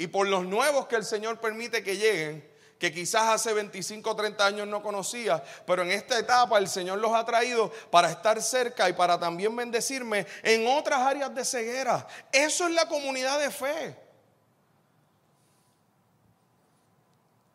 Y 0.00 0.06
por 0.06 0.26
los 0.26 0.46
nuevos 0.46 0.86
que 0.86 0.96
el 0.96 1.04
Señor 1.04 1.40
permite 1.40 1.82
que 1.82 1.98
lleguen, 1.98 2.50
que 2.78 2.90
quizás 2.90 3.34
hace 3.34 3.52
25 3.52 4.10
o 4.10 4.16
30 4.16 4.46
años 4.46 4.66
no 4.66 4.82
conocía, 4.82 5.44
pero 5.66 5.82
en 5.82 5.90
esta 5.90 6.18
etapa 6.18 6.56
el 6.56 6.68
Señor 6.68 7.00
los 7.00 7.12
ha 7.12 7.22
traído 7.26 7.70
para 7.90 8.10
estar 8.10 8.40
cerca 8.40 8.88
y 8.88 8.94
para 8.94 9.20
también 9.20 9.54
bendecirme 9.54 10.26
en 10.42 10.66
otras 10.66 11.00
áreas 11.00 11.34
de 11.34 11.44
ceguera. 11.44 12.06
Eso 12.32 12.66
es 12.66 12.72
la 12.72 12.88
comunidad 12.88 13.40
de 13.40 13.50
fe. 13.50 13.94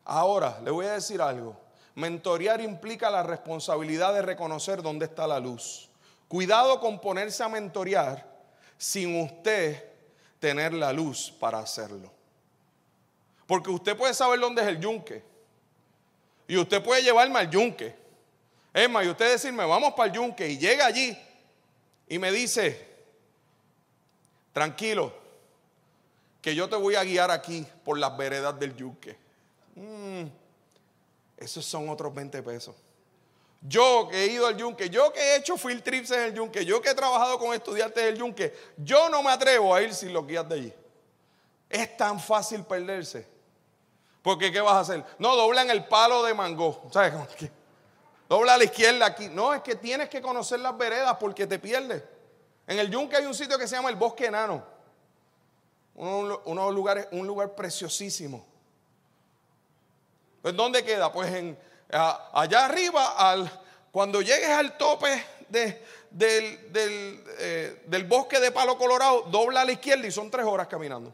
Ahora, 0.03 0.59
le 0.63 0.69
voy 0.69 0.85
a 0.85 0.93
decir 0.93 1.23
algo. 1.23 1.59
Mentorear 1.95 2.61
implica 2.61 3.09
la 3.09 3.23
responsabilidad 3.23 4.13
de 4.13 4.21
reconocer 4.21 4.83
dónde 4.83 5.05
está 5.05 5.25
la 5.25 5.39
luz. 5.39 5.89
Cuidado 6.27 6.79
con 6.79 7.01
ponerse 7.01 7.41
a 7.41 7.49
mentorear 7.49 8.23
sin 8.77 9.19
usted 9.19 9.83
tener 10.39 10.75
la 10.75 10.93
luz 10.93 11.33
para 11.39 11.57
hacerlo. 11.57 12.14
Porque 13.47 13.69
usted 13.69 13.95
puede 13.95 14.13
saber 14.13 14.39
dónde 14.39 14.61
es 14.61 14.67
el 14.67 14.79
yunque. 14.79 15.23
Y 16.47 16.57
usted 16.57 16.83
puede 16.83 17.03
llevarme 17.03 17.39
al 17.39 17.49
yunque. 17.49 17.95
Es 18.73 18.89
más, 18.89 19.05
y 19.05 19.09
usted 19.09 19.31
decirme, 19.31 19.65
vamos 19.65 19.93
para 19.93 20.09
el 20.09 20.15
yunque. 20.15 20.47
Y 20.49 20.57
llega 20.57 20.85
allí 20.85 21.17
y 22.07 22.19
me 22.19 22.31
dice, 22.31 22.87
tranquilo, 24.51 25.13
que 26.41 26.53
yo 26.53 26.69
te 26.69 26.75
voy 26.75 26.95
a 26.95 27.03
guiar 27.03 27.31
aquí 27.31 27.65
por 27.83 27.97
las 27.97 28.15
veredas 28.15 28.59
del 28.59 28.75
yunque. 28.75 29.17
Mm, 29.75 30.25
esos 31.37 31.65
son 31.65 31.89
otros 31.89 32.13
20 32.13 32.43
pesos. 32.43 32.75
Yo 33.61 34.07
que 34.11 34.23
he 34.23 34.27
ido 34.27 34.45
al 34.45 34.55
yunque, 34.55 34.89
yo 34.89 35.11
que 35.11 35.19
he 35.19 35.37
hecho 35.37 35.57
field 35.57 35.81
trips 35.81 36.11
en 36.11 36.19
el 36.19 36.33
yunque, 36.35 36.63
yo 36.63 36.81
que 36.81 36.89
he 36.89 36.95
trabajado 36.95 37.39
con 37.39 37.53
estudiantes 37.53 38.03
del 38.03 38.17
yunque, 38.17 38.53
yo 38.77 39.09
no 39.09 39.23
me 39.23 39.31
atrevo 39.31 39.73
a 39.73 39.81
ir 39.81 39.93
sin 39.93 40.13
los 40.13 40.27
guías 40.27 40.47
de 40.47 40.55
allí. 40.55 40.73
Es 41.67 41.97
tan 41.97 42.19
fácil 42.19 42.63
perderse. 42.63 43.34
Porque 44.25 44.51
¿qué 44.51 44.59
vas 44.59 44.73
a 44.73 44.79
hacer? 44.79 45.05
No, 45.19 45.35
dobla 45.35 45.61
en 45.61 45.69
el 45.69 45.85
palo 45.85 46.23
de 46.23 46.33
mango. 46.33 46.87
¿Sabes? 46.91 47.13
Dobla 48.27 48.55
a 48.55 48.57
la 48.57 48.63
izquierda 48.63 49.05
aquí. 49.05 49.29
No, 49.29 49.53
es 49.53 49.61
que 49.61 49.75
tienes 49.75 50.09
que 50.09 50.19
conocer 50.19 50.61
las 50.61 50.75
veredas 50.75 51.15
porque 51.19 51.45
te 51.45 51.59
pierdes. 51.59 52.01
En 52.65 52.79
el 52.79 52.89
yunque 52.89 53.17
hay 53.17 53.25
un 53.27 53.35
sitio 53.35 53.55
que 53.59 53.67
se 53.67 53.75
llama 53.75 53.91
el 53.91 53.97
Bosque 53.97 54.25
Enano. 54.25 54.65
Uno, 55.93 56.71
lugares, 56.71 57.07
un 57.11 57.27
lugar 57.27 57.53
preciosísimo. 57.53 58.43
¿Pues 60.41 60.55
dónde 60.55 60.83
queda? 60.83 61.11
Pues 61.11 61.31
allá 61.91 62.65
arriba, 62.65 63.13
al, 63.29 63.47
cuando 63.91 64.23
llegues 64.23 64.49
al 64.49 64.75
tope 64.75 65.23
de, 65.49 65.83
del, 66.09 67.23
eh, 67.37 67.83
del, 67.85 68.03
bosque 68.05 68.39
de 68.39 68.51
Palo 68.51 68.75
Colorado, 68.75 69.21
dobla 69.29 69.61
a 69.61 69.65
la 69.65 69.73
izquierda 69.73 70.07
y 70.07 70.11
son 70.11 70.31
tres 70.31 70.47
horas 70.47 70.65
caminando. 70.65 71.13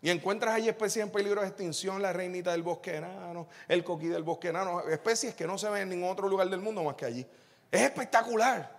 Y 0.00 0.10
encuentras 0.10 0.54
ahí 0.54 0.68
especies 0.68 1.04
en 1.04 1.10
peligro 1.10 1.40
de 1.40 1.48
extinción, 1.48 2.00
la 2.00 2.12
reinita 2.12 2.52
del 2.52 2.62
bosque 2.62 2.96
enano, 2.96 3.48
el 3.66 3.82
coquí 3.82 4.06
del 4.06 4.22
bosque 4.22 4.48
enano, 4.48 4.80
especies 4.88 5.34
que 5.34 5.46
no 5.46 5.58
se 5.58 5.68
ven 5.68 5.82
en 5.82 5.88
ningún 5.88 6.10
otro 6.10 6.28
lugar 6.28 6.48
del 6.48 6.60
mundo 6.60 6.84
más 6.84 6.94
que 6.94 7.04
allí. 7.04 7.26
Es 7.70 7.82
espectacular. 7.82 8.78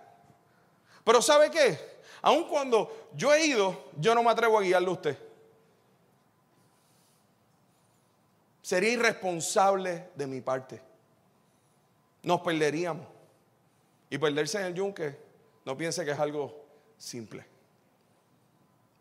Pero 1.04 1.20
¿sabe 1.20 1.50
qué? 1.50 1.78
Aun 2.22 2.48
cuando 2.48 3.08
yo 3.14 3.34
he 3.34 3.46
ido, 3.46 3.90
yo 3.98 4.14
no 4.14 4.22
me 4.22 4.30
atrevo 4.30 4.58
a 4.58 4.62
guiarle 4.62 4.88
a 4.88 4.92
usted. 4.92 5.18
Sería 8.62 8.90
irresponsable 8.90 10.08
de 10.14 10.26
mi 10.26 10.40
parte. 10.40 10.80
Nos 12.22 12.40
perderíamos. 12.40 13.06
Y 14.08 14.18
perderse 14.18 14.58
en 14.58 14.66
el 14.66 14.74
yunque, 14.74 15.16
no 15.64 15.76
piense 15.76 16.04
que 16.04 16.10
es 16.10 16.18
algo 16.18 16.64
simple. 16.98 17.49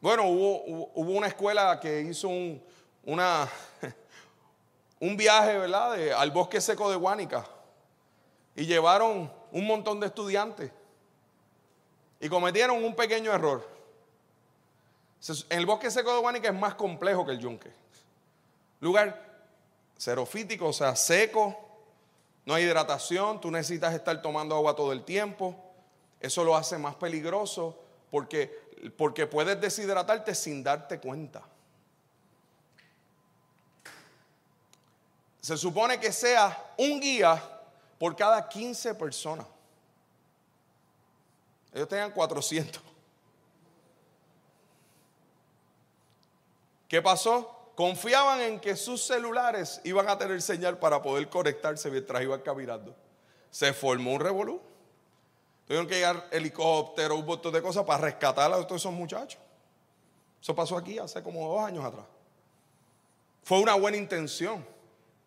Bueno, 0.02 0.28
hubo, 0.28 0.88
una 0.96 1.28
escuela 1.28 1.80
que 1.80 2.02
hizo 2.02 2.30
un, 2.30 2.62
viaje, 5.18 5.58
¿verdad?, 5.58 6.14
al 6.14 6.32
bosque 6.32 6.62
seco 6.62 6.90
de 6.90 6.96
Guánica. 6.96 7.46
Y 8.56 8.66
llevaron 8.66 9.32
un 9.52 9.68
montón 9.68 10.00
de 10.00 10.08
estudiantes. 10.08 10.72
Y 12.20 12.30
cometieron 12.30 12.84
un 12.84 12.96
pequeño 12.96 13.34
error. 13.34 13.68
El 15.50 15.66
bosque 15.66 15.92
seco 15.92 16.14
de 16.14 16.20
Guánica 16.20 16.48
es 16.48 16.56
más 16.56 16.76
complejo 16.76 17.26
que 17.26 17.34
el 17.34 17.40
yunque. 17.40 17.72
Lugar 18.80 19.28
xerofítico, 19.98 20.68
o 20.68 20.74
sea, 20.74 20.96
seco, 20.96 21.58
no 22.46 22.54
hay 22.54 22.64
hidratación, 22.64 23.42
tú 23.42 23.52
necesitas 23.52 23.94
estar 23.94 24.22
tomando 24.22 24.56
agua 24.56 24.76
todo 24.76 24.94
el 24.94 25.04
tiempo. 25.04 25.56
Eso 26.22 26.46
lo 26.46 26.56
hace 26.56 26.78
más 26.78 26.96
peligroso 26.96 27.78
porque, 28.10 28.69
porque 28.98 29.28
puedes 29.28 29.60
deshidratarte 29.60 30.34
sin 30.36 30.64
darte 30.64 31.00
cuenta. 31.00 31.44
Se 35.42 35.58
supone 35.58 36.00
que 36.00 36.12
sea 36.12 36.74
un 36.78 37.00
guía 37.00 37.42
por 37.98 38.16
cada 38.16 38.48
15 38.48 38.96
personas. 38.96 39.48
Ellos 41.74 41.88
tenían 41.88 42.12
400. 42.12 42.82
¿Qué 46.88 47.02
pasó? 47.02 47.72
Confiaban 47.76 48.42
en 48.42 48.60
que 48.60 48.76
sus 48.76 49.06
celulares 49.06 49.80
iban 49.84 50.10
a 50.10 50.18
tener 50.18 50.42
señal 50.42 50.80
para 50.80 51.02
poder 51.02 51.30
conectarse 51.30 51.90
mientras 51.90 52.22
iban 52.22 52.42
caminando. 52.42 52.96
Se 53.52 53.72
formó 53.74 54.14
un 54.14 54.20
revolú. 54.20 54.62
Tuvieron 55.70 55.86
que 55.86 55.98
llegar 55.98 56.28
helicóptero, 56.32 57.16
un 57.16 57.28
montón 57.28 57.54
de 57.54 57.62
cosas 57.62 57.86
para 57.86 58.06
rescatar 58.06 58.52
a 58.52 58.66
todos 58.66 58.82
esos 58.82 58.92
muchachos. 58.92 59.40
Eso 60.42 60.56
pasó 60.56 60.76
aquí 60.76 60.98
hace 60.98 61.22
como 61.22 61.48
dos 61.48 61.64
años 61.64 61.86
atrás. 61.86 62.08
Fue 63.44 63.60
una 63.60 63.76
buena 63.76 63.96
intención. 63.96 64.66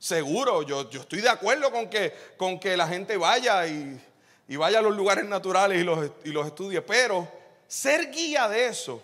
Seguro, 0.01 0.63
yo, 0.65 0.91
yo 0.91 1.03
estoy 1.03 1.21
de 1.21 1.29
acuerdo 1.29 1.71
con 1.71 1.89
que, 1.89 2.13
con 2.37 2.59
que 2.59 2.77
la 2.77 2.89
gente 2.89 3.17
vaya 3.17 3.69
y, 3.69 4.01
vaya 4.57 4.81
a 4.81 4.83
los 4.83 4.97
lugares 4.97 5.25
naturales 5.27 5.81
y 5.81 5.85
los, 5.85 6.11
y 6.25 6.33
los 6.33 6.45
estudie, 6.45 6.83
pero 6.83 7.29
ser 7.69 8.11
guía 8.11 8.49
de 8.49 8.67
eso 8.67 9.01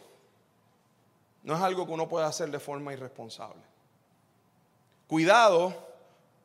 no 1.45 1.55
es 1.55 1.63
algo 1.63 1.87
que 1.87 1.93
uno 1.93 2.09
pueda 2.09 2.27
hacer 2.27 2.51
de 2.51 2.59
forma 2.59 2.93
irresponsable. 2.93 3.63
Cuidado 5.07 5.73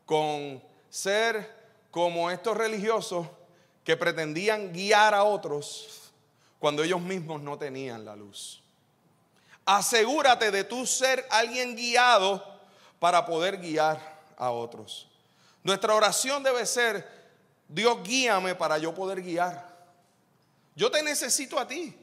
con 0.06 0.62
ser 0.88 1.50
como 1.90 2.30
estos 2.30 2.56
religiosos 2.56 3.26
que 3.84 3.98
pretendían 3.98 4.72
guiar 4.72 5.14
a 5.14 5.24
otros 5.24 6.12
cuando 6.60 6.84
ellos 6.84 7.02
mismos 7.02 7.42
no 7.42 7.58
tenían 7.58 8.06
la 8.06 8.16
luz. 8.16 8.62
Asegúrate 9.66 10.52
de 10.52 10.64
tú 10.64 10.86
ser 10.86 11.26
alguien 11.30 11.76
guiado 11.76 12.44
para 13.00 13.26
poder 13.26 13.60
guiar 13.60 14.00
a 14.38 14.52
otros. 14.52 15.08
Nuestra 15.64 15.94
oración 15.94 16.44
debe 16.44 16.66
ser, 16.66 17.08
Dios 17.68 18.04
guíame 18.04 18.56
para 18.56 18.78
yo 18.78 18.94
poder 18.94 19.22
guiar. 19.22 19.74
Yo 20.76 20.92
te 20.92 21.04
necesito 21.04 21.60
a 21.60 21.68
ti. 21.68 21.96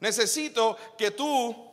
Necesito 0.00 0.76
que 0.98 1.10
tú 1.10 1.70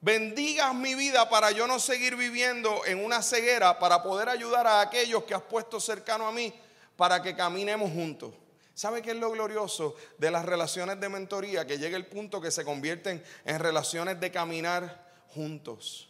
bendigas 0.00 0.74
mi 0.74 0.94
vida 0.94 1.28
para 1.28 1.52
yo 1.52 1.66
no 1.66 1.78
seguir 1.78 2.16
viviendo 2.16 2.84
en 2.86 3.04
una 3.04 3.22
ceguera, 3.22 3.78
para 3.78 4.02
poder 4.02 4.28
ayudar 4.28 4.66
a 4.66 4.80
aquellos 4.80 5.24
que 5.24 5.34
has 5.34 5.42
puesto 5.42 5.80
cercano 5.80 6.26
a 6.26 6.32
mí, 6.32 6.52
para 6.96 7.22
que 7.22 7.34
caminemos 7.36 7.90
juntos. 7.90 8.34
¿Sabe 8.74 9.02
qué 9.02 9.10
es 9.10 9.16
lo 9.16 9.30
glorioso 9.30 9.94
de 10.18 10.30
las 10.30 10.44
relaciones 10.44 10.98
de 11.00 11.08
mentoría? 11.08 11.66
Que 11.66 11.78
llega 11.78 11.96
el 11.96 12.06
punto 12.06 12.40
que 12.40 12.50
se 12.50 12.64
convierten 12.64 13.22
en 13.44 13.58
relaciones 13.58 14.18
de 14.18 14.30
caminar 14.30 15.12
juntos. 15.28 16.08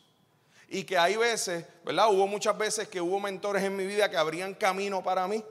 Y 0.69 0.85
que 0.85 0.97
hay 0.97 1.17
veces, 1.17 1.67
¿verdad? 1.85 2.11
Hubo 2.11 2.27
muchas 2.27 2.57
veces 2.57 2.89
que 2.89 3.01
hubo 3.01 3.21
mentores 3.21 3.63
en 3.63 3.77
mi 3.77 3.87
vida 3.87 4.11
que 4.11 4.17
abrían 4.17 4.55
camino 4.55 5.03
para 5.03 5.27
mí. 5.27 5.45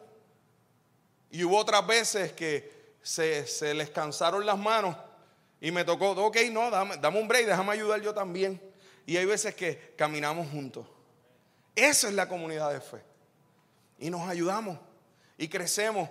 Y 1.29 1.43
hubo 1.43 1.57
otras 1.57 1.85
veces 1.85 2.33
que 2.33 2.95
se, 3.01 3.45
se 3.45 3.73
les 3.73 3.89
cansaron 3.89 4.45
las 4.45 4.57
manos 4.57 4.95
y 5.61 5.69
me 5.69 5.85
tocó, 5.85 6.11
ok, 6.11 6.37
no, 6.51 6.71
dame, 6.71 7.19
un 7.19 7.27
break, 7.27 7.45
déjame 7.45 7.73
ayudar 7.73 8.01
yo 8.01 8.13
también. 8.15 8.59
Y 9.05 9.15
hay 9.15 9.25
veces 9.25 9.53
que 9.53 9.93
caminamos 9.95 10.49
juntos. 10.49 10.87
Esa 11.75 12.07
es 12.07 12.15
la 12.15 12.27
comunidad 12.27 12.73
de 12.73 12.81
fe. 12.81 13.03
Y 13.99 14.09
nos 14.09 14.27
ayudamos 14.27 14.79
y 15.37 15.47
crecemos. 15.47 16.09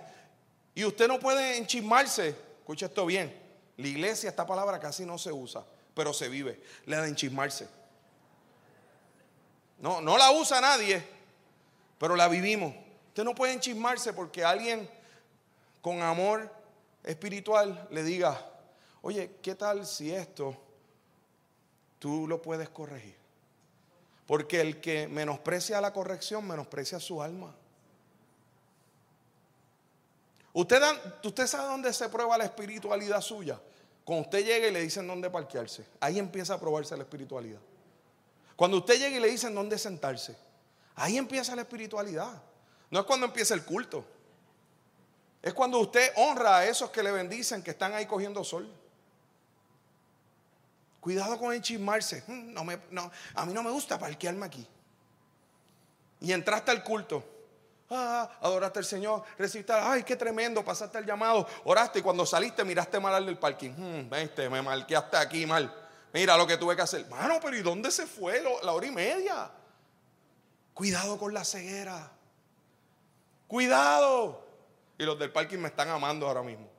Y 0.75 0.85
usted 0.85 1.07
no 1.07 1.19
puede 1.19 1.57
enchismarse. 1.57 2.29
Escucha 2.59 2.85
esto 2.87 3.05
bien. 3.05 3.35
La 3.77 3.87
iglesia, 3.87 4.29
esta 4.29 4.45
palabra 4.45 4.79
casi 4.79 5.05
no 5.05 5.17
se 5.17 5.31
usa, 5.31 5.65
pero 5.93 6.13
se 6.13 6.29
vive. 6.29 6.61
La 6.85 7.01
de 7.01 7.09
enchismarse. 7.09 7.67
No, 9.79 10.01
no 10.01 10.17
la 10.17 10.31
usa 10.31 10.61
nadie, 10.61 11.03
pero 11.97 12.15
la 12.15 12.27
vivimos. 12.27 12.73
Usted 13.07 13.23
no 13.23 13.33
puede 13.33 13.53
enchismarse 13.53 14.13
porque 14.13 14.43
alguien 14.43 14.89
con 15.81 16.01
amor 16.01 16.53
espiritual 17.03 17.87
le 17.89 18.03
diga, 18.03 18.51
Oye, 19.01 19.37
¿qué 19.41 19.55
tal 19.55 19.85
si 19.85 20.13
esto 20.13 20.55
tú 21.97 22.27
lo 22.27 22.41
puedes 22.41 22.69
corregir? 22.69 23.15
Porque 24.27 24.61
el 24.61 24.79
que 24.79 25.07
menosprecia 25.07 25.81
la 25.81 25.91
corrección 25.91 26.47
menosprecia 26.47 26.99
su 26.99 27.21
alma. 27.21 27.55
Usted, 30.53 31.47
sabe 31.47 31.67
dónde 31.67 31.93
se 31.93 32.09
prueba 32.09 32.37
la 32.37 32.45
espiritualidad 32.45 33.21
suya. 33.21 33.59
Cuando 34.03 34.25
usted 34.25 34.45
llega 34.45 34.67
y 34.67 34.71
le 34.71 34.81
dicen 34.81 35.07
dónde 35.07 35.29
parquearse, 35.29 35.85
ahí 35.99 36.19
empieza 36.19 36.55
a 36.55 36.59
probarse 36.59 36.97
la 36.97 37.03
espiritualidad. 37.03 37.59
Cuando 38.55 38.77
usted 38.77 38.99
llega 38.99 39.17
y 39.17 39.19
le 39.19 39.29
dicen 39.29 39.55
dónde 39.55 39.77
sentarse, 39.77 40.35
ahí 40.95 41.17
empieza 41.17 41.55
la 41.55 41.61
espiritualidad. 41.61 42.41
No 42.89 42.99
es 42.99 43.05
cuando 43.05 43.25
empieza 43.25 43.53
el 43.53 43.63
culto. 43.63 44.05
Es 45.41 45.53
cuando 45.53 45.79
usted 45.79 46.11
honra 46.17 46.57
a 46.57 46.65
esos 46.65 46.89
que 46.89 47.01
le 47.01 47.11
bendicen, 47.11 47.63
que 47.63 47.71
están 47.71 47.93
ahí 47.93 48.05
cogiendo 48.05 48.43
sol. 48.43 48.69
Cuidado 50.99 51.39
con 51.39 51.53
enchismarse. 51.53 52.23
Mm, 52.27 52.53
no 52.53 52.63
me, 52.63 52.79
no, 52.91 53.09
a 53.33 53.45
mí 53.45 53.53
no 53.53 53.63
me 53.63 53.71
gusta 53.71 53.97
parquearme 53.97 54.45
aquí. 54.45 54.67
Y 56.19 56.31
entraste 56.31 56.69
al 56.69 56.83
culto. 56.83 57.23
Ah, 57.93 58.29
adoraste 58.39 58.79
al 58.79 58.85
Señor, 58.85 59.21
recibiste, 59.37 59.73
ay, 59.73 60.03
qué 60.03 60.15
tremendo, 60.15 60.63
pasaste 60.63 60.97
el 60.97 61.05
llamado, 61.05 61.45
oraste 61.65 61.99
y 61.99 62.01
cuando 62.01 62.25
saliste 62.25 62.63
miraste 62.63 63.01
mal 63.01 63.13
al 63.13 63.25
del 63.25 63.37
parking. 63.37 63.71
Hmm, 63.71 64.09
me 64.49 64.61
marqué 64.61 64.95
hasta 64.95 65.19
aquí 65.19 65.45
mal. 65.45 65.75
Mira 66.13 66.37
lo 66.37 66.47
que 66.47 66.55
tuve 66.55 66.73
que 66.73 66.83
hacer. 66.83 67.05
Mano, 67.07 67.39
pero 67.41 67.55
¿y 67.55 67.61
dónde 67.61 67.91
se 67.91 68.07
fue 68.07 68.41
la 68.63 68.71
hora 68.71 68.87
y 68.87 68.91
media? 68.91 69.51
Cuidado 70.73 71.17
con 71.17 71.33
la 71.33 71.43
ceguera. 71.43 72.11
Cuidado. 73.45 74.47
Y 74.97 75.03
los 75.03 75.19
del 75.19 75.31
parking 75.31 75.57
me 75.57 75.67
están 75.67 75.89
amando 75.89 76.27
ahora 76.27 76.43
mismo. 76.43 76.69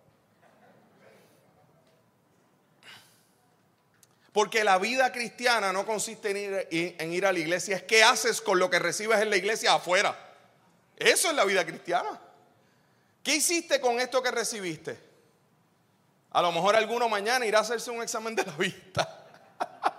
Porque 4.32 4.64
la 4.64 4.78
vida 4.78 5.12
cristiana 5.12 5.74
no 5.74 5.84
consiste 5.84 6.30
en 6.30 6.36
ir, 6.38 6.96
en 6.98 7.12
ir, 7.12 7.26
a 7.26 7.32
la 7.32 7.38
iglesia, 7.38 7.76
es 7.76 7.82
qué 7.82 8.02
haces 8.02 8.40
con 8.40 8.58
lo 8.58 8.70
que 8.70 8.78
recibes 8.78 9.20
en 9.20 9.28
la 9.28 9.36
iglesia 9.36 9.74
afuera. 9.74 10.31
Eso 11.03 11.30
es 11.30 11.34
la 11.34 11.44
vida 11.44 11.64
cristiana. 11.66 12.20
¿Qué 13.22 13.36
hiciste 13.36 13.80
con 13.80 13.98
esto 14.00 14.22
que 14.22 14.30
recibiste? 14.30 14.98
A 16.30 16.40
lo 16.42 16.53
mejor 16.53 16.76
alguno 16.76 17.09
mañana 17.09 17.44
irá 17.44 17.59
a 17.59 17.62
hacerse 17.62 17.90
un 17.90 18.03
examen 18.03 18.34
de 18.34 18.44
la 18.44 18.53
vista. 18.53 19.26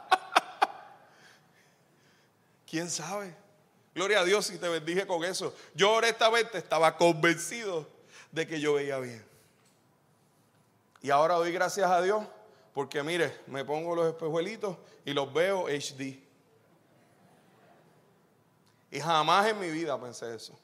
¿Quién 2.66 2.89
sabe? 2.89 3.36
Gloria 3.93 4.22
a 4.22 4.24
Dios 4.24 4.49
y 4.49 4.58
te 4.58 4.68
bendije 4.68 5.06
con 5.06 5.24
eso. 5.24 5.54
Yo 5.76 5.93
honestamente 5.93 6.58
estaba 6.58 6.97
convencido 6.97 7.88
de 8.32 8.47
que 8.47 8.60
yo 8.60 8.74
veía 8.76 8.97
bien. 8.99 9.24
Y 11.01 11.12
ahora 11.12 11.36
doy 11.36 11.51
gracias 11.51 11.91
a 11.91 12.01
Dios 12.01 12.26
porque 12.74 13.04
mire, 13.04 13.41
me 13.47 13.64
pongo 13.66 13.93
los 13.93 14.08
espejuelitos 14.08 14.78
y 15.06 15.14
los 15.14 15.32
veo 15.34 15.68
HD. 15.68 16.24
Y 18.89 18.99
jamás 18.99 19.47
en 19.47 19.60
mi 19.60 19.70
vida 19.70 19.99
pensé 19.99 20.34
eso. 20.34 20.58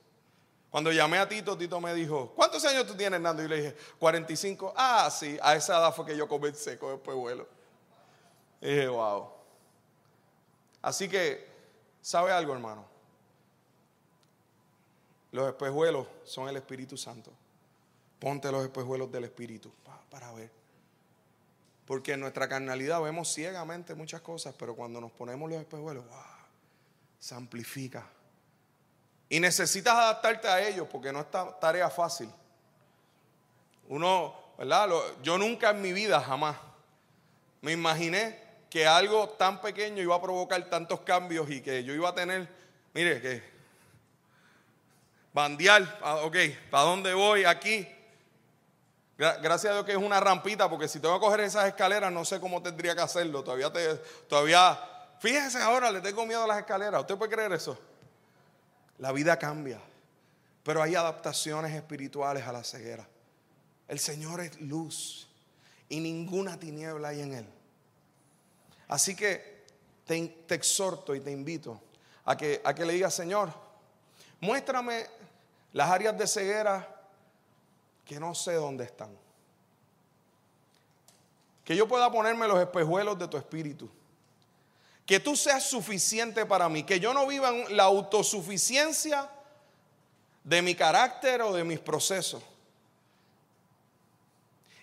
Cuando 0.69 0.91
llamé 0.91 1.17
a 1.17 1.27
Tito, 1.27 1.57
Tito 1.57 1.81
me 1.81 1.93
dijo, 1.93 2.31
¿cuántos 2.35 2.63
años 2.65 2.85
tú 2.85 2.95
tienes, 2.95 3.19
Nando? 3.19 3.43
Y 3.43 3.47
le 3.47 3.55
dije, 3.57 3.75
45. 3.97 4.73
Ah, 4.75 5.09
sí, 5.09 5.37
a 5.41 5.55
esa 5.55 5.79
edad 5.79 5.93
fue 5.93 6.05
que 6.05 6.15
yo 6.15 6.27
comencé 6.27 6.77
con 6.77 6.89
el 6.89 6.95
espejuelo. 6.97 7.47
Y 8.61 8.67
dije, 8.67 8.87
wow. 8.87 9.29
Así 10.81 11.09
que, 11.09 11.47
¿sabe 12.01 12.31
algo, 12.31 12.53
hermano? 12.53 12.85
Los 15.31 15.47
espejuelos 15.47 16.07
son 16.23 16.47
el 16.49 16.57
Espíritu 16.57 16.97
Santo. 16.97 17.31
Ponte 18.19 18.51
los 18.51 18.63
espejuelos 18.63 19.11
del 19.11 19.23
Espíritu 19.23 19.71
para 20.09 20.31
ver. 20.33 20.51
Porque 21.85 22.13
en 22.13 22.19
nuestra 22.19 22.47
carnalidad 22.47 23.01
vemos 23.01 23.33
ciegamente 23.33 23.95
muchas 23.95 24.21
cosas, 24.21 24.53
pero 24.57 24.75
cuando 24.75 25.01
nos 25.01 25.11
ponemos 25.11 25.49
los 25.49 25.59
espejuelos, 25.59 26.05
wow, 26.07 26.17
se 27.19 27.33
amplifica. 27.33 28.07
Y 29.29 29.39
necesitas 29.39 29.93
adaptarte 29.93 30.47
a 30.47 30.67
ellos 30.67 30.87
porque 30.91 31.13
no 31.13 31.19
es 31.19 31.27
tarea 31.61 31.89
fácil. 31.89 32.29
Uno, 33.87 34.35
¿verdad? 34.57 34.89
Yo 35.21 35.37
nunca 35.37 35.69
en 35.69 35.81
mi 35.81 35.93
vida, 35.93 36.19
jamás, 36.19 36.57
me 37.61 37.71
imaginé 37.71 38.39
que 38.69 38.87
algo 38.87 39.29
tan 39.29 39.61
pequeño 39.61 40.01
iba 40.01 40.15
a 40.15 40.21
provocar 40.21 40.63
tantos 40.69 41.01
cambios 41.01 41.49
y 41.49 41.61
que 41.61 41.83
yo 41.83 41.93
iba 41.93 42.09
a 42.09 42.15
tener, 42.15 42.47
mire, 42.93 43.21
que 43.21 43.43
bandear, 45.33 45.99
ok, 46.23 46.35
¿para 46.69 46.83
dónde 46.83 47.13
voy? 47.13 47.45
Aquí. 47.45 47.87
Gracias 49.17 49.65
a 49.65 49.73
Dios 49.73 49.85
que 49.85 49.91
es 49.91 49.97
una 49.97 50.19
rampita, 50.19 50.69
porque 50.69 50.87
si 50.87 50.99
tengo 50.99 51.19
que 51.19 51.25
coger 51.25 51.41
esas 51.41 51.67
escaleras, 51.67 52.11
no 52.11 52.23
sé 52.23 52.39
cómo 52.39 52.61
tendría 52.63 52.95
que 52.95 53.01
hacerlo. 53.01 53.43
Todavía, 53.43 53.71
te, 53.71 53.95
todavía, 54.29 54.79
fíjese 55.19 55.61
ahora, 55.61 55.91
le 55.91 55.99
tengo 55.99 56.25
miedo 56.25 56.43
a 56.43 56.47
las 56.47 56.59
escaleras. 56.59 57.01
¿Usted 57.01 57.17
puede 57.17 57.31
creer 57.31 57.51
eso? 57.51 57.77
La 58.99 59.11
vida 59.11 59.39
cambia, 59.39 59.79
pero 60.63 60.81
hay 60.81 60.95
adaptaciones 60.95 61.73
espirituales 61.73 62.45
a 62.45 62.51
la 62.51 62.63
ceguera. 62.63 63.07
El 63.87 63.99
Señor 63.99 64.41
es 64.41 64.59
luz 64.61 65.27
y 65.87 65.99
ninguna 65.99 66.59
tiniebla 66.59 67.09
hay 67.09 67.21
en 67.21 67.33
Él. 67.33 67.45
Así 68.87 69.15
que 69.15 69.65
te, 70.05 70.55
exhorto 70.55 71.15
y 71.15 71.21
te 71.21 71.31
invito 71.31 71.81
a 72.25 72.35
que, 72.35 72.61
a 72.63 72.73
que 72.73 72.85
le 72.85 72.93
digas, 72.93 73.13
Señor, 73.13 73.51
muéstrame 74.41 75.05
las 75.73 75.89
áreas 75.89 76.17
de 76.17 76.27
ceguera 76.27 76.99
que 78.05 78.19
no 78.19 78.35
sé 78.35 78.53
dónde 78.53 78.83
están. 78.83 79.15
Que 81.63 81.75
yo 81.75 81.87
pueda 81.87 82.11
ponerme 82.11 82.47
los 82.47 82.59
espejuelos 82.59 83.17
de 83.17 83.27
tu 83.27 83.37
espíritu. 83.37 83.89
Que 85.09 85.19
tú 85.19 85.35
seas 85.35 85.63
suficiente 85.63 86.45
para 86.45 86.69
mí. 86.69 86.83
Que 86.83 86.99
yo 86.99 87.15
no 87.15 87.25
viva 87.25 87.51
la 87.69 87.85
autosuficiencia 87.85 89.27
de 90.43 90.61
mi 90.61 90.75
carácter 90.75 91.41
o 91.41 91.51
de 91.51 91.63
mis 91.63 91.79
procesos. 91.79 92.43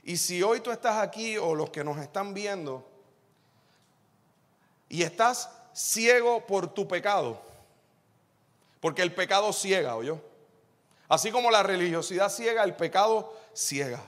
Y 0.03 0.17
si 0.17 0.43
hoy 0.43 0.59
tú 0.59 0.73
estás 0.73 0.97
aquí 0.97 1.37
o 1.39 1.55
los 1.55 1.71
que 1.71 1.85
nos 1.85 1.99
están 1.99 2.35
viendo 2.35 2.85
y 4.89 5.05
estás 5.05 5.49
ciego 5.73 6.45
por 6.45 6.75
tu 6.75 6.89
pecado, 6.89 7.41
porque 8.81 9.03
el 9.03 9.15
pecado 9.15 9.53
ciega, 9.53 9.95
¿o 9.95 10.03
yo? 10.03 10.21
Así 11.09 11.31
como 11.31 11.53
la 11.53 11.63
religiosidad 11.63 12.31
ciega, 12.31 12.65
el 12.65 12.75
pecado 12.75 13.33
ciega. 13.55 14.03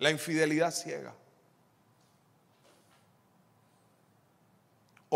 La 0.00 0.10
infidelidad 0.10 0.72
ciega. 0.72 1.14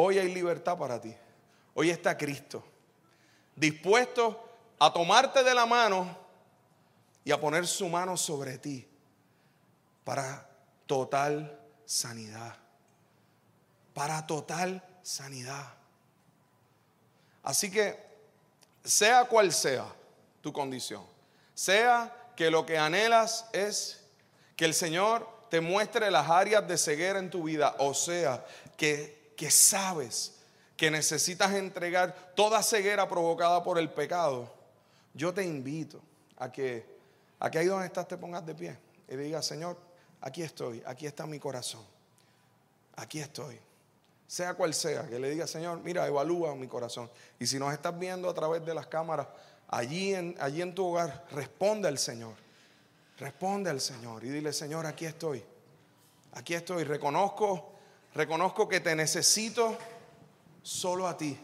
Hoy 0.00 0.16
hay 0.16 0.32
libertad 0.32 0.78
para 0.78 1.00
ti. 1.00 1.12
Hoy 1.74 1.90
está 1.90 2.16
Cristo 2.16 2.62
dispuesto 3.56 4.48
a 4.78 4.92
tomarte 4.92 5.42
de 5.42 5.52
la 5.52 5.66
mano 5.66 6.16
y 7.24 7.32
a 7.32 7.40
poner 7.40 7.66
su 7.66 7.88
mano 7.88 8.16
sobre 8.16 8.58
ti 8.58 8.86
para 10.04 10.48
total 10.86 11.60
sanidad. 11.84 12.54
Para 13.92 14.24
total 14.24 14.86
sanidad. 15.02 15.74
Así 17.42 17.68
que 17.68 17.98
sea 18.84 19.24
cual 19.24 19.52
sea 19.52 19.92
tu 20.40 20.52
condición, 20.52 21.04
sea 21.54 22.14
que 22.36 22.52
lo 22.52 22.64
que 22.64 22.78
anhelas 22.78 23.46
es 23.52 24.04
que 24.54 24.64
el 24.64 24.74
Señor 24.74 25.28
te 25.50 25.60
muestre 25.60 26.08
las 26.12 26.30
áreas 26.30 26.68
de 26.68 26.78
ceguera 26.78 27.18
en 27.18 27.30
tu 27.30 27.42
vida, 27.42 27.74
o 27.80 27.94
sea, 27.94 28.46
que, 28.76 29.17
que 29.38 29.50
sabes 29.50 30.34
que 30.76 30.90
necesitas 30.90 31.54
entregar 31.54 32.34
toda 32.34 32.62
ceguera 32.62 33.08
provocada 33.08 33.62
por 33.62 33.78
el 33.78 33.88
pecado, 33.88 34.52
yo 35.14 35.32
te 35.32 35.44
invito 35.44 36.02
a 36.36 36.50
que, 36.50 36.84
a 37.38 37.50
que 37.50 37.58
ahí 37.58 37.66
donde 37.66 37.86
estás 37.86 38.06
te 38.06 38.16
pongas 38.16 38.44
de 38.44 38.54
pie 38.54 38.76
y 39.08 39.14
digas, 39.14 39.46
Señor, 39.46 39.78
aquí 40.20 40.42
estoy, 40.42 40.82
aquí 40.84 41.06
está 41.06 41.26
mi 41.26 41.38
corazón, 41.38 41.84
aquí 42.96 43.20
estoy 43.20 43.58
sea 44.28 44.52
cual 44.52 44.74
sea, 44.74 45.08
que 45.08 45.18
le 45.18 45.30
diga, 45.30 45.46
Señor, 45.46 45.80
mira, 45.82 46.06
evalúa 46.06 46.54
mi 46.54 46.68
corazón. 46.68 47.10
Y 47.40 47.46
si 47.46 47.58
nos 47.58 47.72
estás 47.72 47.98
viendo 47.98 48.28
a 48.28 48.34
través 48.34 48.62
de 48.64 48.74
las 48.74 48.86
cámaras, 48.86 49.26
allí 49.68 50.14
en, 50.14 50.36
allí 50.38 50.60
en 50.60 50.74
tu 50.74 50.84
hogar, 50.84 51.26
responde 51.30 51.88
al 51.88 51.96
Señor. 51.96 52.34
Responde 53.18 53.70
al 53.70 53.80
Señor 53.80 54.22
y 54.24 54.28
dile, 54.28 54.52
Señor, 54.52 54.84
aquí 54.84 55.06
estoy. 55.06 55.42
Aquí 56.34 56.52
estoy. 56.52 56.84
Reconozco, 56.84 57.77
reconozco 58.14 58.68
que 58.68 58.80
te 58.80 58.94
necesito 58.94 59.76
solo 60.62 61.08
a 61.08 61.16
ti. 61.16 61.38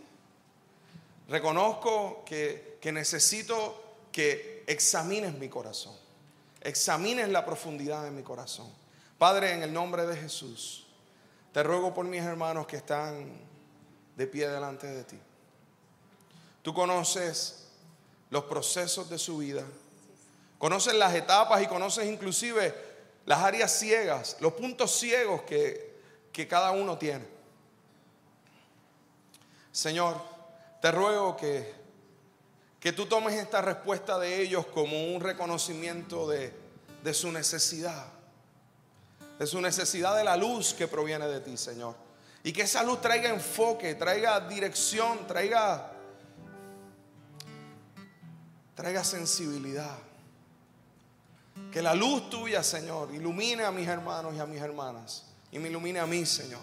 Reconozco 1.28 2.24
que, 2.24 2.78
que 2.80 2.92
necesito 2.92 3.82
que 4.12 4.64
examines 4.66 5.34
mi 5.34 5.48
corazón. 5.48 5.94
Examines 6.60 7.28
la 7.28 7.44
profundidad 7.44 8.04
de 8.04 8.10
mi 8.10 8.22
corazón. 8.22 8.70
Padre, 9.18 9.52
en 9.52 9.62
el 9.62 9.72
nombre 9.72 10.06
de 10.06 10.16
Jesús. 10.16 10.86
Te 11.52 11.62
ruego 11.62 11.94
por 11.94 12.04
mis 12.04 12.22
hermanos 12.22 12.66
que 12.66 12.76
están 12.76 13.32
de 14.16 14.26
pie 14.26 14.48
delante 14.48 14.86
de 14.86 15.04
ti. 15.04 15.18
Tú 16.62 16.74
conoces 16.74 17.68
los 18.30 18.44
procesos 18.44 19.08
de 19.08 19.18
su 19.18 19.38
vida, 19.38 19.64
conoces 20.58 20.94
las 20.94 21.14
etapas 21.14 21.62
y 21.62 21.66
conoces 21.66 22.06
inclusive 22.06 22.74
las 23.26 23.38
áreas 23.40 23.70
ciegas, 23.70 24.36
los 24.40 24.54
puntos 24.54 24.90
ciegos 24.98 25.42
que, 25.42 25.93
que 26.34 26.46
cada 26.46 26.72
uno 26.72 26.98
tiene. 26.98 27.24
Señor, 29.72 30.20
te 30.82 30.92
ruego 30.92 31.34
que, 31.38 31.72
que 32.78 32.92
tú 32.92 33.06
tomes 33.06 33.34
esta 33.36 33.62
respuesta 33.62 34.18
de 34.18 34.42
ellos 34.42 34.66
como 34.66 35.14
un 35.14 35.22
reconocimiento 35.22 36.28
de, 36.28 36.52
de 37.02 37.14
su 37.14 37.32
necesidad 37.32 38.14
de 39.38 39.46
su 39.46 39.60
necesidad 39.60 40.16
de 40.16 40.24
la 40.24 40.36
luz 40.36 40.74
que 40.74 40.86
proviene 40.86 41.26
de 41.26 41.40
ti, 41.40 41.56
Señor. 41.56 41.96
Y 42.42 42.52
que 42.52 42.62
esa 42.62 42.82
luz 42.82 43.00
traiga 43.00 43.30
enfoque, 43.30 43.94
traiga 43.94 44.40
dirección, 44.40 45.26
traiga, 45.26 45.92
traiga 48.74 49.02
sensibilidad. 49.02 49.96
Que 51.72 51.82
la 51.82 51.94
luz 51.94 52.28
tuya, 52.30 52.62
Señor, 52.62 53.12
ilumine 53.14 53.64
a 53.64 53.72
mis 53.72 53.88
hermanos 53.88 54.34
y 54.34 54.38
a 54.38 54.46
mis 54.46 54.60
hermanas. 54.60 55.24
Y 55.54 55.60
me 55.60 55.68
ilumine 55.68 56.00
a 56.00 56.06
mí, 56.06 56.26
Señor. 56.26 56.60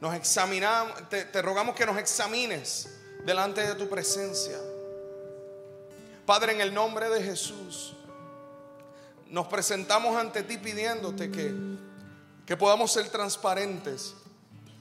Nos 0.00 0.16
examinamos, 0.16 1.08
te, 1.08 1.40
rogamos 1.40 1.76
que 1.76 1.86
nos 1.86 1.96
examines 1.96 2.88
delante 3.24 3.64
de 3.64 3.76
tu 3.76 3.88
presencia. 3.88 4.58
Padre, 6.26 6.54
en 6.54 6.60
el 6.60 6.74
nombre 6.74 7.08
de 7.08 7.22
Jesús, 7.22 7.94
nos 9.28 9.46
presentamos 9.46 10.16
ante 10.16 10.42
ti 10.42 10.58
pidiéndote 10.58 11.30
que, 11.30 11.54
que 12.44 12.56
podamos 12.56 12.92
ser 12.92 13.08
transparentes 13.10 14.14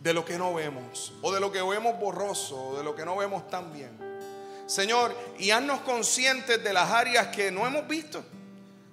de 0.02 0.12
lo 0.12 0.26
que 0.26 0.40
no 0.40 0.56
vemos, 0.56 1.14
o 1.22 1.32
de 1.32 1.40
lo 1.40 1.52
que 1.52 1.62
vemos 1.62 2.00
borroso, 2.00 2.70
o 2.70 2.78
de 2.78 2.84
lo 2.84 2.96
que 2.96 3.06
no 3.06 3.16
vemos 3.16 3.48
tan 3.48 3.72
bien. 3.72 3.96
Señor, 4.66 5.16
y 5.38 5.52
haznos 5.52 5.82
conscientes 5.82 6.64
de 6.64 6.74
las 6.74 6.90
áreas 6.90 7.28
que 7.28 7.52
no 7.52 7.68
hemos 7.68 7.88
visto, 7.88 8.26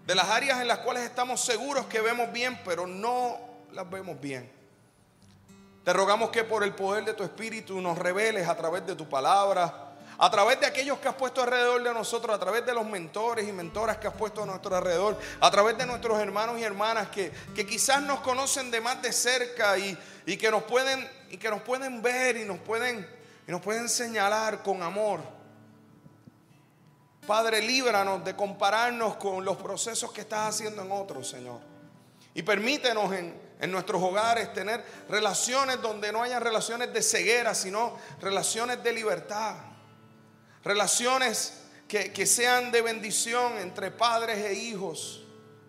de 0.06 0.14
las 0.14 0.28
áreas 0.28 0.60
en 0.60 0.68
las 0.68 0.80
cuales 0.80 1.04
estamos 1.04 1.40
seguros 1.40 1.86
que 1.86 2.02
vemos 2.02 2.30
bien, 2.30 2.60
pero 2.66 2.86
no 2.86 3.49
las 3.72 3.88
vemos 3.88 4.20
bien. 4.20 4.50
Te 5.84 5.92
rogamos 5.92 6.30
que 6.30 6.44
por 6.44 6.62
el 6.62 6.74
poder 6.74 7.04
de 7.04 7.14
tu 7.14 7.22
Espíritu 7.22 7.80
nos 7.80 7.98
reveles 7.98 8.46
a 8.48 8.56
través 8.56 8.86
de 8.86 8.94
tu 8.94 9.08
palabra, 9.08 9.90
a 10.18 10.30
través 10.30 10.60
de 10.60 10.66
aquellos 10.66 10.98
que 10.98 11.08
has 11.08 11.14
puesto 11.14 11.42
alrededor 11.42 11.82
de 11.82 11.94
nosotros, 11.94 12.36
a 12.36 12.38
través 12.38 12.66
de 12.66 12.74
los 12.74 12.84
mentores 12.84 13.48
y 13.48 13.52
mentoras 13.52 13.96
que 13.96 14.06
has 14.06 14.12
puesto 14.12 14.42
a 14.42 14.46
nuestro 14.46 14.76
alrededor, 14.76 15.18
a 15.40 15.50
través 15.50 15.78
de 15.78 15.86
nuestros 15.86 16.20
hermanos 16.20 16.58
y 16.58 16.62
hermanas 16.62 17.08
que, 17.08 17.32
que 17.54 17.66
quizás 17.66 18.02
nos 18.02 18.20
conocen 18.20 18.70
de 18.70 18.82
más 18.82 19.00
de 19.00 19.12
cerca 19.12 19.78
y, 19.78 19.96
y, 20.26 20.36
que 20.36 20.50
nos 20.50 20.64
pueden, 20.64 21.08
y 21.30 21.38
que 21.38 21.48
nos 21.48 21.62
pueden 21.62 22.02
ver 22.02 22.36
y 22.36 22.44
nos 22.44 22.58
pueden, 22.58 23.08
y 23.48 23.50
nos 23.50 23.62
pueden 23.62 23.88
señalar 23.88 24.62
con 24.62 24.82
amor. 24.82 25.20
Padre, 27.26 27.62
líbranos 27.62 28.22
de 28.22 28.36
compararnos 28.36 29.16
con 29.16 29.42
los 29.42 29.56
procesos 29.56 30.12
que 30.12 30.20
estás 30.20 30.50
haciendo 30.50 30.82
en 30.82 30.92
otros, 30.92 31.28
Señor. 31.28 31.69
Y 32.34 32.42
permítenos 32.42 33.12
en, 33.12 33.40
en, 33.60 33.72
nuestros 33.72 34.02
hogares 34.02 34.52
tener 34.52 34.84
relaciones 35.08 35.80
donde 35.82 36.12
no 36.12 36.22
haya 36.22 36.38
relaciones 36.38 36.92
de 36.92 37.02
ceguera, 37.02 37.54
sino 37.54 37.96
relaciones 38.20 38.82
de 38.82 38.92
libertad. 38.92 39.56
Relaciones 40.62 41.62
que, 41.88 42.12
que 42.12 42.26
sean 42.26 42.70
de 42.70 42.82
bendición 42.82 43.58
entre 43.58 43.90
padres 43.90 44.38
e 44.38 44.54
hijos, 44.54 45.24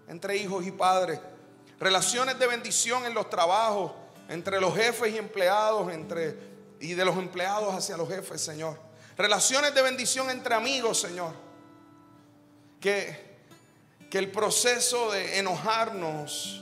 entre 0.08 0.38
hijos 0.38 0.66
y 0.66 0.72
padres. 0.72 1.20
Relaciones 1.80 2.38
de 2.38 2.46
bendición 2.46 3.06
en 3.06 3.16
los 3.16 3.30
trabajos, 3.30 3.94
entre 4.30 4.62
los 4.62 4.76
jefes 4.76 5.14
y 5.14 5.18
empleados, 5.18 5.92
entre, 5.92 6.38
y 6.80 6.94
de 6.94 7.04
los 7.04 7.18
empleados 7.18 7.74
hacia 7.74 7.98
los 7.98 8.08
jefes, 8.08 8.42
Señor. 8.42 8.80
Relaciones 9.18 9.74
de 9.74 9.82
bendición 9.82 10.30
entre 10.30 10.56
amigos, 10.56 11.00
Señor. 11.00 11.34
Que, 12.80 13.31
que 14.12 14.20
el 14.20 14.30
proceso 14.30 15.10
de 15.10 15.40
enojarnos 15.40 16.62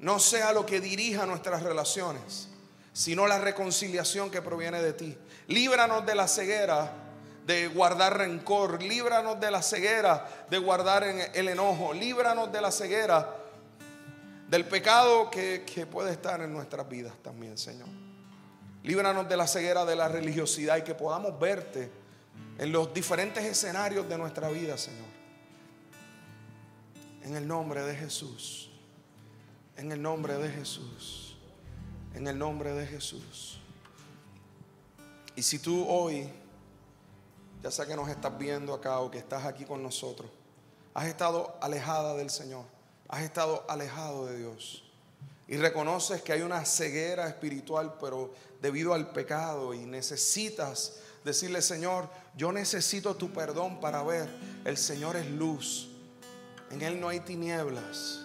no 0.00 0.18
sea 0.18 0.52
lo 0.52 0.66
que 0.66 0.80
dirija 0.80 1.26
nuestras 1.26 1.62
relaciones, 1.62 2.48
sino 2.92 3.28
la 3.28 3.38
reconciliación 3.38 4.32
que 4.32 4.42
proviene 4.42 4.82
de 4.82 4.92
ti. 4.94 5.16
Líbranos 5.46 6.04
de 6.04 6.16
la 6.16 6.26
ceguera 6.26 6.92
de 7.46 7.68
guardar 7.68 8.18
rencor, 8.18 8.82
líbranos 8.82 9.38
de 9.38 9.48
la 9.52 9.62
ceguera 9.62 10.28
de 10.50 10.58
guardar 10.58 11.04
el 11.04 11.48
enojo, 11.48 11.94
líbranos 11.94 12.50
de 12.50 12.60
la 12.60 12.72
ceguera 12.72 13.36
del 14.48 14.64
pecado 14.64 15.30
que, 15.30 15.64
que 15.64 15.86
puede 15.86 16.10
estar 16.10 16.40
en 16.40 16.52
nuestras 16.52 16.88
vidas 16.88 17.14
también, 17.22 17.56
Señor. 17.56 17.88
Líbranos 18.82 19.28
de 19.28 19.36
la 19.36 19.46
ceguera 19.46 19.84
de 19.84 19.94
la 19.94 20.08
religiosidad 20.08 20.78
y 20.78 20.82
que 20.82 20.96
podamos 20.96 21.38
verte 21.38 21.92
en 22.58 22.72
los 22.72 22.92
diferentes 22.92 23.44
escenarios 23.44 24.08
de 24.08 24.18
nuestra 24.18 24.48
vida, 24.48 24.76
Señor. 24.76 25.14
En 27.24 27.34
el 27.34 27.48
nombre 27.48 27.82
de 27.82 27.96
Jesús. 27.96 28.70
En 29.78 29.90
el 29.90 30.00
nombre 30.00 30.34
de 30.36 30.50
Jesús. 30.50 31.36
En 32.14 32.28
el 32.28 32.38
nombre 32.38 32.74
de 32.74 32.86
Jesús. 32.86 33.58
Y 35.34 35.42
si 35.42 35.58
tú 35.58 35.86
hoy, 35.88 36.28
ya 37.62 37.70
sea 37.70 37.86
que 37.86 37.96
nos 37.96 38.10
estás 38.10 38.38
viendo 38.38 38.74
acá 38.74 39.00
o 39.00 39.10
que 39.10 39.18
estás 39.18 39.46
aquí 39.46 39.64
con 39.64 39.82
nosotros, 39.82 40.30
has 40.92 41.06
estado 41.06 41.56
alejada 41.62 42.14
del 42.14 42.28
Señor, 42.28 42.66
has 43.08 43.22
estado 43.22 43.64
alejado 43.68 44.26
de 44.26 44.38
Dios 44.38 44.84
y 45.48 45.56
reconoces 45.56 46.20
que 46.20 46.34
hay 46.34 46.42
una 46.42 46.64
ceguera 46.66 47.26
espiritual, 47.26 47.96
pero 47.98 48.34
debido 48.60 48.92
al 48.92 49.12
pecado 49.12 49.72
y 49.72 49.78
necesitas 49.78 50.96
decirle, 51.24 51.62
Señor, 51.62 52.08
yo 52.36 52.52
necesito 52.52 53.16
tu 53.16 53.32
perdón 53.32 53.80
para 53.80 54.02
ver, 54.02 54.28
el 54.66 54.76
Señor 54.76 55.16
es 55.16 55.26
luz, 55.30 55.93
en 56.70 56.82
Él 56.82 57.00
no 57.00 57.08
hay 57.08 57.20
tinieblas. 57.20 58.20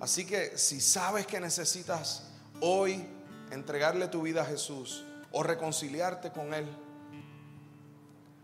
Así 0.00 0.24
que 0.24 0.56
si 0.56 0.80
sabes 0.80 1.26
que 1.26 1.40
necesitas 1.40 2.24
hoy 2.60 3.04
entregarle 3.50 4.08
tu 4.08 4.22
vida 4.22 4.42
a 4.42 4.44
Jesús 4.44 5.04
o 5.32 5.42
reconciliarte 5.42 6.30
con 6.30 6.54
Él, 6.54 6.66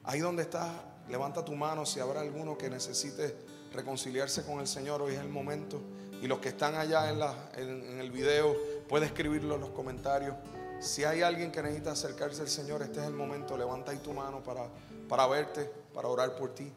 ahí 0.02 0.20
donde 0.20 0.42
estás, 0.42 0.70
levanta 1.08 1.44
tu 1.44 1.54
mano 1.54 1.86
si 1.86 2.00
habrá 2.00 2.20
alguno 2.20 2.58
que 2.58 2.68
necesite 2.68 3.36
reconciliarse 3.72 4.44
con 4.44 4.60
el 4.60 4.66
Señor, 4.66 5.02
hoy 5.02 5.14
es 5.14 5.20
el 5.20 5.28
momento. 5.28 5.80
Y 6.22 6.26
los 6.26 6.38
que 6.38 6.50
están 6.50 6.74
allá 6.74 7.10
en, 7.10 7.18
la, 7.18 7.50
en, 7.56 8.00
el 8.00 8.10
video, 8.10 8.56
puede 8.88 9.06
escribirlo 9.06 9.56
en 9.56 9.60
los 9.60 9.70
comentarios. 9.70 10.34
Si 10.80 11.04
hay 11.04 11.22
alguien 11.22 11.52
que 11.52 11.62
necesita 11.62 11.92
acercarse 11.92 12.42
al 12.42 12.48
Señor, 12.48 12.82
este 12.82 13.00
es 13.00 13.06
el 13.06 13.14
momento. 13.14 13.56
Levanta 13.56 13.92
ahí 13.92 13.98
tu 13.98 14.12
mano 14.12 14.42
para, 14.42 14.68
para 15.08 15.26
verte, 15.26 15.70
para 15.92 16.08
orar 16.08 16.34
por 16.36 16.54
ti. 16.54 16.72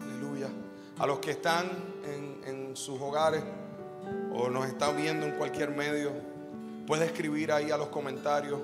Aleluya. 0.00 0.48
A 0.98 1.06
los 1.06 1.18
que 1.18 1.32
están 1.32 1.70
en, 2.04 2.76
sus 2.76 3.00
hogares 3.00 3.42
o 4.34 4.48
nos 4.48 4.66
están 4.66 4.96
viendo 4.96 5.26
en 5.26 5.32
cualquier 5.32 5.70
medio, 5.70 6.10
puede 6.86 7.04
escribir 7.04 7.52
ahí 7.52 7.70
a 7.70 7.76
los 7.76 7.88
comentarios, 7.88 8.60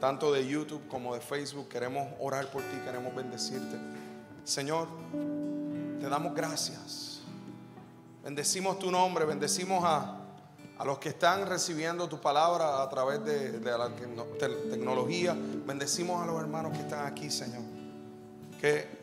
tanto 0.00 0.32
de 0.32 0.46
YouTube 0.46 0.88
como 0.88 1.14
de 1.14 1.20
Facebook. 1.20 1.68
Queremos 1.68 2.08
orar 2.18 2.50
por 2.50 2.62
ti, 2.62 2.76
queremos 2.84 3.14
bendecirte. 3.14 3.76
Señor, 4.44 4.88
te 6.00 6.08
damos 6.08 6.34
gracias. 6.34 7.20
Bendecimos 8.24 8.78
tu 8.78 8.90
nombre, 8.90 9.26
bendecimos 9.26 9.84
a, 9.84 10.20
a 10.78 10.84
los 10.84 10.98
que 10.98 11.10
están 11.10 11.46
recibiendo 11.46 12.08
tu 12.08 12.20
palabra 12.20 12.82
a 12.82 12.88
través 12.88 13.22
de, 13.22 13.60
de 13.60 13.78
la 13.78 13.90
tecnología. 14.70 15.36
Bendecimos 15.66 16.22
a 16.22 16.26
los 16.26 16.40
hermanos 16.40 16.72
que 16.72 16.78
están 16.78 17.06
aquí, 17.06 17.30
Señor. 17.30 17.62
Que, 18.58 18.99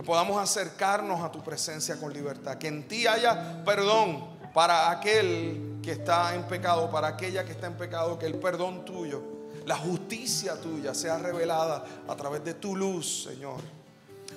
que 0.00 0.06
podamos 0.06 0.42
acercarnos 0.42 1.20
a 1.20 1.30
tu 1.30 1.44
presencia 1.44 2.00
con 2.00 2.10
libertad. 2.10 2.56
Que 2.56 2.68
en 2.68 2.88
ti 2.88 3.06
haya 3.06 3.62
perdón 3.66 4.30
para 4.54 4.90
aquel 4.90 5.78
que 5.82 5.92
está 5.92 6.34
en 6.34 6.44
pecado, 6.44 6.90
para 6.90 7.08
aquella 7.08 7.44
que 7.44 7.52
está 7.52 7.66
en 7.66 7.74
pecado. 7.74 8.18
Que 8.18 8.24
el 8.24 8.36
perdón 8.36 8.86
tuyo, 8.86 9.22
la 9.66 9.76
justicia 9.76 10.58
tuya 10.58 10.94
sea 10.94 11.18
revelada 11.18 11.84
a 12.08 12.16
través 12.16 12.42
de 12.42 12.54
tu 12.54 12.74
luz, 12.74 13.24
Señor. 13.24 13.60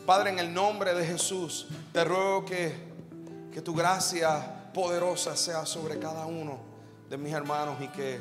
Padre, 0.06 0.32
en 0.32 0.40
el 0.40 0.54
nombre 0.54 0.94
de 0.94 1.06
Jesús, 1.06 1.70
te 1.94 2.04
ruego 2.04 2.44
que, 2.44 2.76
que 3.54 3.62
tu 3.62 3.74
gracia 3.74 4.70
poderosa 4.74 5.38
sea 5.38 5.66
sobre 5.66 5.98
cada 5.98 6.26
uno 6.26 6.60
de 7.10 7.16
mis 7.16 7.32
hermanos 7.32 7.78
y 7.80 7.88
que, 7.88 8.20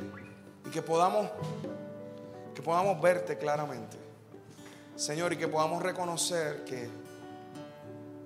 y 0.65 0.71
que 0.71 0.81
podamos 0.81 1.29
que 2.55 2.63
podamos 2.63 3.03
verte 3.03 3.37
claramente. 3.37 3.97
Señor, 4.95 5.33
y 5.33 5.37
que 5.37 5.49
podamos 5.49 5.83
reconocer 5.83 6.63
que, 6.65 7.02